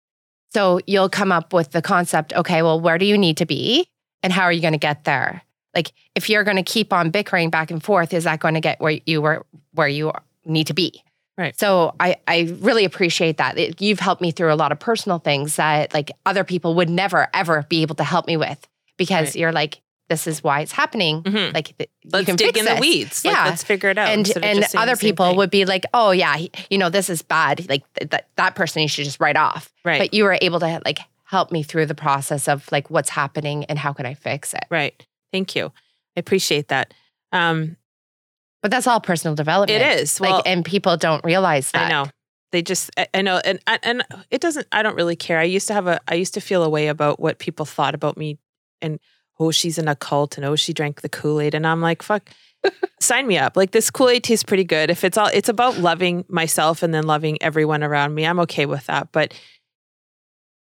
So 0.54 0.80
you'll 0.86 1.10
come 1.10 1.32
up 1.32 1.54
with 1.54 1.72
the 1.72 1.82
concept 1.82 2.34
okay, 2.34 2.62
well, 2.62 2.80
where 2.80 2.98
do 2.98 3.06
you 3.06 3.18
need 3.18 3.38
to 3.38 3.46
be? 3.46 3.88
And 4.22 4.32
how 4.32 4.44
are 4.44 4.52
you 4.52 4.62
going 4.62 4.74
to 4.74 4.80
get 4.80 5.04
there? 5.04 5.42
Like, 5.76 5.92
if 6.16 6.30
you're 6.30 6.44
going 6.44 6.58
to 6.58 6.64
keep 6.64 6.94
on 6.94 7.10
bickering 7.10 7.50
back 7.50 7.72
and 7.72 7.84
forth, 7.84 8.14
is 8.14 8.26
that 8.26 8.40
going 8.40 8.54
to 8.54 8.62
get 8.62 8.80
where 8.80 9.00
you 9.06 9.22
were, 9.22 9.46
where 9.74 9.88
you 9.88 10.12
need 10.46 10.68
to 10.68 10.74
be? 10.74 11.04
Right. 11.38 11.58
So 11.60 11.96
I, 12.00 12.18
I 12.28 12.56
really 12.60 12.86
appreciate 12.86 13.38
that. 13.38 13.58
It, 13.58 13.82
you've 13.82 14.00
helped 14.00 14.22
me 14.22 14.32
through 14.32 14.54
a 14.54 14.56
lot 14.56 14.72
of 14.72 14.80
personal 14.80 15.18
things 15.18 15.56
that 15.56 15.94
like 15.94 16.12
other 16.28 16.44
people 16.44 16.76
would 16.76 16.90
never 16.90 17.28
ever 17.34 17.66
be 17.70 17.82
able 17.82 17.96
to 17.96 18.04
help 18.04 18.28
me 18.28 18.38
with 18.38 18.68
because 18.98 19.30
right. 19.30 19.36
you're 19.38 19.52
like, 19.52 19.82
this 20.10 20.28
is 20.28 20.44
why 20.44 20.62
it's 20.62 20.72
happening. 20.72 21.24
Mm-hmm. 21.24 21.56
Like 21.56 21.78
th- 21.78 21.90
let's 22.06 22.22
you 22.22 22.26
can 22.26 22.36
dig 22.36 22.58
in 22.58 22.66
this. 22.66 22.76
the 22.76 22.82
weeds. 22.82 23.26
Like, 23.26 23.34
yeah, 23.34 23.46
let's 23.46 23.64
figure 23.64 23.90
it 23.90 23.98
out. 23.98 24.10
And 24.10 24.32
and 24.44 24.66
other 24.76 24.96
people 24.96 25.28
thing. 25.28 25.38
would 25.38 25.50
be 25.50 25.66
like, 25.66 25.86
oh 25.94 26.12
yeah, 26.12 26.38
you 26.70 26.78
know 26.78 26.90
this 26.90 27.10
is 27.10 27.22
bad. 27.22 27.68
Like 27.70 27.84
th- 27.94 28.12
that 28.12 28.30
that 28.36 28.56
person 28.56 28.82
you 28.82 28.88
should 28.88 29.06
just 29.06 29.20
write 29.20 29.38
off. 29.38 29.72
Right. 29.86 30.00
But 30.00 30.14
you 30.14 30.24
were 30.24 30.38
able 30.42 30.60
to 30.60 30.82
like 30.86 31.00
help 31.24 31.52
me 31.52 31.64
through 31.64 31.88
the 31.88 31.96
process 31.96 32.48
of 32.48 32.72
like 32.72 32.90
what's 32.90 33.10
happening 33.10 33.66
and 33.66 33.80
how 33.80 33.94
can 33.94 34.06
I 34.06 34.14
fix 34.14 34.54
it. 34.54 34.66
Right. 34.70 35.06
Thank 35.32 35.56
you. 35.56 35.72
I 36.16 36.20
appreciate 36.20 36.68
that. 36.68 36.94
Um, 37.32 37.78
but 38.62 38.72
that's 38.72 38.88
all 38.88 39.02
personal 39.02 39.36
development. 39.36 39.82
It 39.82 40.00
is. 40.00 40.20
Well, 40.20 40.36
like, 40.36 40.48
and 40.48 40.64
people 40.64 40.96
don't 40.96 41.24
realize 41.26 41.72
that. 41.72 41.88
I 41.88 41.90
know. 41.90 42.10
They 42.52 42.62
just, 42.62 42.92
I 43.16 43.24
know, 43.24 43.42
and 43.44 43.60
and 43.66 44.04
it 44.30 44.40
doesn't. 44.40 44.68
I 44.72 44.84
don't 44.84 44.96
really 44.96 45.16
care. 45.16 45.40
I 45.40 45.44
used 45.44 45.68
to 45.70 45.74
have 45.74 45.88
a. 45.88 46.00
I 46.08 46.14
used 46.14 46.36
to 46.36 46.40
feel 46.40 46.64
a 46.64 46.70
way 46.70 46.88
about 46.88 47.20
what 47.20 47.40
people 47.40 47.66
thought 47.66 47.96
about 47.96 48.16
me, 48.16 48.38
and 48.80 49.00
oh, 49.40 49.52
she's 49.52 49.78
in 49.78 49.88
a 49.88 49.96
cult 49.96 50.38
and 50.38 50.46
oh, 50.46 50.56
she 50.56 50.74
drank 50.74 51.02
the 51.02 51.10
Kool 51.10 51.42
Aid. 51.42 51.54
And 51.54 51.66
I'm 51.66 51.82
like, 51.82 52.02
fuck, 52.02 52.30
sign 53.00 53.28
me 53.28 53.38
up. 53.38 53.58
Like 53.58 53.72
this 53.72 53.90
Kool 53.90 54.10
Aid 54.10 54.24
tastes 54.24 54.44
pretty 54.44 54.64
good. 54.64 54.90
If 54.90 55.04
it's 55.04 55.18
all, 55.18 55.30
it's 55.34 55.50
about 55.50 55.78
loving 55.78 56.26
myself 56.28 56.84
and 56.84 56.94
then 56.94 57.06
loving 57.06 57.42
everyone 57.42 57.84
around 57.84 58.14
me. 58.14 58.26
I'm 58.26 58.40
okay 58.42 58.66
with 58.66 58.86
that. 58.88 59.10
But 59.12 59.34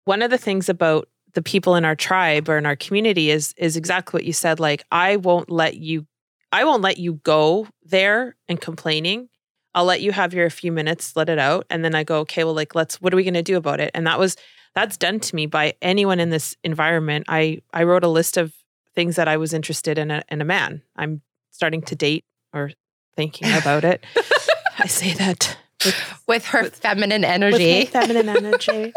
one 0.05 0.21
of 0.21 0.31
the 0.31 0.37
things 0.37 0.69
about 0.69 1.09
the 1.33 1.41
people 1.41 1.75
in 1.75 1.85
our 1.85 1.95
tribe 1.95 2.47
or 2.47 2.57
in 2.57 2.65
our 2.65 2.75
community 2.75 3.29
is 3.29 3.53
is 3.57 3.75
exactly 3.75 4.17
what 4.17 4.25
you 4.25 4.33
said. 4.33 4.59
Like, 4.59 4.83
I 4.91 5.17
won't 5.17 5.51
let 5.51 5.75
you, 5.75 6.07
I 6.51 6.63
won't 6.63 6.81
let 6.81 6.97
you 6.97 7.15
go 7.23 7.67
there 7.83 8.35
and 8.47 8.59
complaining. 8.59 9.29
I'll 9.73 9.85
let 9.85 10.01
you 10.01 10.13
have 10.13 10.33
your 10.33 10.49
few 10.49 10.71
minutes, 10.71 11.17
let 11.17 11.27
it 11.27 11.37
out. 11.37 11.65
And 11.69 11.83
then 11.83 11.93
I 11.93 12.05
go, 12.05 12.19
okay, 12.19 12.45
well, 12.45 12.53
like, 12.53 12.75
let's, 12.75 13.01
what 13.01 13.13
are 13.13 13.17
we 13.17 13.23
going 13.23 13.33
to 13.33 13.43
do 13.43 13.57
about 13.57 13.81
it? 13.81 13.91
And 13.93 14.07
that 14.07 14.17
was 14.17 14.37
that's 14.75 14.97
done 14.97 15.19
to 15.21 15.35
me 15.35 15.45
by 15.45 15.73
anyone 15.81 16.19
in 16.19 16.29
this 16.29 16.55
environment. 16.63 17.25
I 17.27 17.61
I 17.73 17.83
wrote 17.83 18.03
a 18.03 18.09
list 18.09 18.37
of 18.37 18.53
things 18.93 19.15
that 19.15 19.27
I 19.27 19.37
was 19.37 19.53
interested 19.53 19.97
in 19.97 20.11
a, 20.11 20.23
in 20.29 20.41
a 20.41 20.45
man. 20.45 20.81
I'm 20.95 21.21
starting 21.51 21.81
to 21.83 21.95
date 21.95 22.25
or 22.53 22.71
thinking 23.15 23.51
about 23.57 23.83
it. 23.83 24.03
I 24.79 24.87
say 24.87 25.13
that 25.13 25.57
with, 25.83 26.23
with 26.27 26.45
her 26.47 26.63
with, 26.63 26.75
feminine 26.75 27.23
energy. 27.23 27.79
With 27.79 27.89
feminine 27.89 28.29
energy. 28.45 28.93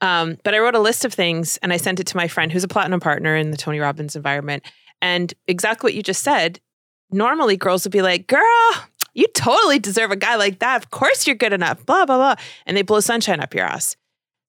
um, 0.00 0.38
but 0.44 0.54
I 0.54 0.58
wrote 0.58 0.74
a 0.74 0.80
list 0.80 1.04
of 1.04 1.12
things 1.12 1.58
and 1.62 1.72
I 1.72 1.76
sent 1.76 2.00
it 2.00 2.06
to 2.08 2.16
my 2.16 2.28
friend 2.28 2.52
who's 2.52 2.64
a 2.64 2.68
platinum 2.68 3.00
partner 3.00 3.36
in 3.36 3.50
the 3.50 3.56
Tony 3.56 3.78
Robbins 3.78 4.16
environment. 4.16 4.64
And 5.02 5.32
exactly 5.46 5.88
what 5.88 5.94
you 5.94 6.02
just 6.02 6.22
said. 6.22 6.60
Normally, 7.10 7.56
girls 7.56 7.84
would 7.84 7.92
be 7.92 8.02
like, 8.02 8.28
"Girl, 8.28 8.70
you 9.14 9.26
totally 9.34 9.80
deserve 9.80 10.12
a 10.12 10.16
guy 10.16 10.36
like 10.36 10.60
that. 10.60 10.76
Of 10.76 10.90
course, 10.90 11.26
you're 11.26 11.34
good 11.34 11.52
enough." 11.52 11.84
Blah 11.84 12.06
blah 12.06 12.18
blah, 12.18 12.34
and 12.66 12.76
they 12.76 12.82
blow 12.82 13.00
sunshine 13.00 13.40
up 13.40 13.52
your 13.52 13.64
ass. 13.64 13.96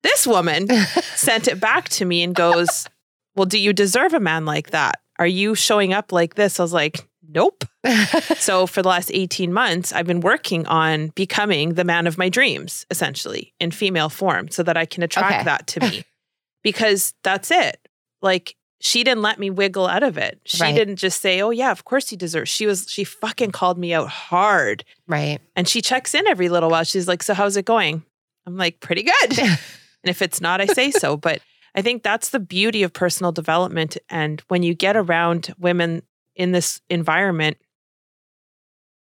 This 0.04 0.26
woman 0.26 0.68
sent 1.16 1.48
it 1.48 1.60
back 1.60 1.90
to 1.90 2.06
me 2.06 2.24
and 2.24 2.34
goes, 2.34 2.88
Well, 3.36 3.46
do 3.46 3.58
you 3.58 3.74
deserve 3.74 4.14
a 4.14 4.20
man 4.20 4.46
like 4.46 4.72
that? 4.72 5.00
Are 5.20 5.28
you 5.28 5.56
showing 5.56 5.94
up 5.94 6.12
like 6.12 6.36
this? 6.36 6.60
I 6.60 6.64
was 6.64 6.74
like, 6.74 7.08
Nope. 7.34 7.64
so 8.38 8.68
for 8.68 8.82
the 8.82 8.90
last 8.90 9.10
18 9.14 9.54
months, 9.54 9.94
I've 9.94 10.06
been 10.06 10.20
working 10.20 10.68
on 10.68 11.08
becoming 11.10 11.76
the 11.76 11.84
man 11.84 12.06
of 12.08 12.18
my 12.18 12.30
dreams, 12.30 12.86
essentially 12.90 13.54
in 13.60 13.72
female 13.72 14.10
form, 14.10 14.50
so 14.50 14.64
that 14.64 14.76
I 14.76 14.86
can 14.86 15.02
attract 15.02 15.36
okay. 15.36 15.44
that 15.46 15.68
to 15.68 15.80
me. 15.80 16.04
because 16.64 17.14
that's 17.24 17.50
it. 17.52 17.88
Like, 18.22 18.56
she 18.82 19.04
didn't 19.04 19.22
let 19.22 19.40
me 19.40 19.50
wiggle 19.50 19.88
out 19.88 20.04
of 20.04 20.18
it. 20.18 20.42
She 20.46 20.62
right. 20.62 20.76
didn't 20.76 20.96
just 20.96 21.22
say, 21.22 21.42
"Oh 21.42 21.52
yeah, 21.52 21.72
of 21.72 21.86
course 21.86 22.12
you 22.12 22.18
deserve." 22.18 22.50
She 22.50 22.66
was 22.66 22.88
she 22.90 23.04
fucking 23.04 23.52
called 23.52 23.78
me 23.78 23.94
out 23.94 24.10
hard. 24.10 24.84
Right. 25.08 25.40
And 25.56 25.68
she 25.68 25.82
checks 25.82 26.16
in 26.16 26.26
every 26.26 26.50
little 26.50 26.70
while. 26.70 26.84
She's 26.84 27.08
like, 27.08 27.22
"So 27.22 27.36
how's 27.36 27.58
it 27.58 27.66
going?" 27.66 28.04
I'm 28.48 28.58
like, 28.58 28.80
"Pretty 28.80 29.04
good." 29.04 29.60
And 30.04 30.10
if 30.10 30.22
it's 30.22 30.42
not, 30.42 30.62
I 30.62 30.66
say 30.66 30.92
so. 30.92 31.18
But 31.22 31.42
I 31.76 31.82
think 31.82 32.04
that's 32.04 32.30
the 32.30 32.40
beauty 32.40 32.84
of 32.84 32.94
personal 32.94 33.32
development. 33.32 33.98
And 34.10 34.42
when 34.48 34.64
you 34.64 34.74
get 34.74 34.98
around 34.98 35.54
women 35.58 36.04
in 36.36 36.52
this 36.52 36.82
environment, 36.90 37.58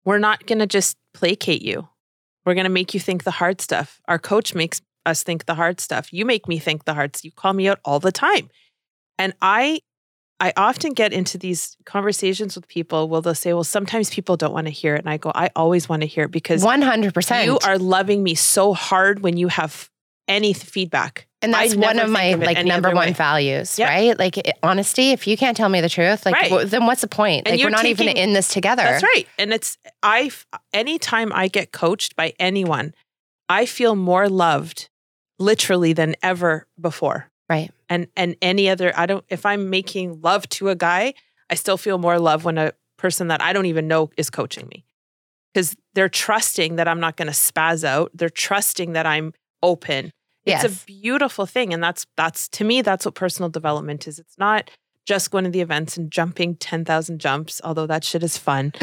we're 0.05 0.19
not 0.19 0.45
going 0.45 0.59
to 0.59 0.67
just 0.67 0.97
placate 1.13 1.61
you. 1.61 1.87
We're 2.45 2.55
going 2.55 2.65
to 2.65 2.69
make 2.69 2.93
you 2.93 2.99
think 2.99 3.23
the 3.23 3.31
hard 3.31 3.61
stuff. 3.61 3.99
Our 4.07 4.19
coach 4.19 4.55
makes 4.55 4.81
us 5.05 5.23
think 5.23 5.45
the 5.45 5.55
hard 5.55 5.79
stuff. 5.79 6.11
You 6.11 6.25
make 6.25 6.47
me 6.47 6.59
think 6.59 6.85
the 6.85 6.93
hard 6.93 7.15
stuff. 7.15 7.25
You 7.25 7.31
call 7.31 7.53
me 7.53 7.67
out 7.67 7.79
all 7.85 7.99
the 7.99 8.11
time. 8.11 8.49
And 9.17 9.33
I 9.41 9.81
I 10.39 10.53
often 10.57 10.93
get 10.93 11.13
into 11.13 11.37
these 11.37 11.77
conversations 11.85 12.55
with 12.55 12.67
people 12.67 13.07
where 13.07 13.21
they'll 13.21 13.35
say, 13.35 13.53
well, 13.53 13.63
sometimes 13.63 14.09
people 14.09 14.37
don't 14.37 14.53
want 14.53 14.65
to 14.65 14.71
hear 14.71 14.95
it. 14.95 15.01
And 15.01 15.09
I 15.09 15.17
go, 15.17 15.31
I 15.35 15.51
always 15.55 15.87
want 15.87 16.01
to 16.01 16.07
hear 16.07 16.23
it 16.23 16.31
because 16.31 16.63
100%. 16.63 17.45
You 17.45 17.59
are 17.59 17.77
loving 17.77 18.23
me 18.23 18.33
so 18.33 18.73
hard 18.73 19.19
when 19.19 19.37
you 19.37 19.49
have 19.49 19.90
any 20.31 20.53
feedback. 20.53 21.27
And 21.43 21.53
that's 21.53 21.75
one 21.75 21.99
of 21.99 22.09
my 22.09 22.23
of 22.25 22.39
like 22.39 22.63
number 22.65 22.89
one 22.89 23.07
way. 23.07 23.13
values, 23.13 23.77
yep. 23.77 23.89
right? 23.89 24.17
Like 24.17 24.37
it, 24.37 24.57
honesty. 24.61 25.09
If 25.09 25.27
you 25.27 25.35
can't 25.35 25.57
tell 25.57 25.69
me 25.69 25.81
the 25.81 25.89
truth, 25.89 26.25
like 26.25 26.35
right. 26.35 26.69
then 26.69 26.85
what's 26.85 27.01
the 27.01 27.07
point? 27.07 27.47
And 27.47 27.57
like 27.57 27.65
we're 27.65 27.71
not 27.71 27.81
taking, 27.81 28.09
even 28.09 28.17
in 28.17 28.33
this 28.33 28.47
together. 28.47 28.83
That's 28.83 29.03
right. 29.03 29.27
And 29.37 29.51
it's 29.51 29.77
I. 30.03 30.31
Anytime 30.71 31.31
I 31.33 31.47
get 31.47 31.71
coached 31.71 32.15
by 32.15 32.33
anyone, 32.39 32.93
I 33.49 33.65
feel 33.65 33.95
more 33.95 34.29
loved, 34.29 34.89
literally, 35.39 35.93
than 35.93 36.15
ever 36.21 36.67
before. 36.79 37.27
Right. 37.49 37.71
And 37.89 38.07
and 38.15 38.35
any 38.41 38.69
other. 38.69 38.93
I 38.95 39.07
don't. 39.07 39.25
If 39.27 39.43
I'm 39.43 39.71
making 39.71 40.21
love 40.21 40.47
to 40.49 40.69
a 40.69 40.75
guy, 40.75 41.15
I 41.49 41.55
still 41.55 41.77
feel 41.77 41.97
more 41.97 42.19
love 42.19 42.45
when 42.45 42.59
a 42.59 42.71
person 42.97 43.29
that 43.29 43.41
I 43.41 43.51
don't 43.51 43.65
even 43.65 43.87
know 43.87 44.11
is 44.15 44.29
coaching 44.29 44.67
me, 44.67 44.85
because 45.51 45.75
they're 45.95 46.07
trusting 46.07 46.75
that 46.75 46.87
I'm 46.87 46.99
not 46.99 47.17
going 47.17 47.29
to 47.29 47.33
spaz 47.33 47.83
out. 47.83 48.11
They're 48.13 48.29
trusting 48.29 48.93
that 48.93 49.07
I'm 49.07 49.33
open. 49.63 50.11
It's 50.45 50.63
yes. 50.63 50.83
a 50.83 50.85
beautiful 50.85 51.45
thing. 51.45 51.73
And 51.73 51.83
that's 51.83 52.05
that's 52.17 52.47
to 52.49 52.63
me, 52.63 52.81
that's 52.81 53.05
what 53.05 53.15
personal 53.15 53.49
development 53.49 54.07
is. 54.07 54.19
It's 54.19 54.37
not 54.37 54.69
just 55.05 55.31
going 55.31 55.43
to 55.43 55.49
the 55.49 55.61
events 55.61 55.97
and 55.97 56.11
jumping 56.11 56.55
10,000 56.55 57.19
jumps, 57.19 57.59
although 57.63 57.87
that 57.87 58.03
shit 58.03 58.23
is 58.23 58.37
fun. 58.37 58.73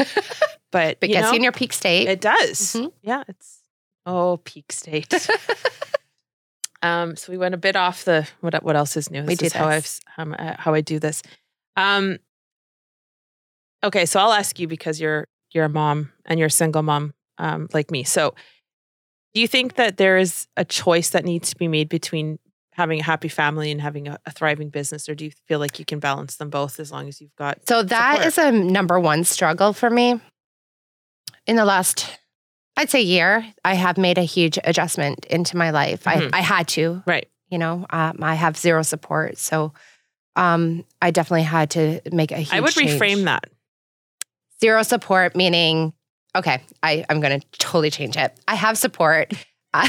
But 0.71 0.97
it 1.01 1.07
gets 1.07 1.25
know, 1.25 1.31
you 1.31 1.37
in 1.37 1.43
your 1.43 1.51
peak 1.51 1.73
state. 1.73 2.07
It 2.07 2.21
does. 2.21 2.59
Mm-hmm. 2.73 2.87
Yeah. 3.01 3.23
It's 3.27 3.59
oh, 4.05 4.37
peak 4.37 4.71
state. 4.71 5.11
um, 6.81 7.15
so 7.15 7.31
we 7.31 7.37
went 7.37 7.55
a 7.55 7.57
bit 7.57 7.75
off 7.75 8.05
the 8.05 8.27
what 8.41 8.61
what 8.63 8.75
else 8.75 8.95
is 8.95 9.09
new? 9.09 9.21
We 9.21 9.29
this 9.29 9.39
do 9.39 9.45
is 9.47 9.53
how 9.53 9.67
I've 9.67 9.99
um, 10.17 10.35
uh, 10.37 10.55
how 10.57 10.73
I 10.73 10.81
do 10.81 10.99
this. 10.99 11.23
Um 11.75 12.19
okay, 13.83 14.05
so 14.05 14.19
I'll 14.19 14.33
ask 14.33 14.59
you 14.59 14.67
because 14.67 15.01
you're 15.01 15.27
you're 15.51 15.65
a 15.65 15.69
mom 15.69 16.11
and 16.25 16.39
you're 16.39 16.47
a 16.47 16.51
single 16.51 16.83
mom 16.83 17.13
um, 17.39 17.67
like 17.73 17.89
me. 17.89 18.03
So 18.03 18.35
do 19.33 19.41
you 19.41 19.47
think 19.47 19.75
that 19.75 19.97
there 19.97 20.17
is 20.17 20.47
a 20.57 20.65
choice 20.65 21.09
that 21.11 21.25
needs 21.25 21.49
to 21.51 21.55
be 21.55 21.67
made 21.67 21.89
between 21.89 22.39
having 22.71 23.01
a 23.01 23.03
happy 23.03 23.27
family 23.27 23.71
and 23.71 23.81
having 23.81 24.07
a, 24.07 24.17
a, 24.25 24.31
thriving 24.31 24.69
business, 24.69 25.09
or 25.09 25.15
do 25.15 25.25
you 25.25 25.31
feel 25.47 25.59
like 25.59 25.79
you 25.79 25.85
can 25.85 25.99
balance 25.99 26.37
them 26.37 26.49
both 26.49 26.79
as 26.79 26.91
long 26.91 27.07
as 27.07 27.19
you've 27.19 27.35
got? 27.35 27.59
So 27.67 27.83
that 27.83 28.23
support? 28.23 28.27
is 28.27 28.37
a 28.37 28.51
number 28.51 28.99
one 28.99 29.23
struggle 29.25 29.73
for 29.73 29.89
me. 29.89 30.19
In 31.45 31.57
the 31.57 31.65
last, 31.65 32.19
I'd 32.77 32.89
say 32.89 33.01
year, 33.01 33.45
I 33.65 33.73
have 33.73 33.97
made 33.97 34.17
a 34.17 34.23
huge 34.23 34.57
adjustment 34.63 35.25
into 35.25 35.57
my 35.57 35.71
life. 35.71 36.05
Mm-hmm. 36.05 36.33
I, 36.33 36.39
I 36.39 36.41
had 36.41 36.67
to, 36.69 37.03
right? 37.05 37.27
You 37.49 37.57
know, 37.57 37.85
um, 37.89 38.19
I 38.21 38.35
have 38.35 38.55
zero 38.57 38.81
support, 38.81 39.37
so 39.37 39.73
um, 40.35 40.85
I 41.01 41.11
definitely 41.11 41.43
had 41.43 41.71
to 41.71 42.01
make 42.11 42.31
a 42.31 42.37
huge. 42.37 42.53
I 42.53 42.61
would 42.61 42.71
change. 42.71 42.91
reframe 42.91 43.25
that. 43.25 43.45
Zero 44.61 44.83
support 44.83 45.35
meaning 45.35 45.93
okay, 46.35 46.61
I, 46.83 47.05
I'm 47.09 47.19
going 47.19 47.39
to 47.39 47.47
totally 47.57 47.91
change 47.91 48.17
it. 48.17 48.37
I 48.47 48.55
have 48.55 48.77
support. 48.77 49.33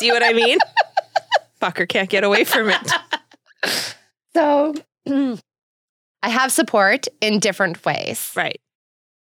See 0.00 0.10
what 0.10 0.22
I 0.22 0.32
mean? 0.32 0.58
Fucker 1.60 1.88
can't 1.88 2.08
get 2.08 2.24
away 2.24 2.44
from 2.44 2.70
it. 2.70 2.92
So 4.34 4.74
I 6.22 6.28
have 6.28 6.52
support 6.52 7.06
in 7.20 7.40
different 7.40 7.84
ways. 7.84 8.32
Right. 8.36 8.60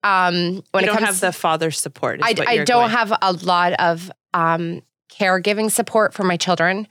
Um, 0.04 0.64
when 0.72 0.84
you 0.84 0.88
don't 0.88 0.98
it 0.98 1.00
comes 1.00 1.06
have 1.06 1.20
the 1.22 1.32
father's 1.32 1.80
support. 1.80 2.20
I, 2.22 2.36
I 2.46 2.58
don't 2.58 2.66
going. 2.66 2.90
have 2.90 3.14
a 3.22 3.34
lot 3.34 3.74
of 3.74 4.12
um, 4.34 4.82
caregiving 5.12 5.72
support 5.72 6.14
for 6.14 6.24
my 6.24 6.36
children. 6.36 6.88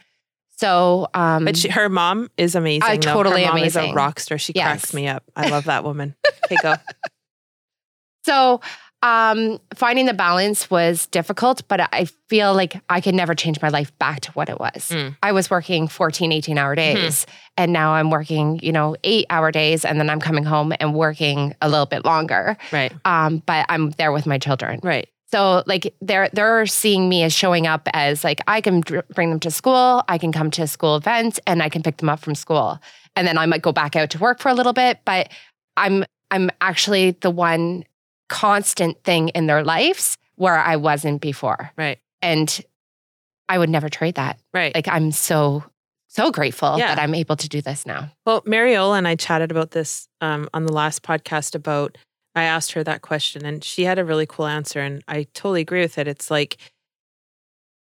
So, 0.56 1.08
um, 1.12 1.44
but 1.44 1.56
she, 1.56 1.68
her 1.68 1.88
mom 1.88 2.30
is 2.36 2.54
amazing. 2.54 2.84
I 2.84 2.96
though. 2.96 3.12
totally 3.12 3.42
her 3.42 3.48
mom 3.48 3.58
amazing. 3.58 3.84
Is 3.86 3.90
a 3.90 3.94
rock 3.94 4.20
star. 4.20 4.38
She 4.38 4.52
yes. 4.54 4.64
cracks 4.64 4.94
me 4.94 5.08
up. 5.08 5.24
I 5.34 5.48
love 5.50 5.64
that 5.66 5.84
woman. 5.84 6.14
Okay, 6.44 6.56
go. 6.62 6.74
So 8.24 8.60
um, 9.02 9.58
finding 9.74 10.06
the 10.06 10.14
balance 10.14 10.70
was 10.70 11.06
difficult, 11.06 11.66
but 11.66 11.88
I 11.92 12.04
feel 12.28 12.54
like 12.54 12.80
I 12.88 13.00
could 13.00 13.16
never 13.16 13.34
change 13.34 13.60
my 13.60 13.68
life 13.68 13.96
back 13.98 14.20
to 14.20 14.32
what 14.32 14.48
it 14.48 14.60
was. 14.60 14.90
Mm. 14.90 15.16
I 15.22 15.32
was 15.32 15.50
working 15.50 15.88
14, 15.88 16.30
18 16.30 16.56
hour 16.56 16.76
mm-hmm. 16.76 16.94
days, 16.94 17.24
mm-hmm. 17.24 17.32
and 17.58 17.72
now 17.72 17.94
I'm 17.94 18.10
working, 18.10 18.60
you 18.62 18.70
know, 18.70 18.96
eight 19.02 19.26
hour 19.28 19.50
days, 19.50 19.84
and 19.84 19.98
then 19.98 20.08
I'm 20.08 20.20
coming 20.20 20.44
home 20.44 20.72
and 20.78 20.94
working 20.94 21.54
a 21.60 21.68
little 21.68 21.86
bit 21.86 22.04
longer. 22.04 22.56
Right. 22.70 22.92
Um, 23.04 23.42
but 23.44 23.66
I'm 23.68 23.90
there 23.90 24.12
with 24.12 24.24
my 24.24 24.38
children. 24.38 24.78
Right. 24.84 25.08
So 25.32 25.64
like 25.66 25.94
they're 26.00 26.28
they're 26.32 26.66
seeing 26.66 27.08
me 27.08 27.22
as 27.22 27.32
showing 27.32 27.66
up 27.66 27.88
as 27.94 28.22
like 28.22 28.40
I 28.46 28.60
can 28.60 28.82
bring 29.14 29.30
them 29.30 29.40
to 29.40 29.50
school, 29.50 30.04
I 30.06 30.18
can 30.18 30.30
come 30.30 30.50
to 30.52 30.66
school 30.68 30.94
events, 30.94 31.40
and 31.46 31.62
I 31.62 31.68
can 31.68 31.82
pick 31.82 31.96
them 31.96 32.08
up 32.08 32.20
from 32.20 32.34
school, 32.36 32.78
and 33.16 33.26
then 33.26 33.36
I 33.36 33.46
might 33.46 33.62
go 33.62 33.72
back 33.72 33.96
out 33.96 34.10
to 34.10 34.18
work 34.18 34.40
for 34.40 34.50
a 34.50 34.54
little 34.54 34.74
bit, 34.74 35.00
but 35.04 35.30
I'm 35.76 36.04
I'm 36.30 36.50
actually 36.60 37.12
the 37.12 37.30
one 37.30 37.84
constant 38.32 39.02
thing 39.04 39.28
in 39.30 39.46
their 39.46 39.62
lives 39.62 40.16
where 40.36 40.58
I 40.58 40.76
wasn't 40.76 41.20
before. 41.20 41.70
Right. 41.76 41.98
And 42.20 42.64
I 43.48 43.58
would 43.58 43.70
never 43.70 43.88
trade 43.88 44.14
that. 44.14 44.38
Right. 44.54 44.74
Like 44.74 44.88
I'm 44.88 45.12
so 45.12 45.64
so 46.08 46.30
grateful 46.30 46.76
yeah. 46.78 46.94
that 46.94 47.02
I'm 47.02 47.14
able 47.14 47.36
to 47.36 47.48
do 47.48 47.62
this 47.62 47.86
now. 47.86 48.10
Well, 48.26 48.42
Mariola 48.42 48.98
and 48.98 49.08
I 49.08 49.14
chatted 49.14 49.50
about 49.50 49.70
this 49.70 50.08
um, 50.20 50.48
on 50.52 50.66
the 50.66 50.72
last 50.72 51.02
podcast 51.02 51.54
about 51.54 51.96
I 52.34 52.44
asked 52.44 52.72
her 52.72 52.84
that 52.84 53.02
question 53.02 53.46
and 53.46 53.64
she 53.64 53.84
had 53.84 53.98
a 53.98 54.04
really 54.04 54.26
cool 54.26 54.46
answer 54.46 54.80
and 54.80 55.02
I 55.08 55.26
totally 55.34 55.62
agree 55.62 55.80
with 55.80 55.96
it. 55.96 56.08
It's 56.08 56.30
like 56.30 56.58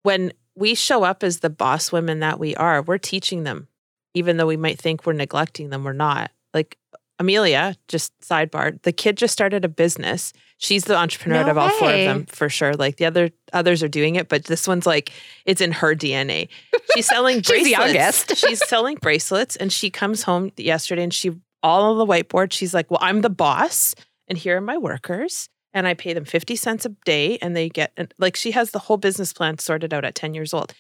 when 0.04 0.34
we 0.56 0.76
show 0.76 1.04
up 1.04 1.24
as 1.24 1.40
the 1.40 1.50
boss 1.50 1.92
women 1.92 2.20
that 2.20 2.40
we 2.40 2.56
are, 2.56 2.82
we're 2.82 2.98
teaching 2.98 3.44
them 3.44 3.68
even 4.14 4.38
though 4.38 4.48
we 4.48 4.58
might 4.58 4.80
think 4.80 5.06
we're 5.06 5.14
neglecting 5.14 5.70
them, 5.70 5.84
we're 5.84 5.94
not. 5.94 6.32
Like 6.54 6.78
Amelia, 7.22 7.76
just 7.88 8.20
sidebar, 8.20 8.82
the 8.82 8.92
kid 8.92 9.16
just 9.16 9.32
started 9.32 9.64
a 9.64 9.70
business. 9.70 10.34
She's 10.58 10.86
the 10.86 10.96
entrepreneur 10.96 11.44
no 11.44 11.52
of 11.52 11.58
all 11.58 11.68
way. 11.68 11.80
four 11.80 11.90
of 11.92 12.06
them 12.06 12.26
for 12.26 12.50
sure. 12.50 12.74
Like 12.74 12.98
the 12.98 13.06
other 13.06 13.30
others 13.54 13.84
are 13.84 13.88
doing 13.88 14.16
it, 14.16 14.28
but 14.28 14.46
this 14.46 14.68
one's 14.68 14.88
like 14.88 15.12
it's 15.46 15.62
in 15.62 15.72
her 15.72 15.94
DNA. 15.96 16.50
She's 16.96 17.06
selling 17.06 17.42
bracelets. 17.48 18.26
She's, 18.28 18.40
She's 18.50 18.68
selling 18.68 18.98
bracelets 18.98 19.56
and 19.56 19.72
she 19.72 19.92
comes 19.92 20.24
home 20.24 20.52
yesterday 20.58 21.04
and 21.04 21.14
she 21.14 21.32
all 21.62 21.92
on 21.92 21.98
the 22.00 22.12
whiteboard, 22.12 22.52
she's 22.52 22.74
like, 22.74 22.90
Well, 22.90 23.00
I'm 23.04 23.22
the 23.22 23.30
boss 23.30 23.94
and 24.28 24.36
here 24.36 24.58
are 24.58 24.62
my 24.62 24.78
workers. 24.78 25.48
And 25.74 25.88
I 25.88 25.94
pay 25.94 26.14
them 26.14 26.26
50 26.26 26.56
cents 26.56 26.86
a 26.86 26.90
day 27.06 27.38
and 27.38 27.56
they 27.56 27.70
get 27.70 27.94
like 28.18 28.36
she 28.36 28.52
has 28.52 28.72
the 28.72 28.80
whole 28.80 28.98
business 28.98 29.32
plan 29.32 29.60
sorted 29.60 29.94
out 29.94 30.04
at 30.04 30.16
10 30.16 30.34
years 30.34 30.56
old. 30.56 30.74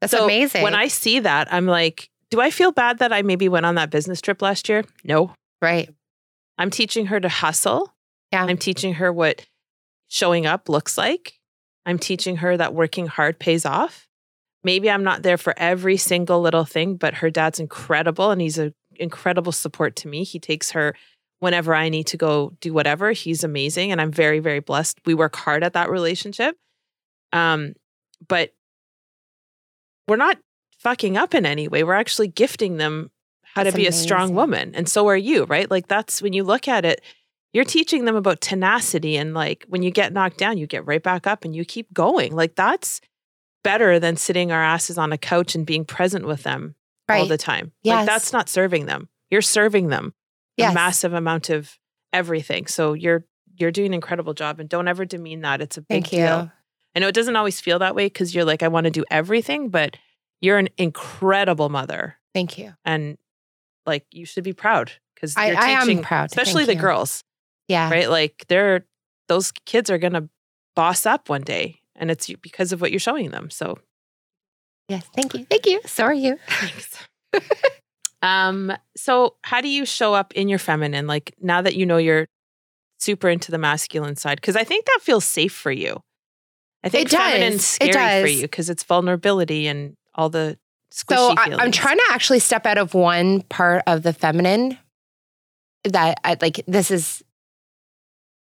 That's 0.00 0.12
so 0.12 0.24
amazing. 0.24 0.62
When 0.62 0.74
I 0.74 0.86
see 0.86 1.18
that, 1.18 1.52
I'm 1.52 1.66
like, 1.66 2.08
do 2.30 2.40
I 2.40 2.50
feel 2.50 2.70
bad 2.70 3.00
that 3.00 3.12
I 3.12 3.22
maybe 3.22 3.48
went 3.48 3.66
on 3.66 3.74
that 3.74 3.90
business 3.90 4.20
trip 4.20 4.40
last 4.40 4.68
year? 4.68 4.84
No. 5.04 5.34
Right. 5.60 5.90
I'm 6.58 6.70
teaching 6.70 7.06
her 7.06 7.20
to 7.20 7.28
hustle. 7.28 7.94
Yeah. 8.32 8.44
I'm 8.44 8.58
teaching 8.58 8.94
her 8.94 9.12
what 9.12 9.46
showing 10.08 10.46
up 10.46 10.68
looks 10.68 10.98
like. 10.98 11.34
I'm 11.86 11.98
teaching 11.98 12.36
her 12.36 12.56
that 12.56 12.74
working 12.74 13.06
hard 13.06 13.38
pays 13.38 13.64
off. 13.64 14.06
Maybe 14.62 14.90
I'm 14.90 15.04
not 15.04 15.22
there 15.22 15.38
for 15.38 15.54
every 15.56 15.96
single 15.96 16.40
little 16.40 16.64
thing, 16.64 16.96
but 16.96 17.14
her 17.14 17.30
dad's 17.30 17.58
incredible 17.58 18.30
and 18.30 18.40
he's 18.40 18.58
an 18.58 18.74
incredible 18.96 19.52
support 19.52 19.96
to 19.96 20.08
me. 20.08 20.22
He 20.24 20.38
takes 20.38 20.72
her 20.72 20.94
whenever 21.38 21.74
I 21.74 21.88
need 21.88 22.06
to 22.08 22.18
go 22.18 22.52
do 22.60 22.74
whatever. 22.74 23.12
He's 23.12 23.42
amazing 23.42 23.92
and 23.92 24.00
I'm 24.00 24.12
very 24.12 24.40
very 24.40 24.60
blessed. 24.60 25.00
We 25.06 25.14
work 25.14 25.36
hard 25.36 25.64
at 25.64 25.72
that 25.72 25.90
relationship. 25.90 26.56
Um 27.32 27.72
but 28.28 28.52
we're 30.06 30.16
not 30.16 30.38
fucking 30.78 31.16
up 31.16 31.34
in 31.34 31.46
any 31.46 31.68
way. 31.68 31.82
We're 31.82 31.94
actually 31.94 32.28
gifting 32.28 32.76
them 32.76 33.10
how 33.54 33.64
that's 33.64 33.74
to 33.74 33.76
be 33.76 33.86
amazing. 33.86 34.00
a 34.00 34.02
strong 34.02 34.34
woman. 34.34 34.74
And 34.74 34.88
so 34.88 35.08
are 35.08 35.16
you, 35.16 35.44
right? 35.44 35.70
Like 35.70 35.88
that's 35.88 36.22
when 36.22 36.32
you 36.32 36.44
look 36.44 36.68
at 36.68 36.84
it, 36.84 37.00
you're 37.52 37.64
teaching 37.64 38.04
them 38.04 38.16
about 38.16 38.40
tenacity 38.40 39.16
and 39.16 39.34
like 39.34 39.64
when 39.68 39.82
you 39.82 39.90
get 39.90 40.12
knocked 40.12 40.38
down, 40.38 40.58
you 40.58 40.66
get 40.66 40.86
right 40.86 41.02
back 41.02 41.26
up 41.26 41.44
and 41.44 41.54
you 41.54 41.64
keep 41.64 41.92
going. 41.92 42.34
Like 42.34 42.54
that's 42.54 43.00
better 43.62 43.98
than 43.98 44.16
sitting 44.16 44.52
our 44.52 44.62
asses 44.62 44.98
on 44.98 45.12
a 45.12 45.18
couch 45.18 45.54
and 45.54 45.66
being 45.66 45.84
present 45.84 46.26
with 46.26 46.44
them 46.44 46.74
right. 47.08 47.20
all 47.20 47.26
the 47.26 47.38
time. 47.38 47.72
Yes. 47.82 47.96
Like 47.96 48.06
that's 48.06 48.32
not 48.32 48.48
serving 48.48 48.86
them. 48.86 49.08
You're 49.30 49.42
serving 49.42 49.88
them 49.88 50.14
yes. 50.56 50.70
a 50.70 50.74
massive 50.74 51.12
amount 51.12 51.50
of 51.50 51.78
everything. 52.12 52.66
So 52.66 52.92
you're 52.92 53.24
you're 53.56 53.70
doing 53.70 53.88
an 53.88 53.94
incredible 53.94 54.32
job 54.32 54.58
and 54.58 54.68
don't 54.68 54.88
ever 54.88 55.04
demean 55.04 55.42
that. 55.42 55.60
It's 55.60 55.76
a 55.76 55.82
big 55.82 56.04
Thank 56.04 56.08
deal. 56.10 56.42
You. 56.42 56.50
I 56.94 56.98
know 56.98 57.08
it 57.08 57.14
doesn't 57.14 57.36
always 57.36 57.60
feel 57.60 57.78
that 57.80 57.94
way 57.94 58.06
because 58.06 58.34
you're 58.34 58.44
like, 58.44 58.62
I 58.62 58.68
want 58.68 58.84
to 58.84 58.90
do 58.90 59.04
everything, 59.10 59.68
but 59.68 59.96
you're 60.40 60.58
an 60.58 60.70
incredible 60.78 61.68
mother. 61.68 62.16
Thank 62.34 62.58
you. 62.58 62.74
And 62.84 63.18
like 63.90 64.06
you 64.10 64.24
should 64.24 64.44
be 64.44 64.54
proud 64.54 64.92
because 65.14 65.36
I, 65.36 65.52
I, 65.52 65.68
am 65.70 66.00
proud, 66.00 66.30
especially 66.30 66.64
the 66.64 66.74
you. 66.74 66.80
girls. 66.80 67.22
Yeah, 67.68 67.90
right. 67.90 68.08
Like 68.08 68.46
they're 68.48 68.86
those 69.28 69.52
kids 69.66 69.90
are 69.90 69.98
gonna 69.98 70.28
boss 70.74 71.04
up 71.04 71.28
one 71.28 71.42
day, 71.42 71.80
and 71.96 72.10
it's 72.10 72.32
because 72.40 72.72
of 72.72 72.80
what 72.80 72.90
you're 72.90 73.00
showing 73.00 73.30
them. 73.30 73.50
So, 73.50 73.78
yes, 74.88 75.04
thank 75.14 75.34
you, 75.34 75.44
thank 75.50 75.66
you. 75.66 75.80
So 75.84 76.04
are 76.04 76.14
you. 76.14 76.38
Thanks. 76.48 77.06
um. 78.22 78.72
So, 78.96 79.34
how 79.42 79.60
do 79.60 79.68
you 79.68 79.84
show 79.84 80.14
up 80.14 80.32
in 80.34 80.48
your 80.48 80.58
feminine? 80.58 81.06
Like 81.06 81.34
now 81.40 81.60
that 81.60 81.74
you 81.74 81.84
know 81.84 81.98
you're 81.98 82.28
super 82.98 83.28
into 83.28 83.50
the 83.50 83.58
masculine 83.58 84.16
side, 84.16 84.40
because 84.40 84.56
I 84.56 84.64
think 84.64 84.86
that 84.86 85.00
feels 85.02 85.24
safe 85.24 85.52
for 85.52 85.72
you. 85.72 86.00
I 86.82 86.88
think 86.88 87.12
it 87.12 87.16
feminine's 87.16 87.78
does. 87.78 87.90
scary 87.90 88.22
for 88.22 88.28
you 88.28 88.42
because 88.42 88.70
it's 88.70 88.84
vulnerability 88.84 89.66
and 89.66 89.96
all 90.14 90.30
the 90.30 90.58
so 90.90 91.34
I, 91.36 91.64
am 91.64 91.72
trying 91.72 91.96
to 91.96 92.04
actually 92.10 92.40
step 92.40 92.66
out 92.66 92.78
of 92.78 92.94
one 92.94 93.42
part 93.42 93.82
of 93.86 94.02
the 94.02 94.12
feminine 94.12 94.76
that 95.84 96.20
I, 96.24 96.36
like 96.40 96.64
this 96.66 96.90
is 96.90 97.22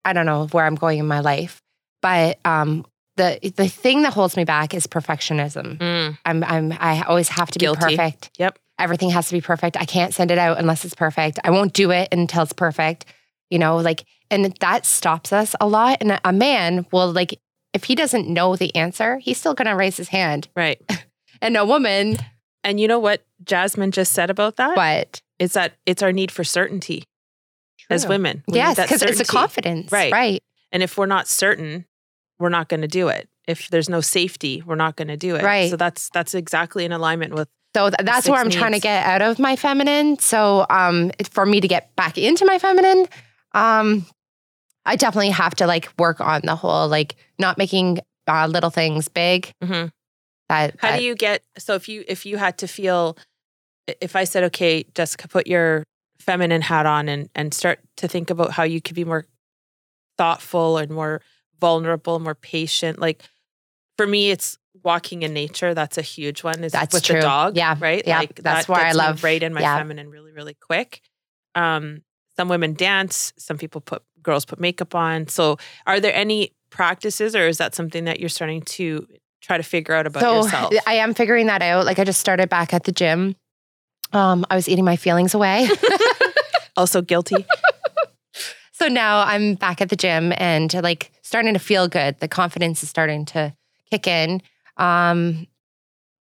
I 0.04 0.12
don't 0.12 0.26
know 0.26 0.46
where 0.46 0.64
I'm 0.64 0.74
going 0.74 0.98
in 0.98 1.06
my 1.06 1.20
life, 1.20 1.62
but 2.02 2.38
um 2.44 2.86
the 3.16 3.52
the 3.56 3.68
thing 3.68 4.02
that 4.02 4.14
holds 4.14 4.36
me 4.36 4.44
back 4.44 4.74
is 4.74 4.86
perfectionism. 4.86 5.78
Mm. 5.78 6.18
I'm 6.24 6.44
I'm 6.44 6.72
I 6.80 7.02
always 7.02 7.28
have 7.28 7.50
to 7.50 7.58
Guilty. 7.58 7.86
be 7.86 7.96
perfect. 7.96 8.30
Yep. 8.38 8.58
Everything 8.78 9.10
has 9.10 9.28
to 9.28 9.34
be 9.34 9.42
perfect. 9.42 9.76
I 9.76 9.84
can't 9.84 10.14
send 10.14 10.30
it 10.30 10.38
out 10.38 10.58
unless 10.58 10.84
it's 10.84 10.94
perfect. 10.94 11.38
I 11.44 11.50
won't 11.50 11.74
do 11.74 11.90
it 11.90 12.08
until 12.12 12.42
it's 12.42 12.54
perfect. 12.54 13.04
You 13.50 13.58
know, 13.58 13.76
like 13.76 14.04
and 14.30 14.56
that 14.60 14.86
stops 14.86 15.32
us 15.32 15.54
a 15.60 15.66
lot 15.66 15.98
and 16.00 16.18
a 16.24 16.32
man 16.32 16.86
will 16.90 17.12
like 17.12 17.38
if 17.72 17.84
he 17.84 17.94
doesn't 17.94 18.28
know 18.28 18.56
the 18.56 18.74
answer, 18.74 19.18
he's 19.18 19.38
still 19.38 19.54
going 19.54 19.68
to 19.68 19.76
raise 19.76 19.96
his 19.96 20.08
hand. 20.08 20.48
Right. 20.56 20.80
and 21.42 21.56
a 21.56 21.64
woman. 21.64 22.18
And 22.62 22.78
you 22.78 22.88
know 22.88 22.98
what 22.98 23.24
Jasmine 23.44 23.90
just 23.90 24.12
said 24.12 24.30
about 24.30 24.56
that? 24.56 24.76
What? 24.76 25.22
Is 25.38 25.54
that 25.54 25.74
it's 25.86 26.02
our 26.02 26.12
need 26.12 26.30
for 26.30 26.44
certainty 26.44 27.04
True. 27.78 27.94
as 27.94 28.06
women. 28.06 28.44
We 28.48 28.56
yes, 28.56 28.76
because 28.76 29.02
it's 29.02 29.20
a 29.20 29.24
confidence. 29.24 29.90
Right. 29.90 30.12
Right. 30.12 30.42
And 30.72 30.82
if 30.82 30.98
we're 30.98 31.06
not 31.06 31.26
certain, 31.26 31.86
we're 32.38 32.50
not 32.50 32.68
going 32.68 32.82
to 32.82 32.88
do 32.88 33.08
it. 33.08 33.28
If 33.48 33.68
there's 33.68 33.88
no 33.88 34.00
safety, 34.00 34.62
we're 34.64 34.74
not 34.74 34.96
going 34.96 35.08
to 35.08 35.16
do 35.16 35.36
it. 35.36 35.42
Right. 35.42 35.70
So 35.70 35.76
that's 35.76 36.10
that's 36.10 36.34
exactly 36.34 36.84
in 36.84 36.92
alignment 36.92 37.34
with 37.34 37.48
so 37.74 37.88
th- 37.88 38.04
that's 38.04 38.28
where 38.28 38.38
I'm 38.40 38.46
needs. 38.48 38.56
trying 38.56 38.72
to 38.72 38.80
get 38.80 39.06
out 39.06 39.22
of 39.22 39.38
my 39.38 39.56
feminine. 39.56 40.18
So 40.18 40.66
um 40.68 41.10
for 41.30 41.46
me 41.46 41.60
to 41.60 41.68
get 41.68 41.94
back 41.96 42.18
into 42.18 42.44
my 42.44 42.58
feminine, 42.58 43.06
um 43.52 44.06
I 44.84 44.96
definitely 44.96 45.30
have 45.30 45.54
to 45.56 45.66
like 45.66 45.88
work 45.98 46.20
on 46.20 46.42
the 46.44 46.56
whole 46.56 46.88
like 46.88 47.16
not 47.38 47.58
making 47.58 48.00
uh, 48.26 48.46
little 48.46 48.70
things 48.70 49.08
big. 49.08 49.52
Mm-hmm. 49.62 49.88
That, 50.50 50.74
How 50.80 50.90
that, 50.90 50.98
do 50.98 51.04
you 51.04 51.14
get 51.14 51.42
so 51.58 51.74
if 51.74 51.88
you 51.88 52.04
if 52.08 52.26
you 52.26 52.36
had 52.36 52.58
to 52.58 52.66
feel 52.66 53.16
if 54.00 54.16
I 54.16 54.24
said 54.24 54.42
okay 54.44 54.84
Jessica 54.94 55.28
put 55.28 55.46
your 55.46 55.84
feminine 56.18 56.60
hat 56.60 56.86
on 56.86 57.08
and 57.08 57.28
and 57.36 57.54
start 57.54 57.78
to 57.98 58.08
think 58.08 58.30
about 58.30 58.50
how 58.50 58.64
you 58.64 58.80
could 58.80 58.96
be 58.96 59.04
more 59.04 59.26
thoughtful 60.18 60.76
and 60.76 60.90
more 60.90 61.22
vulnerable, 61.60 62.18
more 62.18 62.34
patient. 62.34 62.98
Like 62.98 63.22
for 63.96 64.06
me, 64.06 64.30
it's 64.30 64.58
walking 64.82 65.22
in 65.22 65.32
nature. 65.32 65.72
That's 65.72 65.98
a 65.98 66.02
huge 66.02 66.42
one. 66.42 66.64
Is 66.64 66.72
That's 66.72 66.94
with 66.94 67.04
true. 67.04 67.16
the 67.16 67.22
dog. 67.22 67.56
Yeah. 67.56 67.76
Right. 67.78 68.02
Yeah. 68.04 68.18
Like 68.18 68.34
That's 68.34 68.66
that 68.66 68.72
where 68.72 68.84
I 68.84 68.92
love- 68.92 69.22
right 69.22 69.42
in 69.42 69.54
my 69.54 69.60
yeah. 69.60 69.78
feminine 69.78 70.10
really, 70.10 70.32
really 70.32 70.54
quick. 70.54 71.00
Um, 71.54 72.02
some 72.36 72.48
women 72.48 72.74
dance, 72.74 73.32
some 73.38 73.56
people 73.56 73.80
put 73.80 74.02
girls 74.22 74.44
put 74.44 74.58
makeup 74.60 74.94
on. 74.94 75.28
So 75.28 75.58
are 75.86 76.00
there 76.00 76.14
any 76.14 76.52
practices 76.70 77.34
or 77.36 77.46
is 77.46 77.58
that 77.58 77.74
something 77.74 78.04
that 78.04 78.20
you're 78.20 78.28
starting 78.28 78.62
to 78.62 79.06
try 79.40 79.56
to 79.56 79.62
figure 79.62 79.94
out 79.94 80.06
about 80.06 80.20
so 80.22 80.42
yourself? 80.44 80.74
I 80.86 80.94
am 80.94 81.14
figuring 81.14 81.46
that 81.46 81.62
out. 81.62 81.84
Like 81.86 81.98
I 81.98 82.04
just 82.04 82.20
started 82.20 82.48
back 82.48 82.72
at 82.74 82.84
the 82.84 82.92
gym. 82.92 83.36
Um, 84.12 84.44
I 84.50 84.56
was 84.56 84.68
eating 84.68 84.84
my 84.84 84.96
feelings 84.96 85.34
away. 85.34 85.68
Also 86.76 87.02
guilty. 87.02 87.44
so 88.72 88.86
now 88.86 89.20
I'm 89.22 89.54
back 89.54 89.82
at 89.82 89.90
the 89.90 89.96
gym 89.96 90.32
and 90.38 90.72
like 90.82 91.10
starting 91.22 91.52
to 91.52 91.58
feel 91.60 91.88
good. 91.88 92.18
The 92.20 92.28
confidence 92.28 92.82
is 92.82 92.88
starting 92.88 93.26
to 93.26 93.54
kick 93.90 94.06
in. 94.06 94.40
Um, 94.78 95.46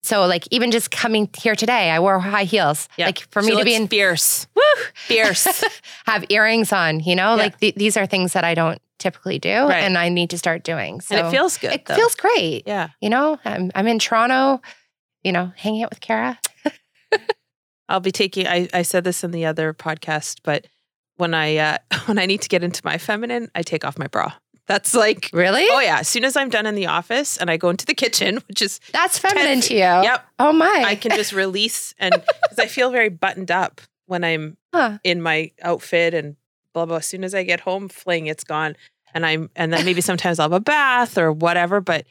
so 0.02 0.26
like 0.26 0.46
even 0.50 0.70
just 0.70 0.90
coming 0.90 1.30
here 1.38 1.54
today, 1.54 1.90
I 1.90 2.00
wore 2.00 2.18
high 2.18 2.44
heels. 2.44 2.88
Yeah. 2.98 3.06
Like 3.06 3.20
for 3.30 3.40
She 3.42 3.50
me 3.52 3.56
to 3.58 3.64
be 3.64 3.74
in 3.74 3.88
fierce. 3.88 4.46
woo, 4.54 4.62
Fierce. 4.94 5.64
have 6.06 6.24
earrings 6.28 6.72
on, 6.72 7.00
you 7.00 7.14
know, 7.16 7.30
Yeah. 7.36 7.42
like 7.44 7.58
th- 7.60 7.76
these 7.76 7.96
are 7.96 8.04
things 8.04 8.32
that 8.34 8.44
I 8.44 8.54
don't 8.54 8.82
typically 9.02 9.38
do 9.38 9.50
Right. 9.68 9.82
and 9.82 9.98
I 9.98 10.08
need 10.08 10.30
to 10.30 10.38
start 10.38 10.62
doing. 10.64 11.00
So 11.00 11.16
and 11.16 11.26
it 11.26 11.30
feels 11.30 11.58
good. 11.58 11.72
it 11.72 11.84
though. 11.86 11.94
feels 11.96 12.14
great. 12.14 12.62
yeah. 12.66 12.88
You 13.00 13.10
know, 13.10 13.38
I'm, 13.44 13.70
I'm 13.74 13.86
in 13.86 13.98
Toronto, 13.98 14.60
you 15.22 15.32
know, 15.32 15.52
hanging 15.56 15.82
out 15.82 15.90
with 15.90 16.00
Kara. 16.00 16.38
I'll 17.88 18.00
be 18.00 18.12
taking 18.12 18.46
I, 18.46 18.68
I 18.72 18.82
said 18.82 19.04
this 19.04 19.22
in 19.24 19.32
the 19.32 19.44
other 19.44 19.74
podcast, 19.74 20.38
but 20.42 20.66
when 21.16 21.34
I 21.34 21.56
uh 21.56 21.78
when 22.06 22.18
I 22.18 22.26
need 22.26 22.40
to 22.42 22.48
get 22.48 22.64
into 22.64 22.80
my 22.84 22.98
feminine, 22.98 23.50
I 23.54 23.62
take 23.62 23.84
off 23.84 23.98
my 23.98 24.06
bra. 24.06 24.32
That's 24.68 24.94
like 24.94 25.28
Really? 25.32 25.66
oh 25.70 25.80
yeah, 25.80 25.98
as 26.00 26.08
soon 26.08 26.24
as 26.24 26.36
I'm 26.36 26.48
done 26.48 26.66
in 26.66 26.74
the 26.74 26.86
office 26.86 27.36
and 27.36 27.50
I 27.50 27.56
go 27.56 27.68
into 27.68 27.84
the 27.84 27.94
kitchen, 27.94 28.36
which 28.48 28.62
is 28.62 28.80
That's 28.92 29.18
feminine 29.18 29.60
feet. 29.60 29.68
to 29.68 29.74
you. 29.74 29.80
yep, 29.80 30.24
Oh 30.38 30.52
my. 30.52 30.84
I 30.86 30.94
can 30.94 31.10
just 31.12 31.32
release 31.32 31.94
and 31.98 32.12
because 32.14 32.58
I 32.58 32.66
feel 32.66 32.90
very 32.90 33.08
buttoned 33.08 33.50
up 33.50 33.80
when 34.06 34.24
I'm 34.24 34.56
Huh. 34.74 34.96
in 35.04 35.20
my 35.20 35.50
outfit 35.62 36.14
and 36.14 36.36
blah 36.72 36.86
blah. 36.86 36.96
As 36.96 37.06
soon 37.06 37.24
as 37.24 37.34
I 37.34 37.42
get 37.42 37.60
home, 37.60 37.90
fling, 37.90 38.26
it's 38.26 38.44
gone. 38.44 38.74
And 39.14 39.24
I'm 39.26 39.50
and 39.56 39.72
then 39.72 39.84
maybe 39.84 40.00
sometimes 40.00 40.38
I'll 40.38 40.44
have 40.46 40.52
a 40.52 40.60
bath 40.60 41.18
or 41.18 41.32
whatever. 41.32 41.80
But 41.80 42.06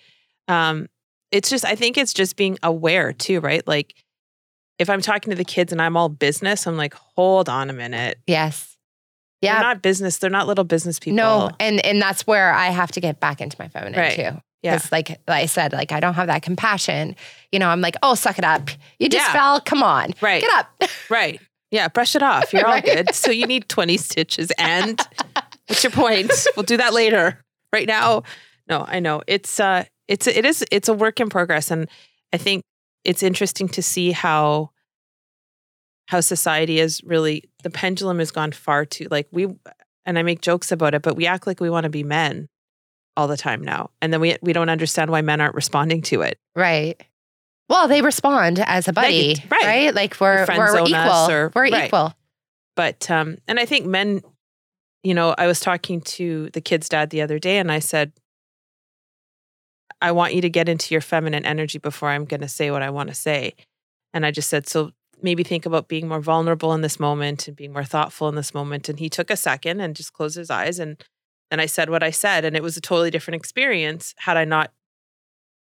um 0.47 0.87
it's 1.31 1.49
just 1.49 1.63
I 1.65 1.75
think 1.75 1.97
it's 1.97 2.13
just 2.13 2.35
being 2.35 2.57
aware 2.63 3.13
too, 3.13 3.39
right? 3.39 3.65
Like 3.67 3.95
if 4.79 4.89
I'm 4.89 5.01
talking 5.01 5.29
to 5.31 5.35
the 5.37 5.45
kids 5.45 5.71
and 5.71 5.81
I'm 5.81 5.95
all 5.95 6.09
business, 6.09 6.65
I'm 6.67 6.75
like, 6.77 6.93
hold 6.93 7.47
on 7.49 7.69
a 7.69 7.73
minute. 7.73 8.17
Yes. 8.27 8.77
They're 9.41 9.53
Yeah. 9.53 9.61
not 9.61 9.81
business. 9.81 10.17
They're 10.17 10.29
not 10.29 10.47
little 10.47 10.63
business 10.63 10.99
people. 10.99 11.17
No, 11.17 11.51
and 11.59 11.83
and 11.85 12.01
that's 12.01 12.25
where 12.27 12.51
I 12.53 12.67
have 12.67 12.91
to 12.93 12.99
get 12.99 13.19
back 13.19 13.41
into 13.41 13.55
my 13.59 13.67
feminine 13.67 13.99
Right. 13.99 14.15
too. 14.15 14.41
Yeah. 14.63 14.75
Because 14.75 14.91
like, 14.91 15.09
like 15.09 15.43
I 15.43 15.45
said, 15.47 15.73
like 15.73 15.91
I 15.91 15.99
don't 15.99 16.13
have 16.13 16.27
that 16.27 16.43
compassion. 16.43 17.15
You 17.51 17.57
know, 17.59 17.67
I'm 17.69 17.81
like, 17.81 17.95
oh, 18.03 18.13
suck 18.15 18.37
it 18.37 18.43
up. 18.45 18.69
You 18.99 19.09
just 19.09 19.25
Yeah. 19.27 19.33
fell. 19.33 19.61
Come 19.61 19.81
on, 19.81 20.13
Right. 20.21 20.41
get 20.41 20.51
up. 20.53 20.83
Right. 21.09 21.39
Yeah. 21.71 21.87
Brush 21.87 22.15
it 22.15 22.21
off. 22.21 22.53
You're 22.53 22.65
all 22.67 22.73
Right. 22.73 22.83
good. 22.83 23.15
So 23.15 23.31
you 23.31 23.47
need 23.47 23.67
20 23.69 23.97
stitches. 23.97 24.51
And 24.59 24.99
what's 25.67 25.83
your 25.83 25.91
point? 25.91 26.31
We'll 26.55 26.63
do 26.63 26.77
that 26.77 26.93
later. 26.93 27.43
Right 27.73 27.87
now. 27.87 28.23
No, 28.67 28.85
I 28.87 28.99
know. 28.99 29.21
It's 29.27 29.59
uh 29.59 29.85
it's 30.07 30.27
it 30.27 30.45
is 30.45 30.65
it's 30.71 30.89
a 30.89 30.93
work 30.93 31.19
in 31.19 31.29
progress. 31.29 31.71
And 31.71 31.89
I 32.33 32.37
think 32.37 32.63
it's 33.03 33.23
interesting 33.23 33.67
to 33.69 33.81
see 33.81 34.11
how 34.11 34.71
how 36.07 36.19
society 36.19 36.79
is 36.79 37.01
really 37.03 37.49
the 37.63 37.69
pendulum 37.69 38.19
has 38.19 38.31
gone 38.31 38.51
far 38.51 38.85
too 38.85 39.07
like 39.09 39.27
we 39.31 39.47
and 40.05 40.17
I 40.19 40.23
make 40.23 40.41
jokes 40.41 40.71
about 40.71 40.93
it, 40.95 41.01
but 41.03 41.15
we 41.15 41.27
act 41.27 41.45
like 41.47 41.59
we 41.59 41.69
want 41.69 41.83
to 41.83 41.89
be 41.89 42.03
men 42.03 42.47
all 43.15 43.27
the 43.27 43.37
time 43.37 43.61
now. 43.61 43.91
And 44.01 44.11
then 44.11 44.19
we 44.19 44.35
we 44.41 44.51
don't 44.53 44.69
understand 44.69 45.09
why 45.11 45.21
men 45.21 45.39
aren't 45.41 45.55
responding 45.55 46.01
to 46.03 46.21
it. 46.21 46.37
Right. 46.55 47.01
Well, 47.69 47.87
they 47.87 48.01
respond 48.01 48.59
as 48.59 48.89
a 48.89 48.93
buddy, 48.93 49.35
Like, 49.35 49.51
right. 49.51 49.63
right. 49.65 49.95
Like 49.95 50.19
we're 50.19 50.45
friend 50.45 50.59
we're 50.59 50.79
equal. 50.85 51.29
or- 51.31 51.51
we're 51.55 51.69
right. 51.69 51.85
equal. 51.85 52.13
but 52.75 53.09
um 53.09 53.37
and 53.47 53.59
i 53.59 53.65
think 53.65 53.85
men 53.85 54.21
you 55.03 55.13
know 55.13 55.35
i 55.37 55.47
was 55.47 55.59
talking 55.59 56.01
to 56.01 56.49
the 56.51 56.61
kid's 56.61 56.89
dad 56.89 57.09
the 57.09 57.21
other 57.21 57.39
day 57.39 57.57
and 57.57 57.71
i 57.71 57.79
said 57.79 58.11
i 60.01 60.11
want 60.11 60.33
you 60.33 60.41
to 60.41 60.49
get 60.49 60.69
into 60.69 60.93
your 60.93 61.01
feminine 61.01 61.45
energy 61.45 61.77
before 61.77 62.09
i'm 62.09 62.25
going 62.25 62.41
to 62.41 62.47
say 62.47 62.71
what 62.71 62.81
i 62.81 62.89
want 62.89 63.09
to 63.09 63.15
say. 63.15 63.53
And 64.13 64.25
i 64.25 64.31
just 64.31 64.49
said 64.49 64.67
so 64.67 64.91
maybe 65.21 65.43
think 65.43 65.65
about 65.65 65.87
being 65.87 66.07
more 66.07 66.19
vulnerable 66.19 66.73
in 66.73 66.81
this 66.81 66.99
moment 66.99 67.47
and 67.47 67.55
being 67.55 67.73
more 67.73 67.83
thoughtful 67.83 68.27
in 68.27 68.33
this 68.33 68.55
moment. 68.55 68.89
And 68.89 68.97
he 68.97 69.07
took 69.07 69.29
a 69.29 69.37
second 69.37 69.79
and 69.79 69.95
just 69.95 70.13
closed 70.13 70.35
his 70.35 70.49
eyes 70.49 70.79
and 70.79 71.03
then 71.51 71.59
i 71.59 71.67
said 71.67 71.89
what 71.89 72.01
i 72.01 72.09
said 72.09 72.43
and 72.43 72.55
it 72.55 72.63
was 72.63 72.77
a 72.77 72.81
totally 72.81 73.11
different 73.11 73.35
experience 73.35 74.15
had 74.17 74.37
i 74.37 74.45
not 74.45 74.71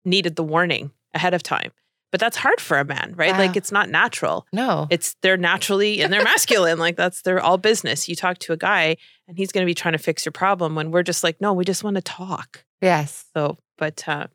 needed 0.03 0.35
the 0.35 0.43
warning 0.43 0.91
ahead 1.13 1.33
of 1.33 1.43
time 1.43 1.71
but 2.13 2.19
that's 2.19 2.37
hard 2.37 2.61
for 2.61 2.77
a 2.77 2.85
man 2.85 3.13
right? 3.17 3.31
Wow. 3.31 3.39
like 3.39 3.57
it's 3.57 3.71
not 3.71 3.89
natural. 3.89 4.45
No. 4.53 4.85
it's 4.91 5.15
they're 5.23 5.35
naturally 5.35 5.99
and 6.01 6.13
they're 6.13 6.23
masculine. 6.33 6.77
Like 6.77 6.95
that's 6.95 7.23
they're 7.23 7.41
all 7.41 7.57
business. 7.57 8.07
You 8.07 8.15
talk 8.15 8.37
to 8.45 8.53
a 8.53 8.57
guy 8.57 8.97
and 9.27 9.35
he's 9.35 9.51
going 9.51 9.63
to 9.63 9.65
be 9.65 9.73
trying 9.73 9.93
to 9.93 9.97
fix 9.97 10.23
your 10.23 10.31
problem 10.31 10.75
when 10.75 10.91
we're 10.91 11.01
just 11.01 11.23
like 11.23 11.41
no 11.41 11.51
we 11.53 11.65
just 11.65 11.83
want 11.83 11.95
to 11.95 12.01
talk. 12.03 12.63
Yes. 12.81 13.25
so 13.35 13.57
but 13.79 14.07
uh 14.07 14.27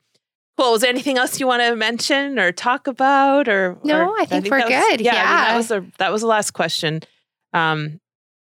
cool. 0.58 0.72
Was 0.72 0.80
there 0.80 0.90
anything 0.90 1.18
else 1.18 1.38
you 1.38 1.46
want 1.46 1.62
to 1.62 1.76
mention 1.76 2.36
or 2.40 2.50
talk 2.50 2.88
about 2.88 3.46
or 3.46 3.78
No, 3.84 4.08
or- 4.10 4.20
I 4.20 4.24
think 4.24 4.50
we're 4.50 4.58
was- 4.58 4.68
good. 4.68 5.00
yeah, 5.00 5.12
I 5.12 5.14
mean, 5.16 5.24
that 5.48 5.56
was 5.56 5.68
the 5.68 5.86
that 5.98 6.10
was 6.12 6.20
the 6.22 6.26
last 6.26 6.50
question. 6.50 7.00
Um 7.54 8.00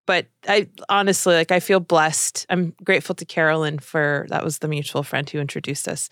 but 0.07 0.28
i 0.47 0.67
honestly 0.88 1.34
like 1.34 1.51
i 1.51 1.59
feel 1.59 1.80
blessed. 1.80 2.45
I'm 2.51 2.76
grateful 2.84 3.15
to 3.15 3.26
carolyn 3.26 3.80
for 3.80 4.28
that 4.30 4.43
was 4.43 4.59
the 4.59 4.67
mutual 4.67 5.01
friend 5.01 5.28
who 5.28 5.39
introduced 5.39 5.88
us 5.88 6.09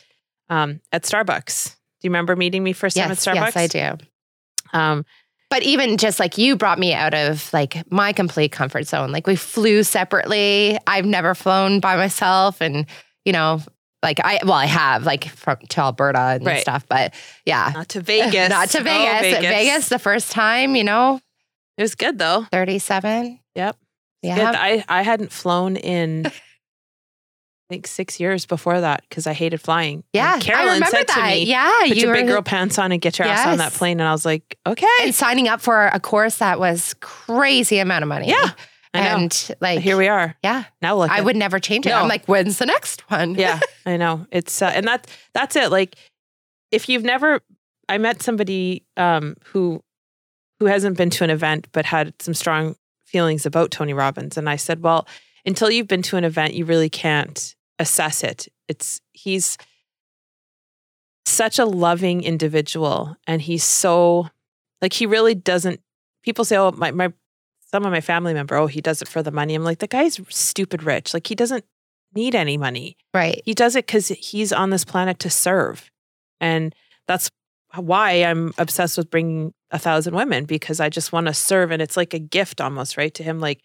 um 0.49 0.79
at 0.91 1.03
starbucks 1.03 1.75
do 2.03 2.07
you 2.07 2.11
remember 2.11 2.35
meeting 2.35 2.63
me 2.63 2.73
first 2.73 2.97
time 2.97 3.09
Yes. 3.09 3.25
at 3.25 3.33
starbucks 3.35 3.55
Yes, 3.55 3.57
I 3.57 3.67
do. 3.67 4.77
um 4.77 5.05
But 5.49 5.63
even 5.63 5.97
just 5.97 6.19
like 6.19 6.37
you 6.37 6.55
brought 6.57 6.77
me 6.79 6.93
out 6.93 7.13
of 7.13 7.51
like 7.53 7.89
my 7.91 8.11
complete 8.11 8.51
comfort 8.51 8.85
zone. 8.87 9.11
Like 9.11 9.25
we 9.25 9.35
flew 9.37 9.83
separately. 9.83 10.77
I've 10.85 11.05
never 11.05 11.33
flown 11.33 11.79
by 11.79 11.95
myself 11.95 12.59
and 12.59 12.85
you 13.23 13.31
know, 13.31 13.61
like 14.01 14.19
I 14.21 14.39
well, 14.43 14.53
I 14.53 14.65
have 14.65 15.05
like 15.05 15.29
from 15.29 15.57
to 15.69 15.79
Alberta 15.81 16.19
and 16.19 16.45
Right. 16.45 16.59
stuff, 16.61 16.85
but 16.89 17.13
yeah. 17.45 17.71
not 17.73 17.87
to 17.89 18.01
vegas 18.01 18.49
Not 18.57 18.69
to 18.71 18.79
Oh, 18.79 18.83
Vegas. 18.83 19.39
Vegas. 19.41 19.89
the 19.89 19.99
first 19.99 20.31
time, 20.31 20.75
you 20.75 20.83
know, 20.83 21.21
it 21.77 21.81
was 21.81 21.95
good 21.95 22.17
though 22.19 22.45
37. 22.51 23.39
Yep. 23.55 23.77
Yeah. 24.23 24.35
Good. 24.35 24.55
I, 24.59 24.83
I 24.89 25.01
hadn't 25.03 25.31
flown 25.31 25.75
in 25.77 26.25
I 26.25 26.31
think 27.73 27.87
six 27.87 28.19
years 28.19 28.45
before 28.45 28.79
that 28.79 29.03
because 29.09 29.25
I 29.25 29.33
hated 29.33 29.59
flying. 29.59 30.03
Yeah. 30.13 30.35
And 30.35 30.43
Carolyn 30.43 30.69
I 30.69 30.73
remember 30.75 30.97
said 30.97 31.07
that. 31.07 31.15
to 31.15 31.23
me, 31.23 31.45
yeah. 31.45 31.79
put 31.87 31.97
you 31.97 32.05
your 32.05 32.13
big 32.13 32.27
girl 32.27 32.43
pants 32.43 32.77
on 32.77 32.91
and 32.91 33.01
get 33.01 33.17
your 33.17 33.27
ass 33.27 33.47
on 33.47 33.57
that 33.57 33.73
plane. 33.73 33.99
And 33.99 34.07
I 34.07 34.11
was 34.11 34.25
like, 34.25 34.59
okay. 34.65 34.85
and 35.01 35.15
signing 35.15 35.47
up 35.47 35.59
for 35.59 35.87
a 35.87 35.99
course 35.99 36.37
that 36.37 36.59
was 36.59 36.93
crazy 36.99 37.79
amount 37.79 38.03
of 38.03 38.09
money. 38.09 38.29
Yeah. 38.29 38.51
And 38.93 39.55
like 39.59 39.79
Here 39.79 39.97
we 39.97 40.07
are. 40.07 40.35
Yeah. 40.43 40.65
Now 40.81 40.97
look. 40.97 41.09
I 41.09 41.19
would 41.19 41.35
never 41.35 41.59
change 41.59 41.87
it. 41.87 41.89
No. 41.89 41.97
I'm 41.97 42.07
like, 42.07 42.25
when's 42.27 42.59
the 42.59 42.67
next 42.67 43.09
one? 43.09 43.33
yeah, 43.33 43.59
I 43.87 43.97
know. 43.97 44.27
It's 44.31 44.61
uh, 44.61 44.71
and 44.73 44.87
that 44.87 45.07
that's 45.33 45.55
it. 45.55 45.71
Like 45.71 45.95
if 46.69 46.87
you've 46.87 47.03
never 47.03 47.41
I 47.89 47.97
met 47.97 48.21
somebody 48.21 48.85
um 48.95 49.35
who 49.45 49.81
who 50.59 50.67
hasn't 50.67 50.95
been 50.95 51.09
to 51.09 51.23
an 51.23 51.31
event 51.31 51.69
but 51.71 51.85
had 51.87 52.13
some 52.21 52.35
strong 52.35 52.75
feelings 53.03 53.47
about 53.47 53.71
Tony 53.71 53.93
Robbins 53.93 54.37
and 54.37 54.47
I 54.47 54.57
said, 54.57 54.83
"Well, 54.83 55.07
until 55.43 55.71
you've 55.71 55.87
been 55.87 56.03
to 56.03 56.17
an 56.17 56.23
event, 56.23 56.53
you 56.53 56.65
really 56.65 56.89
can't 56.89 57.55
assess 57.79 58.23
it. 58.23 58.47
It's 58.67 59.01
he's 59.11 59.57
such 61.25 61.57
a 61.57 61.65
loving 61.65 62.23
individual 62.23 63.15
and 63.25 63.41
he's 63.41 63.63
so 63.63 64.29
like 64.81 64.93
he 64.93 65.05
really 65.05 65.35
doesn't 65.35 65.79
people 66.23 66.45
say, 66.45 66.57
"Oh, 66.57 66.71
my 66.71 66.91
my 66.91 67.13
some 67.71 67.85
of 67.85 67.91
my 67.91 68.01
family 68.01 68.33
member, 68.33 68.55
oh, 68.55 68.67
he 68.67 68.81
does 68.81 69.01
it 69.01 69.07
for 69.07 69.21
the 69.21 69.31
money." 69.31 69.55
I'm 69.55 69.63
like, 69.63 69.79
"The 69.79 69.87
guy's 69.87 70.19
stupid 70.29 70.83
rich. 70.83 71.13
Like 71.13 71.27
he 71.27 71.35
doesn't 71.35 71.65
need 72.15 72.35
any 72.35 72.57
money." 72.57 72.97
Right. 73.13 73.41
He 73.45 73.53
does 73.53 73.75
it 73.75 73.85
because 73.85 74.07
he's 74.07 74.51
on 74.51 74.69
this 74.69 74.85
planet 74.85 75.19
to 75.19 75.29
serve. 75.29 75.91
And 76.39 76.73
that's 77.07 77.29
why 77.75 78.11
I'm 78.23 78.53
obsessed 78.57 78.97
with 78.97 79.09
bringing 79.09 79.53
a 79.71 79.79
thousand 79.79 80.15
women 80.15 80.45
because 80.45 80.79
I 80.79 80.89
just 80.89 81.11
want 81.11 81.27
to 81.27 81.33
serve. 81.33 81.71
And 81.71 81.81
it's 81.81 81.97
like 81.97 82.13
a 82.13 82.19
gift 82.19 82.61
almost, 82.61 82.97
right? 82.97 83.13
To 83.15 83.23
him, 83.23 83.39
like, 83.39 83.61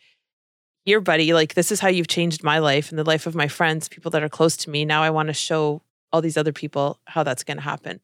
here, 0.89 1.03
buddy, 1.03 1.34
like, 1.34 1.53
this 1.53 1.70
is 1.70 1.80
how 1.80 1.89
you've 1.89 2.09
changed 2.09 2.43
my 2.43 2.61
life 2.61 2.89
and 2.89 2.99
the 2.99 3.05
life 3.05 3.26
of 3.26 3.34
my 3.34 3.47
friends, 3.47 3.91
people 3.91 4.11
that 4.12 4.22
are 4.22 4.28
close 4.30 4.57
to 4.57 4.70
me. 4.70 4.86
Now 4.86 5.03
I 5.03 5.11
want 5.11 5.26
to 5.26 5.34
show 5.34 5.82
all 6.11 6.22
these 6.22 6.39
other 6.39 6.51
people 6.51 6.99
how 7.05 7.22
that's 7.22 7.45
going 7.45 7.59
to 7.59 7.62
happen. 7.62 8.01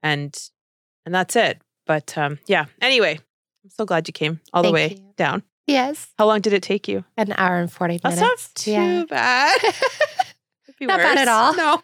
And, 0.00 0.32
and 1.04 1.12
that's 1.12 1.34
it. 1.34 1.60
But 1.86 2.16
um, 2.16 2.38
yeah, 2.46 2.66
anyway, 2.80 3.18
I'm 3.64 3.70
so 3.70 3.84
glad 3.84 4.06
you 4.06 4.12
came 4.12 4.38
all 4.52 4.62
the 4.62 4.70
way 4.70 4.90
you. 4.92 5.12
down. 5.16 5.42
Yes. 5.66 6.06
How 6.18 6.26
long 6.26 6.40
did 6.40 6.52
it 6.52 6.62
take 6.62 6.86
you? 6.86 7.04
An 7.16 7.34
hour 7.36 7.58
and 7.58 7.70
40 7.70 7.98
That's 7.98 8.14
minutes. 8.14 8.48
not 8.48 8.54
too 8.54 8.70
yeah. 8.70 9.04
bad. 9.08 9.60
Not 10.80 10.98
bad 10.98 11.18
at 11.18 11.26
all. 11.26 11.56
No. 11.56 11.82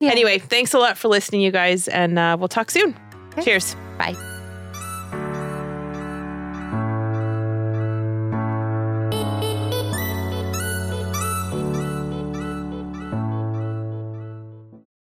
Yeah. 0.00 0.10
Anyway, 0.10 0.38
thanks 0.38 0.72
a 0.72 0.78
lot 0.78 0.96
for 0.96 1.08
listening, 1.08 1.42
you 1.42 1.50
guys, 1.50 1.86
and 1.86 2.18
uh, 2.18 2.38
we'll 2.38 2.48
talk 2.48 2.70
soon. 2.70 2.96
Okay. 3.32 3.42
Cheers. 3.42 3.76
Bye. 3.98 4.16